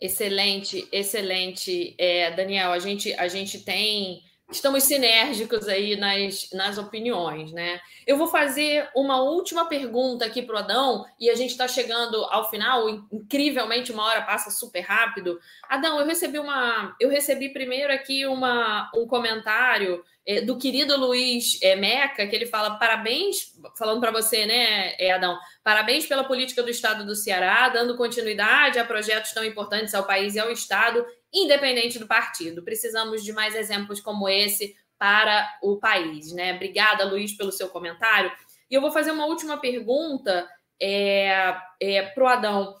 Excelente, 0.00 0.88
excelente. 0.90 1.94
É, 1.96 2.34
Daniel, 2.34 2.72
a 2.72 2.78
gente, 2.80 3.12
a 3.14 3.28
gente 3.28 3.64
tem 3.64 4.22
estamos 4.56 4.84
sinérgicos 4.84 5.68
aí 5.68 5.96
nas, 5.96 6.48
nas 6.52 6.78
opiniões, 6.78 7.52
né? 7.52 7.80
Eu 8.06 8.16
vou 8.16 8.26
fazer 8.26 8.88
uma 8.94 9.20
última 9.22 9.66
pergunta 9.66 10.24
aqui 10.24 10.42
para 10.42 10.56
o 10.56 10.58
Adão, 10.58 11.04
e 11.18 11.30
a 11.30 11.34
gente 11.34 11.50
está 11.50 11.68
chegando 11.68 12.24
ao 12.24 12.50
final, 12.50 12.88
incrivelmente 13.12 13.92
uma 13.92 14.04
hora 14.04 14.22
passa 14.22 14.50
super 14.50 14.80
rápido. 14.80 15.38
Adão, 15.68 15.98
eu 16.00 16.06
recebi 16.06 16.38
uma. 16.38 16.94
Eu 17.00 17.08
recebi 17.08 17.48
primeiro 17.50 17.92
aqui 17.92 18.26
uma, 18.26 18.90
um 18.94 19.06
comentário 19.06 20.04
do 20.44 20.56
querido 20.56 20.96
Luiz 20.96 21.58
é, 21.62 21.74
Meca, 21.74 22.26
que 22.26 22.36
ele 22.36 22.46
fala: 22.46 22.78
parabéns, 22.78 23.52
falando 23.76 24.00
para 24.00 24.12
você, 24.12 24.46
né, 24.46 24.94
é, 24.98 25.12
Adão? 25.12 25.36
Parabéns 25.64 26.06
pela 26.06 26.24
política 26.24 26.62
do 26.62 26.70
Estado 26.70 27.04
do 27.04 27.16
Ceará, 27.16 27.68
dando 27.68 27.96
continuidade 27.96 28.78
a 28.78 28.84
projetos 28.84 29.32
tão 29.32 29.44
importantes 29.44 29.94
ao 29.94 30.06
país 30.06 30.34
e 30.34 30.40
ao 30.40 30.50
Estado, 30.50 31.04
independente 31.32 31.98
do 31.98 32.06
partido. 32.06 32.62
Precisamos 32.62 33.24
de 33.24 33.32
mais 33.32 33.54
exemplos 33.54 34.00
como 34.00 34.28
esse 34.28 34.76
para 34.96 35.58
o 35.60 35.78
país, 35.78 36.32
né? 36.32 36.54
Obrigada, 36.54 37.04
Luiz, 37.04 37.36
pelo 37.36 37.50
seu 37.50 37.68
comentário. 37.68 38.30
E 38.70 38.74
eu 38.74 38.80
vou 38.80 38.92
fazer 38.92 39.10
uma 39.10 39.26
última 39.26 39.58
pergunta 39.58 40.48
é, 40.80 41.56
é, 41.80 42.02
para 42.02 42.24
o 42.24 42.28
Adão 42.28 42.76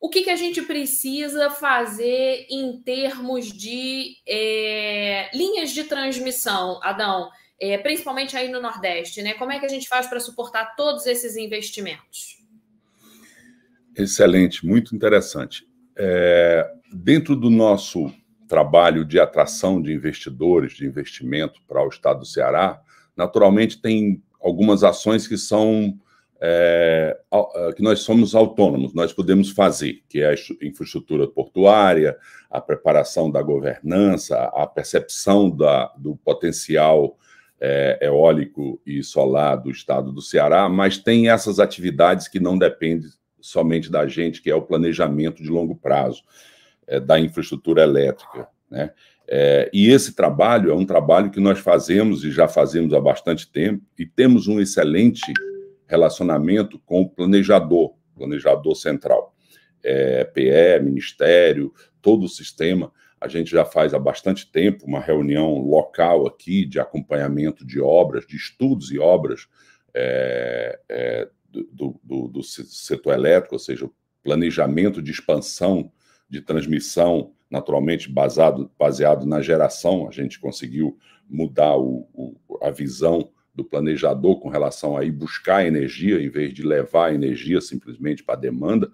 o 0.00 0.08
que, 0.08 0.22
que 0.22 0.30
a 0.30 0.36
gente 0.36 0.62
precisa 0.62 1.50
fazer 1.50 2.46
em 2.50 2.80
termos 2.82 3.46
de 3.46 4.16
é, 4.28 5.30
linhas 5.34 5.70
de 5.70 5.84
transmissão, 5.84 6.78
Adão, 6.82 7.30
é, 7.60 7.78
principalmente 7.78 8.36
aí 8.36 8.50
no 8.50 8.60
Nordeste, 8.60 9.22
né? 9.22 9.34
Como 9.34 9.52
é 9.52 9.58
que 9.58 9.66
a 9.66 9.68
gente 9.68 9.88
faz 9.88 10.06
para 10.06 10.20
suportar 10.20 10.76
todos 10.76 11.06
esses 11.06 11.36
investimentos? 11.36 12.44
Excelente, 13.96 14.66
muito 14.66 14.94
interessante. 14.94 15.66
É, 15.96 16.68
dentro 16.92 17.36
do 17.36 17.48
nosso 17.48 18.12
trabalho 18.48 19.04
de 19.04 19.18
atração 19.18 19.80
de 19.80 19.92
investidores, 19.92 20.74
de 20.74 20.84
investimento 20.84 21.60
para 21.66 21.84
o 21.84 21.88
estado 21.88 22.20
do 22.20 22.26
Ceará, 22.26 22.80
naturalmente 23.16 23.80
tem 23.80 24.22
algumas 24.40 24.84
ações 24.84 25.26
que 25.26 25.38
são 25.38 25.98
é, 26.40 27.16
que 27.76 27.82
nós 27.82 28.00
somos 28.00 28.34
autônomos, 28.34 28.92
nós 28.92 29.12
podemos 29.12 29.50
fazer, 29.50 30.02
que 30.08 30.20
é 30.20 30.30
a 30.30 30.34
infraestrutura 30.62 31.26
portuária, 31.26 32.16
a 32.50 32.60
preparação 32.60 33.30
da 33.30 33.40
governança, 33.40 34.36
a 34.54 34.66
percepção 34.66 35.50
da, 35.50 35.92
do 35.96 36.16
potencial 36.16 37.16
é, 37.60 37.98
eólico 38.02 38.80
e 38.84 39.02
solar 39.02 39.56
do 39.56 39.70
estado 39.70 40.12
do 40.12 40.20
Ceará, 40.20 40.68
mas 40.68 40.98
tem 40.98 41.30
essas 41.30 41.58
atividades 41.58 42.28
que 42.28 42.40
não 42.40 42.58
dependem 42.58 43.08
somente 43.40 43.90
da 43.90 44.06
gente, 44.06 44.42
que 44.42 44.50
é 44.50 44.54
o 44.54 44.62
planejamento 44.62 45.42
de 45.42 45.48
longo 45.48 45.76
prazo 45.76 46.22
é, 46.86 47.00
da 47.00 47.18
infraestrutura 47.18 47.82
elétrica. 47.82 48.48
Né? 48.70 48.90
É, 49.26 49.70
e 49.72 49.90
esse 49.90 50.14
trabalho 50.14 50.70
é 50.70 50.74
um 50.74 50.84
trabalho 50.84 51.30
que 51.30 51.40
nós 51.40 51.58
fazemos 51.58 52.24
e 52.24 52.30
já 52.30 52.46
fazemos 52.46 52.92
há 52.92 53.00
bastante 53.00 53.50
tempo, 53.50 53.82
e 53.98 54.04
temos 54.04 54.46
um 54.46 54.60
excelente 54.60 55.32
relacionamento 55.94 56.78
com 56.80 57.02
o 57.02 57.08
planejador, 57.08 57.94
planejador 58.16 58.74
central. 58.74 59.34
É, 59.82 60.24
PE, 60.24 60.82
Ministério, 60.82 61.72
todo 62.02 62.24
o 62.24 62.28
sistema. 62.28 62.92
A 63.20 63.28
gente 63.28 63.50
já 63.50 63.64
faz 63.64 63.94
há 63.94 63.98
bastante 63.98 64.50
tempo 64.50 64.84
uma 64.86 65.00
reunião 65.00 65.58
local 65.58 66.26
aqui 66.26 66.64
de 66.64 66.80
acompanhamento 66.80 67.64
de 67.64 67.80
obras, 67.80 68.26
de 68.26 68.36
estudos 68.36 68.90
e 68.90 68.98
obras 68.98 69.46
é, 69.94 70.78
é, 70.88 71.28
do, 71.50 72.00
do, 72.02 72.28
do, 72.28 72.42
setor 72.42 73.14
elétrico, 73.14 73.54
ou 73.54 73.58
seja, 73.58 73.88
planejamento 74.22 75.00
de 75.00 75.12
expansão 75.12 75.92
de 76.28 76.40
transmissão, 76.40 77.32
naturalmente 77.48 78.10
baseado, 78.10 78.70
baseado 78.78 79.24
na 79.26 79.40
geração. 79.40 80.08
A 80.08 80.10
gente 80.10 80.40
conseguiu 80.40 80.98
mudar 81.28 81.76
o, 81.76 82.08
o, 82.12 82.58
a 82.62 82.70
visão 82.70 83.30
do 83.54 83.64
planejador 83.64 84.40
com 84.40 84.48
relação 84.48 84.96
a 84.96 85.04
ir 85.04 85.12
buscar 85.12 85.66
energia 85.66 86.20
em 86.20 86.28
vez 86.28 86.52
de 86.52 86.62
levar 86.62 87.14
energia 87.14 87.60
simplesmente 87.60 88.22
para 88.22 88.34
a 88.34 88.40
demanda. 88.40 88.90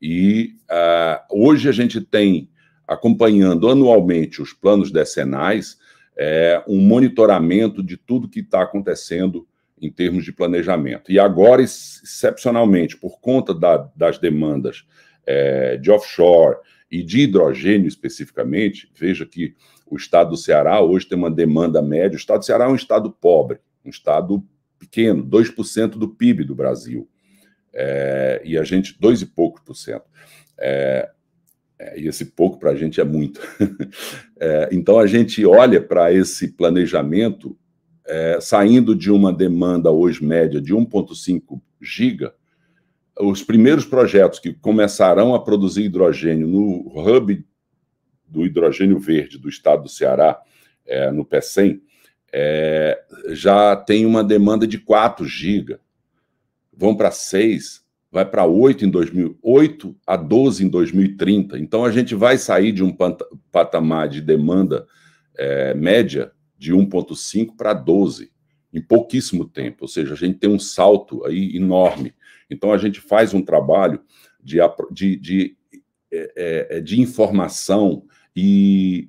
E 0.00 0.56
uh, 0.70 1.44
hoje 1.44 1.68
a 1.68 1.72
gente 1.72 2.00
tem, 2.00 2.48
acompanhando 2.86 3.68
anualmente 3.68 4.40
os 4.40 4.52
planos 4.52 4.90
decenais, 4.90 5.78
é, 6.16 6.62
um 6.66 6.80
monitoramento 6.80 7.82
de 7.82 7.96
tudo 7.96 8.28
que 8.28 8.40
está 8.40 8.62
acontecendo 8.62 9.46
em 9.80 9.90
termos 9.90 10.24
de 10.24 10.32
planejamento. 10.32 11.12
E 11.12 11.18
agora, 11.18 11.62
excepcionalmente, 11.62 12.96
por 12.96 13.20
conta 13.20 13.52
da, 13.52 13.90
das 13.94 14.18
demandas 14.18 14.86
é, 15.26 15.76
de 15.76 15.90
offshore 15.90 16.56
e 16.90 17.02
de 17.02 17.20
hidrogênio 17.20 17.86
especificamente, 17.86 18.90
veja 18.94 19.26
que 19.26 19.54
o 19.86 19.96
estado 19.96 20.30
do 20.30 20.36
Ceará 20.36 20.80
hoje 20.80 21.06
tem 21.06 21.18
uma 21.18 21.30
demanda 21.30 21.82
média. 21.82 22.16
O 22.16 22.18
estado 22.18 22.38
do 22.38 22.44
Ceará 22.46 22.64
é 22.64 22.68
um 22.68 22.74
estado 22.74 23.10
pobre, 23.10 23.58
um 23.86 23.90
estado 23.90 24.44
pequeno, 24.78 25.24
2% 25.24 25.90
do 25.90 26.08
PIB 26.08 26.44
do 26.44 26.54
Brasil. 26.54 27.08
É, 27.72 28.42
e 28.44 28.58
a 28.58 28.64
gente, 28.64 28.98
dois 28.98 29.22
e 29.22 29.26
poucos 29.26 29.62
por 29.62 29.74
cento. 29.74 30.04
É, 30.58 31.10
é, 31.78 32.00
e 32.00 32.08
esse 32.08 32.24
pouco 32.24 32.58
para 32.58 32.70
a 32.70 32.76
gente 32.76 33.00
é 33.00 33.04
muito. 33.04 33.40
É, 34.38 34.68
então 34.70 34.98
a 34.98 35.06
gente 35.06 35.46
olha 35.46 35.80
para 35.80 36.12
esse 36.12 36.48
planejamento 36.48 37.58
é, 38.06 38.38
saindo 38.38 38.94
de 38.94 39.10
uma 39.10 39.32
demanda 39.32 39.90
hoje 39.90 40.22
média 40.22 40.60
de 40.60 40.74
1,5 40.74 41.58
giga. 41.80 42.34
Os 43.18 43.42
primeiros 43.42 43.86
projetos 43.86 44.38
que 44.38 44.52
começarão 44.52 45.34
a 45.34 45.42
produzir 45.42 45.84
hidrogênio 45.84 46.46
no 46.46 46.92
hub 47.00 47.42
do 48.28 48.44
hidrogênio 48.44 48.98
verde 48.98 49.38
do 49.38 49.48
estado 49.48 49.84
do 49.84 49.88
Ceará, 49.88 50.38
é, 50.84 51.10
no 51.10 51.24
PECEM, 51.24 51.80
é, 52.32 53.02
já 53.28 53.76
tem 53.76 54.04
uma 54.04 54.22
demanda 54.22 54.66
de 54.66 54.78
4 54.78 55.24
GB, 55.24 55.78
vão 56.76 56.94
para 56.94 57.10
6, 57.10 57.84
vai 58.10 58.24
para 58.24 58.44
8 58.44 58.84
em 58.84 58.90
2008 58.90 59.96
a 60.06 60.16
12 60.16 60.64
em 60.64 60.68
2030. 60.68 61.58
Então 61.58 61.84
a 61.84 61.90
gente 61.90 62.14
vai 62.14 62.38
sair 62.38 62.72
de 62.72 62.82
um 62.82 62.94
patamar 63.50 64.08
de 64.08 64.20
demanda 64.20 64.86
é, 65.36 65.74
média 65.74 66.32
de 66.58 66.72
1,5 66.72 67.56
para 67.56 67.74
12 67.74 68.30
em 68.72 68.80
pouquíssimo 68.80 69.46
tempo, 69.46 69.78
ou 69.82 69.88
seja, 69.88 70.12
a 70.12 70.16
gente 70.16 70.38
tem 70.38 70.50
um 70.50 70.58
salto 70.58 71.24
aí 71.24 71.56
enorme. 71.56 72.14
Então 72.50 72.72
a 72.72 72.78
gente 72.78 73.00
faz 73.00 73.32
um 73.32 73.42
trabalho 73.42 74.00
de, 74.42 74.58
de, 74.90 75.16
de, 75.16 75.56
é, 76.12 76.76
é, 76.76 76.80
de 76.80 77.00
informação 77.00 78.04
e 78.34 79.08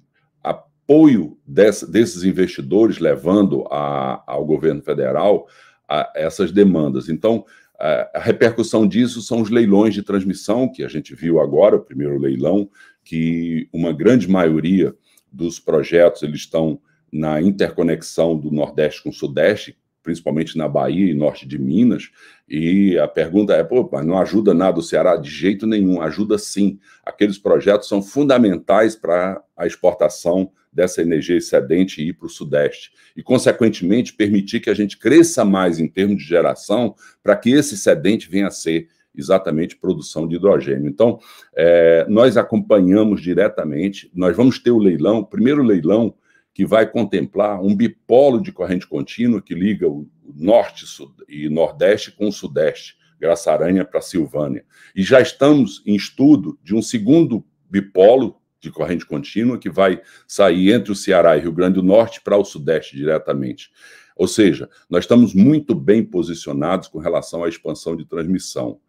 apoio 0.87 1.37
desse, 1.45 1.89
desses 1.91 2.23
investidores 2.23 2.97
levando 2.97 3.67
a, 3.69 4.23
ao 4.25 4.45
governo 4.45 4.81
federal 4.81 5.47
a 5.87 6.11
essas 6.15 6.51
demandas. 6.51 7.09
Então, 7.09 7.45
a, 7.77 8.17
a 8.17 8.19
repercussão 8.19 8.87
disso 8.87 9.21
são 9.21 9.41
os 9.41 9.49
leilões 9.49 9.93
de 9.93 10.01
transmissão, 10.01 10.71
que 10.71 10.83
a 10.83 10.87
gente 10.87 11.13
viu 11.13 11.41
agora, 11.41 11.75
o 11.75 11.83
primeiro 11.83 12.17
leilão, 12.17 12.69
que 13.03 13.67
uma 13.73 13.91
grande 13.91 14.29
maioria 14.29 14.95
dos 15.31 15.59
projetos 15.59 16.23
eles 16.23 16.39
estão 16.39 16.79
na 17.11 17.41
interconexão 17.41 18.37
do 18.37 18.49
Nordeste 18.49 19.03
com 19.03 19.09
o 19.09 19.13
Sudeste, 19.13 19.77
principalmente 20.07 20.57
na 20.57 20.69
Bahia 20.69 21.11
e 21.11 21.13
norte 21.13 21.45
de 21.45 21.59
Minas. 21.59 22.09
E 22.47 22.97
a 22.97 23.09
pergunta 23.09 23.51
é: 23.53 23.61
pô, 23.61 23.89
mas 23.91 24.05
não 24.05 24.17
ajuda 24.17 24.53
nada 24.53 24.79
o 24.79 24.81
Ceará? 24.81 25.17
De 25.17 25.29
jeito 25.29 25.67
nenhum, 25.67 26.01
ajuda 26.01 26.37
sim. 26.37 26.79
Aqueles 27.05 27.37
projetos 27.37 27.89
são 27.89 28.01
fundamentais 28.01 28.95
para 28.95 29.43
a 29.57 29.67
exportação 29.67 30.49
dessa 30.71 31.01
energia 31.01 31.35
excedente 31.35 32.01
e 32.01 32.07
ir 32.07 32.13
para 32.13 32.27
o 32.27 32.29
Sudeste. 32.29 32.91
E, 33.17 33.21
consequentemente, 33.21 34.13
permitir 34.13 34.61
que 34.61 34.69
a 34.69 34.73
gente 34.73 34.97
cresça 34.97 35.43
mais 35.43 35.77
em 35.77 35.89
termos 35.89 36.19
de 36.19 36.23
geração 36.23 36.95
para 37.21 37.35
que 37.35 37.49
esse 37.49 37.73
excedente 37.73 38.29
venha 38.29 38.47
a 38.47 38.51
ser 38.51 38.87
exatamente 39.13 39.75
produção 39.75 40.25
de 40.25 40.37
hidrogênio. 40.37 40.87
Então, 40.87 41.19
é, 41.53 42.05
nós 42.07 42.37
acompanhamos 42.37 43.21
diretamente, 43.21 44.09
nós 44.15 44.37
vamos 44.37 44.57
ter 44.57 44.71
o 44.71 44.77
leilão, 44.77 45.19
o 45.19 45.25
primeiro 45.25 45.61
leilão 45.63 46.15
que 46.57 46.65
vai 46.65 46.89
contemplar 46.89 47.61
um 47.61 47.75
bipolo 47.75 48.41
de 48.41 48.51
corrente 48.51 48.87
contínua 48.87 49.39
que 49.39 49.53
liga 49.53 49.87
o 49.87 50.09
norte 50.25 50.85
e 51.29 51.47
nordeste 51.47 52.11
com 52.11 52.29
o 52.29 52.31
sudeste, 52.31 52.97
Graçaranha 53.19 53.85
para 53.85 54.01
Silvânia. 54.01 54.65
E 54.95 55.03
já 55.03 55.21
estamos 55.21 55.83
em 55.85 55.95
estudo 55.95 56.57
de 56.63 56.73
um 56.73 56.81
segundo 56.81 57.45
bipolo 57.69 58.41
de 58.59 58.71
corrente 58.71 59.05
contínua 59.05 59.59
que 59.59 59.69
vai 59.69 60.01
sair 60.27 60.71
entre 60.71 60.91
o 60.91 60.95
Ceará 60.95 61.37
e 61.37 61.41
Rio 61.41 61.51
Grande 61.51 61.75
do 61.75 61.83
Norte 61.83 62.21
para 62.21 62.35
o 62.35 62.43
sudeste 62.43 62.95
diretamente. 62.95 63.69
Ou 64.15 64.27
seja, 64.27 64.67
nós 64.89 65.03
estamos 65.03 65.35
muito 65.35 65.75
bem 65.75 66.03
posicionados 66.03 66.87
com 66.87 66.97
relação 66.97 67.43
à 67.43 67.49
expansão 67.49 67.95
de 67.95 68.03
transmissão. 68.03 68.79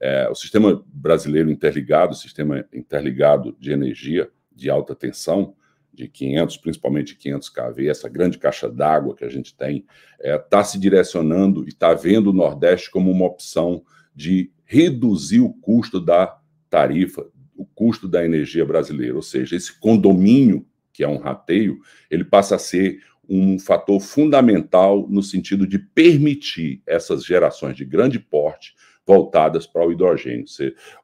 É, 0.00 0.28
o 0.30 0.34
sistema 0.36 0.80
brasileiro 0.86 1.50
interligado, 1.50 2.12
o 2.12 2.16
sistema 2.16 2.64
interligado 2.72 3.56
de 3.58 3.72
energia 3.72 4.30
de 4.54 4.70
alta 4.70 4.94
tensão, 4.94 5.56
de 5.96 6.08
500, 6.08 6.58
principalmente 6.58 7.16
500 7.16 7.48
kV, 7.48 7.88
essa 7.88 8.08
grande 8.08 8.38
caixa 8.38 8.68
d'água 8.68 9.16
que 9.16 9.24
a 9.24 9.28
gente 9.28 9.56
tem, 9.56 9.86
está 10.18 10.28
é, 10.28 10.38
tá 10.38 10.62
se 10.62 10.78
direcionando 10.78 11.64
e 11.64 11.68
está 11.68 11.94
vendo 11.94 12.28
o 12.28 12.34
Nordeste 12.34 12.90
como 12.90 13.10
uma 13.10 13.24
opção 13.24 13.82
de 14.14 14.52
reduzir 14.64 15.40
o 15.40 15.52
custo 15.52 15.98
da 15.98 16.38
tarifa, 16.68 17.26
o 17.56 17.64
custo 17.64 18.06
da 18.06 18.24
energia 18.24 18.64
brasileira. 18.64 19.16
Ou 19.16 19.22
seja, 19.22 19.56
esse 19.56 19.78
condomínio, 19.80 20.66
que 20.92 21.02
é 21.02 21.08
um 21.08 21.18
rateio, 21.18 21.78
ele 22.10 22.24
passa 22.24 22.56
a 22.56 22.58
ser 22.58 23.00
um 23.28 23.58
fator 23.58 23.98
fundamental 24.00 25.08
no 25.08 25.22
sentido 25.22 25.66
de 25.66 25.78
permitir 25.78 26.82
essas 26.86 27.24
gerações 27.24 27.76
de 27.76 27.84
grande 27.84 28.20
porte 28.20 28.74
voltadas 29.06 29.66
para 29.66 29.86
o 29.86 29.92
hidrogênio. 29.92 30.44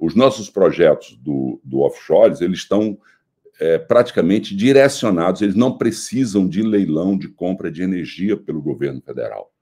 Os 0.01 0.15
nossos 0.15 0.51
projetos 0.51 1.17
do, 1.17 1.61
do 1.65 1.81
offshore, 1.81 2.35
eles 2.43 2.59
estão 2.59 2.99
é, 3.63 3.79
praticamente 3.79 4.57
direcionados, 4.57 5.41
eles 5.41 5.55
não 5.55 5.79
precisam 5.79 6.49
de 6.49 6.63
leilão 6.63 7.17
de 7.17 7.29
compra 7.29 7.71
de 7.71 7.81
energia 7.81 8.37
pelo 8.37 8.61
governo 8.61 9.01
federal. 9.01 9.53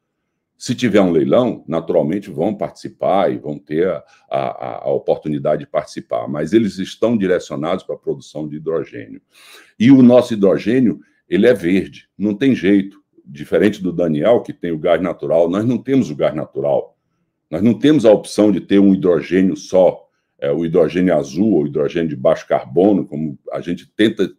Se 0.57 0.75
tiver 0.75 1.03
um 1.03 1.11
leilão, 1.11 1.63
naturalmente 1.69 2.31
vão 2.31 2.55
participar 2.55 3.31
e 3.31 3.37
vão 3.37 3.59
ter 3.59 3.89
a, 3.89 4.03
a, 4.31 4.85
a 4.85 4.91
oportunidade 4.91 5.67
de 5.67 5.71
participar, 5.71 6.27
mas 6.29 6.55
eles 6.55 6.79
estão 6.79 7.15
direcionados 7.15 7.85
para 7.85 7.95
a 7.95 7.99
produção 7.99 8.49
de 8.49 8.57
hidrogênio. 8.57 9.21
E 9.79 9.91
o 9.91 10.01
nosso 10.01 10.33
hidrogênio, 10.33 11.01
ele 11.29 11.47
é 11.47 11.53
verde, 11.53 12.09
não 12.17 12.35
tem 12.35 12.55
jeito. 12.55 12.99
Diferente 13.23 13.83
do 13.83 13.93
Daniel, 13.93 14.41
que 14.41 14.55
tem 14.55 14.73
o 14.73 14.79
gás 14.79 15.01
natural, 15.03 15.51
nós 15.51 15.65
não 15.67 15.77
temos 15.77 16.11
o 16.11 16.17
gás 16.17 16.35
natural. 16.35 16.97
Nós 17.51 17.63
não 17.63 17.75
temos 17.75 18.07
a 18.07 18.11
opção 18.11 18.51
de 18.51 18.63
ter 18.63 18.79
um 18.79 18.95
hidrogênio 18.95 19.57
só, 19.57 20.10
é, 20.41 20.51
o 20.51 20.65
hidrogênio 20.65 21.15
azul 21.15 21.53
ou 21.53 21.67
hidrogênio 21.67 22.09
de 22.09 22.17
baixo 22.17 22.47
carbono, 22.47 23.07
como 23.07 23.39
a 23.53 23.61
gente 23.61 23.87
tenta 23.95 24.33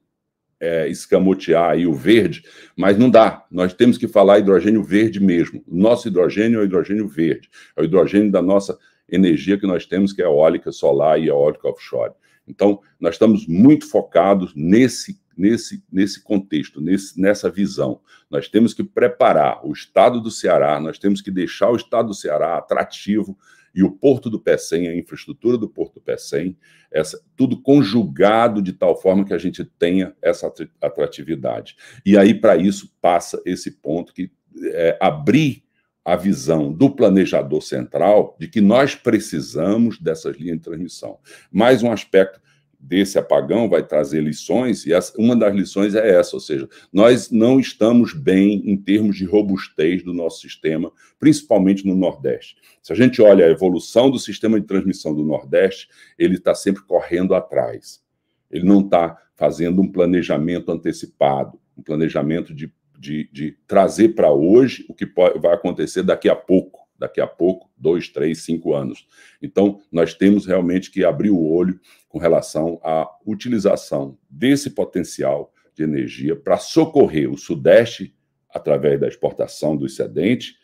é, 0.59 0.87
escamotear 0.87 1.71
aí 1.71 1.87
o 1.87 1.93
verde, 1.93 2.43
mas 2.75 2.97
não 2.97 3.09
dá. 3.09 3.45
Nós 3.51 3.73
temos 3.73 3.97
que 3.97 4.07
falar 4.07 4.39
hidrogênio 4.39 4.83
verde 4.83 5.19
mesmo. 5.19 5.63
Nosso 5.67 6.07
hidrogênio 6.07 6.59
é 6.59 6.63
o 6.63 6.65
hidrogênio 6.65 7.07
verde, 7.07 7.49
é 7.75 7.81
o 7.81 7.85
hidrogênio 7.85 8.31
da 8.31 8.41
nossa 8.41 8.77
energia 9.09 9.57
que 9.57 9.67
nós 9.67 9.85
temos, 9.85 10.13
que 10.13 10.21
é 10.21 10.25
eólica 10.25 10.71
solar 10.71 11.19
e 11.19 11.27
eólica 11.27 11.67
offshore. 11.67 12.13
Então, 12.47 12.79
nós 12.99 13.15
estamos 13.15 13.47
muito 13.47 13.87
focados 13.87 14.53
nesse 14.55 15.21
nesse, 15.37 15.83
nesse 15.91 16.21
contexto, 16.21 16.79
nesse, 16.79 17.19
nessa 17.19 17.49
visão. 17.49 17.99
Nós 18.29 18.47
temos 18.47 18.73
que 18.73 18.83
preparar 18.83 19.65
o 19.65 19.71
estado 19.71 20.21
do 20.21 20.29
Ceará, 20.29 20.79
nós 20.79 20.99
temos 20.99 21.21
que 21.21 21.31
deixar 21.31 21.71
o 21.71 21.75
estado 21.75 22.09
do 22.09 22.13
Ceará 22.13 22.57
atrativo 22.57 23.37
e 23.73 23.83
o 23.83 23.91
Porto 23.91 24.29
do 24.29 24.39
Pecém, 24.39 24.87
a 24.87 24.95
infraestrutura 24.95 25.57
do 25.57 25.69
Porto 25.69 25.95
do 25.95 26.01
Pecém, 26.01 26.57
essa, 26.91 27.21
tudo 27.35 27.61
conjugado 27.61 28.61
de 28.61 28.73
tal 28.73 28.99
forma 28.99 29.25
que 29.25 29.33
a 29.33 29.37
gente 29.37 29.63
tenha 29.63 30.13
essa 30.21 30.51
atratividade. 30.81 31.75
E 32.05 32.17
aí, 32.17 32.33
para 32.33 32.57
isso, 32.57 32.93
passa 33.01 33.41
esse 33.45 33.71
ponto 33.71 34.13
que 34.13 34.31
é, 34.73 34.97
abrir 34.99 35.63
a 36.03 36.15
visão 36.15 36.73
do 36.73 36.89
planejador 36.89 37.61
central 37.61 38.35
de 38.39 38.47
que 38.47 38.59
nós 38.59 38.95
precisamos 38.95 39.99
dessas 39.99 40.35
linhas 40.35 40.57
de 40.57 40.63
transmissão. 40.63 41.19
Mais 41.51 41.83
um 41.83 41.91
aspecto 41.91 42.41
desse 42.81 43.19
apagão 43.19 43.69
vai 43.69 43.83
trazer 43.83 44.21
lições, 44.21 44.85
e 44.85 44.91
uma 45.17 45.35
das 45.35 45.53
lições 45.55 45.93
é 45.93 46.17
essa, 46.17 46.35
ou 46.35 46.39
seja, 46.39 46.67
nós 46.91 47.29
não 47.29 47.59
estamos 47.59 48.13
bem 48.13 48.61
em 48.65 48.75
termos 48.75 49.15
de 49.15 49.23
robustez 49.23 50.03
do 50.03 50.13
nosso 50.13 50.41
sistema, 50.41 50.91
principalmente 51.19 51.85
no 51.85 51.95
Nordeste. 51.95 52.57
Se 52.81 52.91
a 52.91 52.95
gente 52.95 53.21
olha 53.21 53.45
a 53.45 53.49
evolução 53.49 54.09
do 54.09 54.17
sistema 54.17 54.59
de 54.59 54.65
transmissão 54.65 55.13
do 55.13 55.23
Nordeste, 55.23 55.87
ele 56.17 56.35
está 56.35 56.55
sempre 56.55 56.81
correndo 56.83 57.35
atrás. 57.35 58.01
Ele 58.49 58.65
não 58.65 58.81
está 58.81 59.17
fazendo 59.35 59.81
um 59.81 59.89
planejamento 59.89 60.71
antecipado, 60.71 61.59
um 61.77 61.83
planejamento 61.83 62.53
de, 62.53 62.73
de, 62.99 63.29
de 63.31 63.57
trazer 63.67 64.09
para 64.09 64.31
hoje 64.31 64.85
o 64.89 64.93
que 64.93 65.05
pode, 65.05 65.39
vai 65.39 65.53
acontecer 65.53 66.03
daqui 66.03 66.27
a 66.27 66.35
pouco 66.35 66.80
daqui 67.01 67.19
a 67.19 67.25
pouco, 67.25 67.67
dois, 67.75 68.07
três, 68.07 68.43
cinco 68.43 68.75
anos. 68.75 69.07
Então, 69.41 69.81
nós 69.91 70.13
temos 70.13 70.45
realmente 70.45 70.91
que 70.91 71.03
abrir 71.03 71.31
o 71.31 71.43
olho 71.43 71.79
com 72.07 72.19
relação 72.19 72.79
à 72.83 73.09
utilização 73.25 74.17
desse 74.29 74.69
potencial 74.69 75.51
de 75.73 75.81
energia 75.81 76.35
para 76.35 76.57
socorrer 76.57 77.29
o 77.31 77.37
Sudeste 77.37 78.15
através 78.53 78.99
da 78.99 79.07
exportação 79.07 79.75
do 79.75 79.87
excedente 79.87 80.55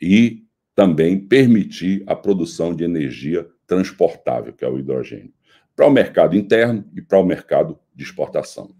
e 0.00 0.44
também 0.74 1.18
permitir 1.18 2.04
a 2.06 2.14
produção 2.14 2.74
de 2.74 2.84
energia 2.84 3.48
transportável, 3.66 4.52
que 4.52 4.64
é 4.64 4.68
o 4.68 4.78
hidrogênio, 4.78 5.32
para 5.74 5.86
o 5.86 5.90
mercado 5.90 6.36
interno 6.36 6.84
e 6.94 7.00
para 7.00 7.18
o 7.18 7.24
mercado 7.24 7.78
de 7.94 8.04
exportação. 8.04 8.77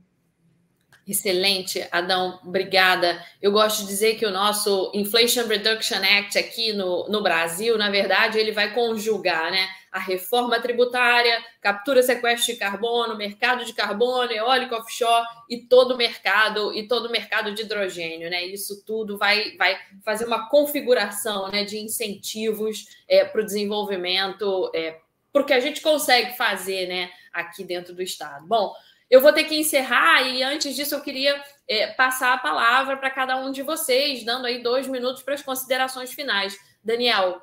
Excelente, 1.09 1.89
Adão, 1.91 2.39
obrigada. 2.45 3.25
Eu 3.41 3.51
gosto 3.51 3.81
de 3.81 3.87
dizer 3.87 4.17
que 4.17 4.27
o 4.27 4.31
nosso 4.31 4.93
Inflation 4.95 5.47
Reduction 5.47 5.97
Act 5.97 6.37
aqui 6.37 6.75
no, 6.75 7.09
no 7.09 7.23
Brasil, 7.23 7.79
na 7.79 7.89
verdade, 7.89 8.39
ele 8.39 8.53
vai 8.53 8.75
conjugar 8.75 9.51
né, 9.51 9.67
a 9.91 9.99
reforma 9.99 10.61
tributária, 10.61 11.43
captura, 11.63 12.03
sequestro 12.03 12.53
de 12.53 12.59
carbono, 12.59 13.17
mercado 13.17 13.65
de 13.65 13.73
carbono, 13.73 14.31
eólico 14.31 14.75
offshore 14.75 15.27
e 15.49 15.57
todo 15.63 15.95
o 15.95 15.97
mercado 15.97 16.75
e 16.75 16.87
todo 16.87 17.07
o 17.07 17.11
mercado 17.11 17.55
de 17.55 17.63
hidrogênio, 17.63 18.29
né? 18.29 18.45
Isso 18.45 18.85
tudo 18.85 19.17
vai, 19.17 19.57
vai 19.57 19.79
fazer 20.05 20.27
uma 20.27 20.51
configuração 20.51 21.49
né, 21.49 21.65
de 21.65 21.79
incentivos 21.79 22.85
é, 23.09 23.25
para 23.25 23.41
o 23.41 23.47
desenvolvimento, 23.47 24.71
é, 24.75 24.99
porque 25.33 25.55
a 25.55 25.61
gente 25.61 25.81
consegue 25.81 26.37
fazer 26.37 26.87
né, 26.87 27.11
aqui 27.33 27.65
dentro 27.65 27.95
do 27.95 28.03
Estado. 28.03 28.47
Bom, 28.47 28.75
eu 29.11 29.21
vou 29.21 29.33
ter 29.33 29.45
que 29.45 29.59
encerrar 29.59 30.23
e 30.23 30.43
antes 30.43 30.77
disso 30.77 30.95
eu 30.95 31.01
queria 31.01 31.41
é, 31.69 31.89
passar 31.89 32.35
a 32.35 32.39
palavra 32.39 32.97
para 32.97 33.11
cada 33.11 33.37
um 33.41 33.51
de 33.51 33.63
vocês, 33.63 34.25
dando 34.25 34.47
aí 34.47 34.63
dois 34.63 34.87
minutos 34.87 35.23
para 35.23 35.35
as 35.35 35.43
considerações 35.43 36.13
finais. 36.13 36.59
Daniel, 36.83 37.41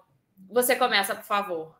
você 0.49 0.75
começa, 0.75 1.15
por 1.15 1.23
favor. 1.23 1.75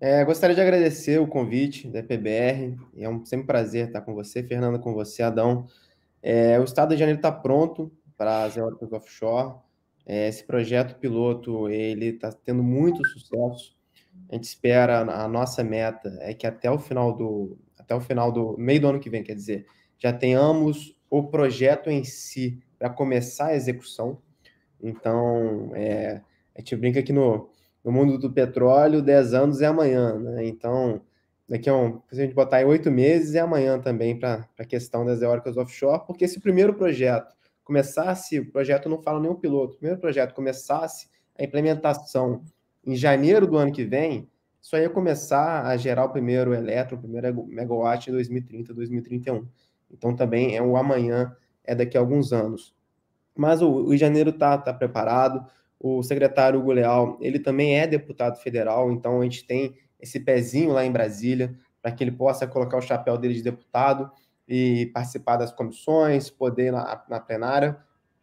É, 0.00 0.24
gostaria 0.24 0.54
de 0.54 0.62
agradecer 0.62 1.18
o 1.18 1.26
convite 1.26 1.86
da 1.88 2.02
PBR. 2.02 2.78
É 2.96 3.08
um 3.08 3.24
sempre 3.24 3.46
prazer 3.46 3.88
estar 3.88 4.00
com 4.00 4.14
você, 4.14 4.42
Fernanda, 4.42 4.78
com 4.78 4.94
você, 4.94 5.22
Adão. 5.22 5.66
É, 6.22 6.58
o 6.58 6.64
Estado 6.64 6.90
de 6.90 6.96
Janeiro 6.96 7.18
está 7.18 7.30
pronto 7.30 7.92
para 8.16 8.44
as 8.44 8.56
eólicas 8.56 8.92
offshore. 8.92 9.56
É, 10.06 10.28
esse 10.28 10.44
projeto 10.44 10.98
piloto 10.98 11.68
ele 11.68 12.06
está 12.06 12.32
tendo 12.32 12.62
muito 12.62 13.06
sucesso. 13.06 13.76
A 14.30 14.34
gente 14.34 14.44
espera 14.44 15.00
a 15.00 15.28
nossa 15.28 15.62
meta 15.62 16.16
é 16.20 16.32
que 16.32 16.46
até 16.46 16.70
o 16.70 16.78
final 16.78 17.12
do 17.16 17.58
até 17.90 17.94
o 17.96 18.00
final 18.00 18.30
do 18.30 18.56
meio 18.56 18.80
do 18.80 18.88
ano 18.88 19.00
que 19.00 19.10
vem, 19.10 19.24
quer 19.24 19.34
dizer, 19.34 19.66
já 19.98 20.12
tenhamos 20.12 20.96
o 21.10 21.24
projeto 21.24 21.90
em 21.90 22.04
si 22.04 22.62
para 22.78 22.88
começar 22.88 23.46
a 23.46 23.56
execução. 23.56 24.18
Então, 24.80 25.72
é, 25.74 26.20
a 26.54 26.60
gente 26.60 26.76
brinca 26.76 27.02
que 27.02 27.12
no, 27.12 27.50
no 27.84 27.90
mundo 27.90 28.16
do 28.16 28.32
petróleo, 28.32 29.02
10 29.02 29.34
anos 29.34 29.60
é 29.60 29.66
amanhã, 29.66 30.14
né? 30.18 30.46
Então, 30.46 31.02
daqui 31.48 31.68
a 31.68 31.74
um, 31.74 32.00
se 32.12 32.20
a 32.20 32.24
gente 32.24 32.34
botar 32.34 32.62
em 32.62 32.64
oito 32.64 32.90
meses, 32.90 33.34
é 33.34 33.40
amanhã 33.40 33.80
também 33.80 34.16
para 34.16 34.48
a 34.56 34.64
questão 34.64 35.04
das 35.04 35.20
eólicas 35.20 35.56
offshore, 35.56 36.06
porque 36.06 36.28
se 36.28 36.38
o 36.38 36.40
primeiro 36.40 36.74
projeto 36.74 37.34
começasse, 37.64 38.38
o 38.38 38.50
projeto 38.52 38.88
não 38.88 39.02
fala 39.02 39.20
o 39.28 39.34
piloto, 39.34 39.74
o 39.74 39.78
primeiro 39.78 40.00
projeto 40.00 40.32
começasse 40.32 41.08
a 41.36 41.42
implementação 41.42 42.44
em 42.86 42.94
janeiro 42.94 43.46
do 43.46 43.56
ano 43.56 43.72
que 43.72 43.84
vem, 43.84 44.28
só 44.60 44.78
ia 44.78 44.90
começar 44.90 45.66
a 45.66 45.76
gerar 45.76 46.04
o 46.04 46.10
primeiro 46.10 46.52
elétron, 46.54 46.98
o 46.98 47.00
primeiro 47.00 47.46
megawatt 47.46 48.10
em 48.10 48.12
2030, 48.12 48.74
2031. 48.74 49.46
Então 49.90 50.14
também 50.14 50.56
é 50.56 50.62
o 50.62 50.76
amanhã, 50.76 51.34
é 51.64 51.74
daqui 51.74 51.96
a 51.96 52.00
alguns 52.00 52.32
anos. 52.32 52.74
Mas 53.36 53.62
o, 53.62 53.70
o 53.70 53.96
janeiro 53.96 54.30
está 54.30 54.58
tá 54.58 54.72
preparado, 54.72 55.46
o 55.78 56.02
secretário 56.02 56.60
Hugo 56.60 56.72
Leal, 56.72 57.16
ele 57.20 57.38
também 57.38 57.78
é 57.78 57.86
deputado 57.86 58.36
federal, 58.38 58.92
então 58.92 59.20
a 59.20 59.24
gente 59.24 59.46
tem 59.46 59.74
esse 59.98 60.20
pezinho 60.20 60.72
lá 60.72 60.84
em 60.84 60.92
Brasília, 60.92 61.56
para 61.80 61.90
que 61.90 62.04
ele 62.04 62.12
possa 62.12 62.46
colocar 62.46 62.76
o 62.76 62.82
chapéu 62.82 63.16
dele 63.16 63.34
de 63.34 63.42
deputado 63.42 64.10
e 64.46 64.90
participar 64.92 65.36
das 65.36 65.52
comissões, 65.52 66.28
poder 66.28 66.66
ir 66.66 66.72
na, 66.72 67.02
na 67.08 67.20
plenária, 67.20 67.78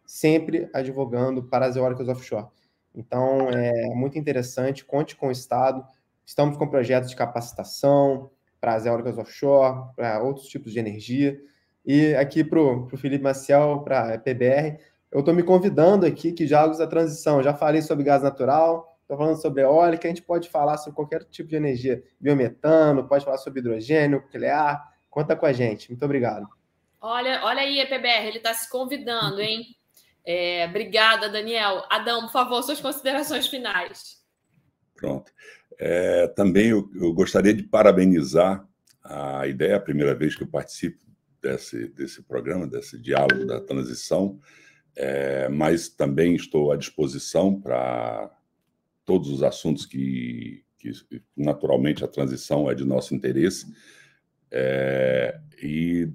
sempre 0.06 0.70
advogando 0.74 1.44
para 1.44 1.66
as 1.66 1.76
eólicas 1.76 2.08
offshore. 2.08 2.48
Então, 2.94 3.50
é 3.50 3.94
muito 3.94 4.18
interessante, 4.18 4.86
conte 4.86 5.16
com 5.16 5.28
o 5.28 5.32
Estado, 5.32 5.84
Estamos 6.28 6.58
com 6.58 6.68
projetos 6.68 7.10
de 7.10 7.16
capacitação 7.16 8.30
para 8.60 8.74
as 8.76 8.86
eólicas 8.86 9.18
offshore, 9.18 9.96
para 9.96 10.22
outros 10.22 10.48
tipos 10.48 10.74
de 10.74 10.80
energia. 10.80 11.40
E 11.86 12.14
aqui 12.16 12.44
para 12.44 12.60
o 12.60 12.98
Felipe 12.98 13.24
Maciel, 13.24 13.80
para 13.80 14.14
a 14.14 14.20
PBR, 14.20 14.78
eu 15.10 15.22
estou 15.22 15.34
me 15.34 15.42
convidando 15.42 16.06
aqui 16.06 16.34
que 16.34 16.46
jogos 16.46 16.80
da 16.80 16.86
transição. 16.86 17.42
Já 17.42 17.54
falei 17.54 17.82
sobre 17.82 18.04
gás 18.04 18.24
natural, 18.24 19.00
estou 19.04 19.16
falando 19.16 19.42
sobre 19.42 19.62
eólica, 19.62 20.06
a 20.06 20.10
gente 20.10 20.22
pode 20.22 20.50
falar 20.50 20.78
sobre 20.78 20.98
qualquer 20.98 21.24
tipo 21.24 21.48
de 21.48 21.56
energia, 21.56 22.04
biometano, 22.20 23.08
pode 23.08 23.24
falar 23.24 23.38
sobre 23.38 23.62
hidrogênio, 23.62 24.20
nuclear. 24.20 24.84
Conta 25.10 25.34
com 25.34 25.46
a 25.46 25.54
gente. 25.54 25.90
Muito 25.90 26.04
obrigado. 26.04 26.46
Olha, 27.00 27.40
olha 27.46 27.62
aí, 27.62 27.80
EPBR, 27.80 28.28
ele 28.28 28.38
está 28.40 28.54
se 28.54 28.70
convidando, 28.70 29.40
hein? 29.40 29.64
É, 30.26 30.66
obrigada, 30.68 31.30
Daniel. 31.30 31.86
Adão, 31.90 32.24
por 32.24 32.34
favor, 32.34 32.62
suas 32.64 32.82
considerações 32.82 33.48
finais. 33.48 34.27
Pronto. 34.98 35.32
É, 35.80 36.28
também 36.30 36.70
eu, 36.70 36.90
eu, 36.96 37.14
gostaria 37.14 37.54
de 37.54 37.64
parabenizar 37.64 38.68
a 39.04 39.48
ideia, 39.48 39.78
a 39.78 39.80
primeira 39.80 40.14
vez 40.16 40.36
que 40.36 40.44
eu 40.44 40.48
participo 40.48 41.06
desse, 41.42 41.88
desse 41.90 42.24
programa, 42.24 42.68
desse 42.68 43.00
diálogo 43.00 43.46
da 43.46 43.62
transição, 43.62 44.40
é, 44.96 45.48
mas 45.48 45.88
também 45.88 46.36
estou 46.36 46.72
à 46.72 46.76
disposição 46.76 47.62
para 47.62 48.36
todos 49.06 49.30
os 49.30 49.44
assuntos 49.44 49.86
que, 49.86 50.64
que, 50.80 50.92
naturalmente, 51.36 52.04
a 52.04 52.08
transição 52.08 52.70
é 52.70 52.74
de 52.74 52.84
nosso 52.84 53.14
interesse. 53.14 53.72
É, 54.50 55.40
e 55.62 56.10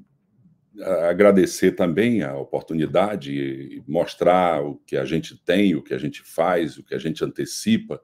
agradecer 1.09 1.73
também 1.73 2.23
a 2.23 2.37
oportunidade 2.37 3.33
e 3.33 3.85
mostrar 3.87 4.63
o 4.65 4.77
que 4.79 4.97
a 4.97 5.05
gente 5.05 5.37
tem, 5.37 5.77
o 5.77 5.83
que 5.83 5.95
a 5.95 5.99
gente 5.99 6.23
faz, 6.23 6.79
o 6.79 6.83
que 6.83 6.95
a 6.95 6.99
gente 6.99 7.23
antecipa 7.25 8.01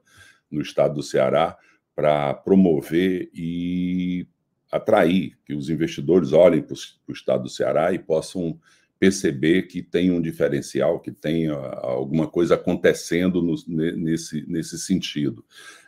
no 0.49 0.61
estado 0.61 0.95
do 0.95 1.03
Ceará 1.03 1.57
para 1.95 2.33
promover 2.33 3.29
e 3.33 4.27
atrair 4.71 5.37
que 5.45 5.53
os 5.53 5.69
investidores 5.69 6.31
olhem 6.31 6.61
para 6.61 6.75
o 7.07 7.11
estado 7.11 7.43
do 7.43 7.49
Ceará 7.49 7.91
e 7.91 7.99
possam 7.99 8.59
perceber 8.99 9.63
que 9.63 9.81
tem 9.81 10.11
um 10.11 10.21
diferencial, 10.21 10.99
que 10.99 11.11
tem 11.11 11.47
alguma 11.47 12.27
coisa 12.27 12.55
acontecendo 12.55 13.41
no, 13.41 13.55
nesse, 13.67 14.45
nesse 14.47 14.77
sentido. 14.77 15.43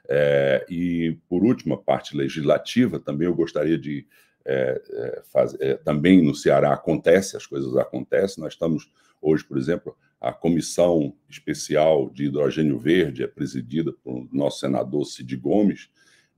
É, 0.07 0.65
e, 0.69 1.17
por 1.27 1.43
último, 1.43 1.73
a 1.73 1.77
parte 1.77 2.15
legislativa, 2.15 2.99
também 2.99 3.27
eu 3.27 3.35
gostaria 3.35 3.77
de 3.77 4.07
é, 4.45 4.81
é, 4.89 5.21
faz, 5.31 5.55
é, 5.59 5.75
também 5.75 6.21
no 6.21 6.33
Ceará 6.33 6.73
acontece, 6.73 7.37
as 7.37 7.45
coisas 7.45 7.75
acontecem. 7.77 8.43
Nós 8.43 8.53
estamos 8.53 8.89
hoje, 9.21 9.43
por 9.43 9.57
exemplo, 9.57 9.95
a 10.21 10.31
comissão 10.31 11.13
especial 11.27 12.09
de 12.11 12.25
hidrogênio 12.25 12.77
verde 12.77 13.23
é 13.23 13.27
presidida 13.27 13.91
por 13.91 14.27
nosso 14.31 14.59
senador 14.59 15.03
Cid 15.05 15.35
Gomes 15.35 15.89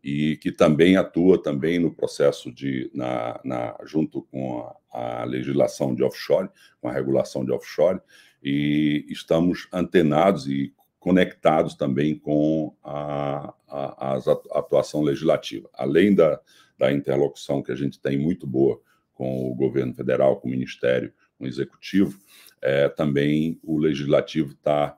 e 0.02 0.38
que 0.38 0.52
também 0.52 0.96
atua 0.96 1.42
também 1.42 1.80
no 1.80 1.94
processo 1.94 2.52
de 2.52 2.90
na, 2.94 3.40
na 3.44 3.78
junto 3.86 4.22
com 4.24 4.62
a, 4.92 5.22
a, 5.22 5.24
legislação 5.26 5.94
de 5.94 6.04
offshore, 6.04 6.50
com 6.82 6.88
a 6.88 6.94
regulação 6.94 7.46
de 7.46 7.52
offshore. 7.52 8.00
E 8.42 9.06
estamos 9.10 9.68
antenados 9.72 10.48
e 10.48 10.74
conectados 11.00 11.76
também 11.76 12.18
com 12.18 12.74
a, 12.82 13.54
a, 13.68 14.18
a 14.18 14.60
atuação 14.60 15.02
legislativa, 15.02 15.70
além 15.74 16.16
da 16.16 16.40
da 16.78 16.92
interlocução 16.92 17.62
que 17.62 17.72
a 17.72 17.76
gente 17.76 18.00
tem 18.00 18.18
muito 18.18 18.46
boa 18.46 18.80
com 19.14 19.50
o 19.50 19.56
governo 19.56 19.94
federal, 19.94 20.40
com 20.40 20.48
o 20.48 20.52
Ministério, 20.52 21.14
com 21.38 21.46
o 21.46 21.48
Executivo, 21.48 22.20
é, 22.64 22.88
também 22.88 23.60
o 23.62 23.78
Legislativo 23.78 24.54
está. 24.54 24.98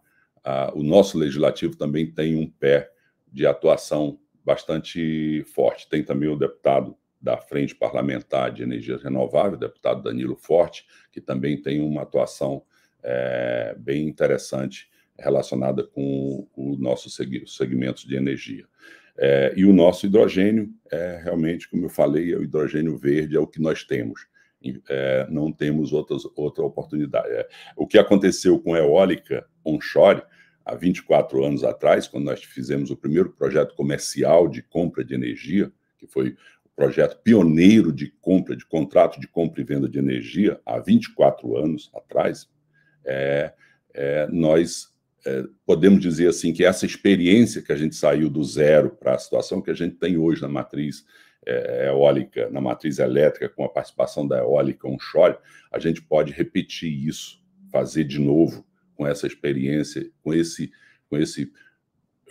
o 0.74 0.84
nosso 0.84 1.18
Legislativo 1.18 1.76
também 1.76 2.10
tem 2.10 2.36
um 2.36 2.48
pé 2.48 2.92
de 3.32 3.46
atuação 3.46 4.20
bastante 4.46 5.44
forte. 5.54 5.90
Tem 5.90 6.04
também 6.04 6.30
o 6.30 6.38
deputado 6.38 6.96
da 7.20 7.38
Frente 7.38 7.74
Parlamentar 7.74 8.52
de 8.52 8.62
Energia 8.62 8.98
Renovável, 8.98 9.58
deputado 9.58 10.04
Danilo 10.04 10.36
Forte, 10.36 10.86
que 11.12 11.20
também 11.20 11.60
tem 11.60 11.82
uma 11.82 12.04
atuação 12.04 12.62
é, 13.02 13.76
bem 13.80 14.08
interessante 14.08 14.88
relacionada 15.18 15.84
com 15.84 16.48
o 16.56 16.76
nosso 16.78 17.10
segmento 17.10 18.08
de 18.08 18.16
energia. 18.16 18.66
É, 19.18 19.54
e 19.56 19.66
o 19.66 19.74
nosso 19.74 20.06
hidrogênio 20.06 20.70
é 20.92 21.22
realmente, 21.24 21.68
como 21.70 21.86
eu 21.86 21.90
falei, 21.90 22.34
é 22.34 22.38
o 22.38 22.44
hidrogênio 22.44 22.96
verde, 22.98 23.36
é 23.36 23.40
o 23.40 23.48
que 23.48 23.62
nós 23.62 23.84
temos. 23.84 24.28
É, 24.90 25.28
não 25.30 25.52
temos 25.52 25.94
outras, 25.94 26.24
outra 26.36 26.64
oportunidade. 26.64 27.28
É, 27.30 27.48
o 27.76 27.86
que 27.86 27.98
aconteceu 27.98 28.60
com 28.60 28.74
a 28.74 28.80
eólica 28.80 29.46
onshore 29.64 30.24
há 30.64 30.76
24 30.76 31.44
anos 31.44 31.64
atrás, 31.64 32.08
quando 32.08 32.26
nós 32.26 32.44
fizemos 32.44 32.90
o 32.90 32.98
primeiro 32.98 33.30
projeto 33.32 33.76
comercial 33.76 34.48
de 34.48 34.62
compra 34.64 35.04
de 35.04 35.14
energia, 35.14 35.72
que 35.98 36.08
foi 36.08 36.30
o 36.30 36.70
projeto 36.76 37.22
pioneiro 37.22 37.92
de 37.92 38.12
compra, 38.20 38.56
de 38.56 38.66
contrato 38.66 39.20
de 39.20 39.28
compra 39.28 39.62
e 39.62 39.64
venda 39.64 39.88
de 39.88 40.00
energia, 40.00 40.60
há 40.66 40.80
24 40.80 41.58
anos 41.58 41.92
atrás, 41.94 42.50
é, 43.06 43.54
é, 43.94 44.28
nós 44.32 44.94
é, 45.26 45.44
podemos 45.66 46.02
dizer 46.02 46.28
assim 46.28 46.52
que 46.52 46.66
essa 46.66 46.86
experiência 46.86 47.62
que 47.62 47.72
a 47.72 47.76
gente 47.76 47.96
saiu 47.96 48.30
do 48.30 48.44
zero 48.44 48.90
para 48.90 49.16
a 49.16 49.20
situação 49.20 49.62
que 49.62 49.72
a 49.72 49.76
gente 49.76 49.96
tem 49.96 50.18
hoje 50.18 50.42
na 50.42 50.48
matriz 50.48 51.06
é, 51.46 51.88
eólica, 51.88 52.50
na 52.50 52.60
matriz 52.60 53.00
elétrica, 53.00 53.50
com 53.50 53.64
a 53.64 53.70
participação 53.70 54.28
da 54.28 54.40
eólica 54.40 54.88
onshore, 54.88 55.38
a 55.72 55.80
gente 55.80 56.02
pode 56.02 56.32
repetir 56.32 56.92
isso, 56.92 57.42
fazer 57.72 58.04
de 58.04 58.20
novo 58.20 58.66
com 58.96 59.06
essa 59.06 59.28
experiência, 59.28 60.10
com 60.24 60.34
esse, 60.34 60.72
com 61.10 61.18
esse, 61.18 61.52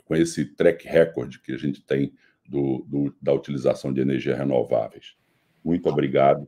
com 0.04 0.16
esse 0.16 0.44
track 0.44 0.86
record 0.86 1.38
que 1.38 1.52
a 1.52 1.58
gente 1.58 1.80
tem 1.82 2.12
do, 2.48 2.84
do 2.88 3.14
da 3.20 3.32
utilização 3.32 3.92
de 3.92 4.00
energias 4.00 4.36
renováveis. 4.36 5.14
Muito 5.62 5.88
obrigado 5.88 6.46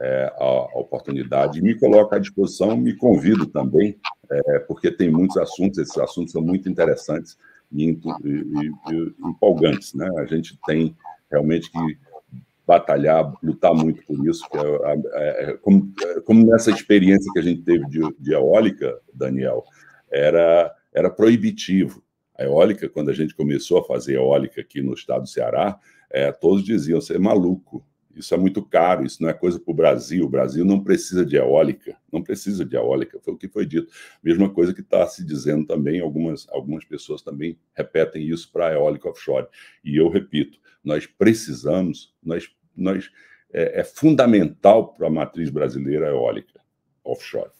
é, 0.00 0.32
a, 0.38 0.44
a, 0.44 0.78
oportunidade. 0.78 1.62
Me 1.62 1.78
coloco 1.78 2.14
à 2.14 2.18
disposição, 2.18 2.76
me 2.76 2.94
convido 2.96 3.46
também, 3.46 3.98
é, 4.30 4.58
porque 4.60 4.90
tem 4.90 5.10
muitos 5.10 5.36
assuntos, 5.36 5.78
esses 5.78 5.96
assuntos 5.98 6.32
são 6.32 6.42
muito 6.42 6.68
interessantes 6.68 7.38
e, 7.72 7.90
e, 7.90 7.92
e, 8.92 9.14
empolgantes. 9.24 9.94
Né? 9.94 10.08
A 10.18 10.24
gente 10.24 10.58
tem 10.66 10.96
realmente 11.30 11.70
que 11.70 11.98
batalhar, 12.66 13.32
lutar 13.42 13.74
muito 13.74 14.04
por 14.06 14.24
isso. 14.28 14.44
É, 14.54 14.92
é, 14.92 15.50
é, 15.50 15.56
como, 15.56 15.92
é, 16.04 16.20
como, 16.20 16.46
nessa 16.46 16.70
experiência 16.70 17.32
que 17.32 17.38
a 17.40 17.42
gente 17.42 17.62
teve 17.62 17.84
de, 17.88 18.00
de 18.18 18.32
eólica, 18.32 18.96
Daniel, 19.12 19.64
era, 20.10 20.72
era 20.92 21.10
proibitivo. 21.10 22.02
A 22.38 22.44
eólica, 22.44 22.88
quando 22.88 23.10
a 23.10 23.12
gente 23.12 23.34
começou 23.34 23.78
a 23.78 23.84
fazer 23.84 24.14
eólica 24.14 24.60
aqui 24.60 24.80
no 24.80 24.94
estado 24.94 25.22
do 25.22 25.28
Ceará, 25.28 25.78
é, 26.10 26.30
todos 26.30 26.64
diziam: 26.64 27.00
você 27.00 27.16
é 27.16 27.18
maluco, 27.18 27.84
isso 28.20 28.34
é 28.34 28.36
muito 28.36 28.62
caro, 28.62 29.04
isso 29.04 29.22
não 29.22 29.28
é 29.28 29.32
coisa 29.32 29.58
para 29.58 29.70
o 29.70 29.74
Brasil. 29.74 30.24
O 30.24 30.28
Brasil 30.28 30.64
não 30.64 30.82
precisa 30.82 31.24
de 31.24 31.36
eólica, 31.36 31.96
não 32.12 32.22
precisa 32.22 32.64
de 32.64 32.76
eólica, 32.76 33.18
foi 33.20 33.34
o 33.34 33.36
que 33.36 33.48
foi 33.48 33.66
dito. 33.66 33.92
Mesma 34.22 34.48
coisa 34.48 34.72
que 34.72 34.80
está 34.80 35.06
se 35.06 35.24
dizendo 35.24 35.66
também, 35.66 36.00
algumas, 36.00 36.46
algumas 36.50 36.84
pessoas 36.84 37.22
também 37.22 37.58
repetem 37.74 38.26
isso 38.28 38.50
para 38.52 38.68
a 38.68 38.72
eólica 38.72 39.08
offshore. 39.08 39.46
E 39.84 39.96
eu 39.96 40.08
repito, 40.08 40.58
nós 40.84 41.06
precisamos, 41.06 42.14
nós, 42.22 42.48
nós 42.76 43.10
é, 43.52 43.80
é 43.80 43.84
fundamental 43.84 44.92
para 44.94 45.08
a 45.08 45.10
matriz 45.10 45.50
brasileira 45.50 46.06
a 46.06 46.10
eólica 46.10 46.60
offshore. 47.04 47.50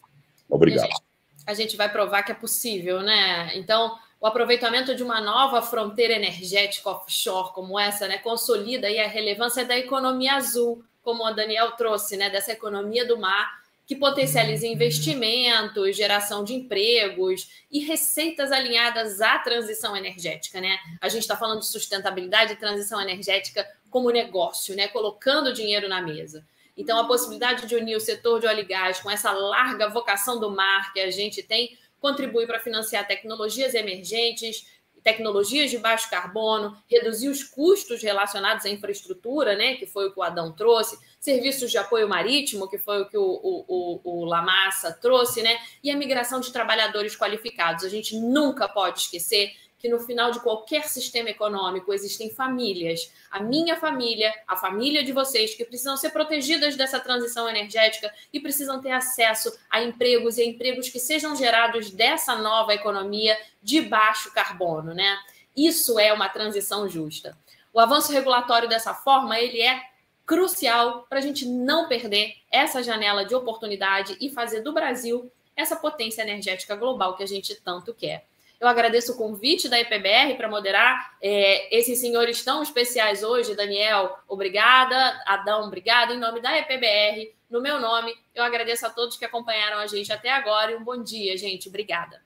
Obrigado. 0.49 0.85
A 0.85 0.87
gente, 0.87 1.03
a 1.47 1.53
gente 1.53 1.77
vai 1.77 1.91
provar 1.91 2.23
que 2.23 2.31
é 2.31 2.35
possível, 2.35 3.01
né? 3.01 3.57
Então, 3.57 3.95
o 4.21 4.27
aproveitamento 4.27 4.93
de 4.93 5.01
uma 5.01 5.19
nova 5.19 5.63
fronteira 5.63 6.13
energética 6.13 6.91
offshore 6.91 7.53
como 7.53 7.79
essa, 7.79 8.07
né, 8.07 8.19
consolida 8.19 8.87
a 8.87 9.07
relevância 9.07 9.65
da 9.65 9.75
economia 9.75 10.35
azul, 10.35 10.83
como 11.01 11.25
o 11.25 11.33
Daniel 11.33 11.71
trouxe, 11.71 12.15
né, 12.15 12.29
dessa 12.29 12.51
economia 12.51 13.03
do 13.03 13.17
mar, 13.17 13.59
que 13.87 13.95
potencializa 13.95 14.67
investimentos, 14.67 15.97
geração 15.97 16.43
de 16.43 16.53
empregos 16.53 17.49
e 17.71 17.79
receitas 17.79 18.51
alinhadas 18.51 19.19
à 19.19 19.39
transição 19.39 19.97
energética, 19.97 20.61
né? 20.61 20.77
A 21.01 21.09
gente 21.09 21.23
está 21.23 21.35
falando 21.35 21.59
de 21.59 21.67
sustentabilidade 21.67 22.53
e 22.53 22.55
transição 22.55 23.01
energética 23.01 23.67
como 23.89 24.09
negócio, 24.11 24.75
né? 24.77 24.87
Colocando 24.87 25.51
dinheiro 25.51 25.89
na 25.89 26.01
mesa. 26.01 26.45
Então, 26.77 26.97
a 26.99 27.05
possibilidade 27.05 27.65
de 27.65 27.75
unir 27.75 27.97
o 27.97 27.99
setor 27.99 28.39
de 28.39 28.47
óleo 28.47 28.61
e 28.61 28.65
gás 28.65 29.01
com 29.01 29.11
essa 29.11 29.31
larga 29.33 29.89
vocação 29.89 30.39
do 30.39 30.49
mar 30.49 30.93
que 30.93 30.99
a 31.01 31.11
gente 31.11 31.43
tem 31.43 31.77
contribui 32.01 32.45
para 32.45 32.59
financiar 32.59 33.07
tecnologias 33.07 33.73
emergentes, 33.73 34.65
tecnologias 35.03 35.71
de 35.71 35.77
baixo 35.77 36.09
carbono, 36.09 36.75
reduzir 36.89 37.29
os 37.29 37.43
custos 37.43 38.03
relacionados 38.03 38.65
à 38.65 38.69
infraestrutura, 38.69 39.55
né, 39.55 39.75
que 39.75 39.85
foi 39.85 40.07
o 40.07 40.11
que 40.11 40.19
o 40.19 40.23
Adão 40.23 40.51
trouxe, 40.51 40.97
serviços 41.19 41.71
de 41.71 41.77
apoio 41.77 42.07
marítimo, 42.07 42.69
que 42.69 42.77
foi 42.77 43.01
o 43.01 43.09
que 43.09 43.17
o, 43.17 43.23
o, 43.23 43.65
o, 44.03 44.21
o 44.21 44.25
Lamassa 44.25 44.91
trouxe, 44.91 45.41
né, 45.41 45.57
e 45.83 45.89
a 45.89 45.97
migração 45.97 46.39
de 46.39 46.51
trabalhadores 46.51 47.15
qualificados. 47.15 47.83
A 47.83 47.89
gente 47.89 48.15
nunca 48.15 48.67
pode 48.67 48.99
esquecer 48.99 49.51
que 49.81 49.89
no 49.89 49.99
final 49.99 50.29
de 50.29 50.39
qualquer 50.39 50.87
sistema 50.87 51.29
econômico 51.29 51.91
existem 51.91 52.29
famílias, 52.29 53.11
a 53.31 53.39
minha 53.39 53.75
família, 53.75 54.31
a 54.47 54.55
família 54.55 55.03
de 55.03 55.11
vocês, 55.11 55.55
que 55.55 55.65
precisam 55.65 55.97
ser 55.97 56.11
protegidas 56.11 56.75
dessa 56.75 56.99
transição 56.99 57.49
energética 57.49 58.13
e 58.31 58.39
precisam 58.39 58.79
ter 58.79 58.91
acesso 58.91 59.51
a 59.69 59.81
empregos 59.81 60.37
e 60.37 60.43
a 60.43 60.45
empregos 60.45 60.87
que 60.89 60.99
sejam 60.99 61.35
gerados 61.35 61.89
dessa 61.89 62.35
nova 62.35 62.75
economia 62.75 63.35
de 63.61 63.81
baixo 63.81 64.31
carbono, 64.31 64.93
né? 64.93 65.17
Isso 65.57 65.99
é 65.99 66.13
uma 66.13 66.29
transição 66.29 66.87
justa. 66.87 67.35
O 67.73 67.79
avanço 67.79 68.11
regulatório 68.11 68.69
dessa 68.69 68.93
forma, 68.93 69.39
ele 69.39 69.61
é 69.61 69.81
crucial 70.25 71.05
para 71.09 71.17
a 71.17 71.21
gente 71.21 71.45
não 71.45 71.87
perder 71.87 72.35
essa 72.51 72.83
janela 72.83 73.25
de 73.25 73.33
oportunidade 73.33 74.15
e 74.21 74.29
fazer 74.29 74.61
do 74.61 74.71
Brasil 74.71 75.31
essa 75.55 75.75
potência 75.75 76.21
energética 76.21 76.75
global 76.75 77.15
que 77.15 77.23
a 77.23 77.27
gente 77.27 77.55
tanto 77.55 77.93
quer. 77.93 78.25
Eu 78.61 78.67
agradeço 78.67 79.13
o 79.13 79.17
convite 79.17 79.67
da 79.67 79.79
EPBR 79.79 80.37
para 80.37 80.47
moderar 80.47 81.17
é, 81.19 81.75
esses 81.75 81.97
senhores 81.97 82.43
tão 82.45 82.61
especiais 82.61 83.23
hoje. 83.23 83.55
Daniel, 83.55 84.15
obrigada. 84.27 85.19
Adão, 85.25 85.65
obrigada. 85.65 86.13
Em 86.13 86.19
nome 86.19 86.39
da 86.39 86.55
EPBR, 86.55 87.33
no 87.49 87.59
meu 87.59 87.79
nome, 87.79 88.13
eu 88.35 88.43
agradeço 88.43 88.85
a 88.85 88.91
todos 88.91 89.17
que 89.17 89.25
acompanharam 89.25 89.79
a 89.79 89.87
gente 89.87 90.13
até 90.13 90.29
agora 90.29 90.73
e 90.73 90.75
um 90.75 90.83
bom 90.83 91.01
dia, 91.01 91.35
gente. 91.35 91.69
Obrigada. 91.69 92.21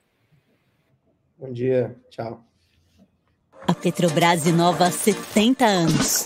Bom 1.38 1.53
dia. 1.53 1.95
Tchau. 2.09 2.43
A 3.65 3.73
Petrobras 3.73 4.45
inova 4.45 4.88
há 4.88 4.91
70 4.91 5.65
anos 5.65 6.25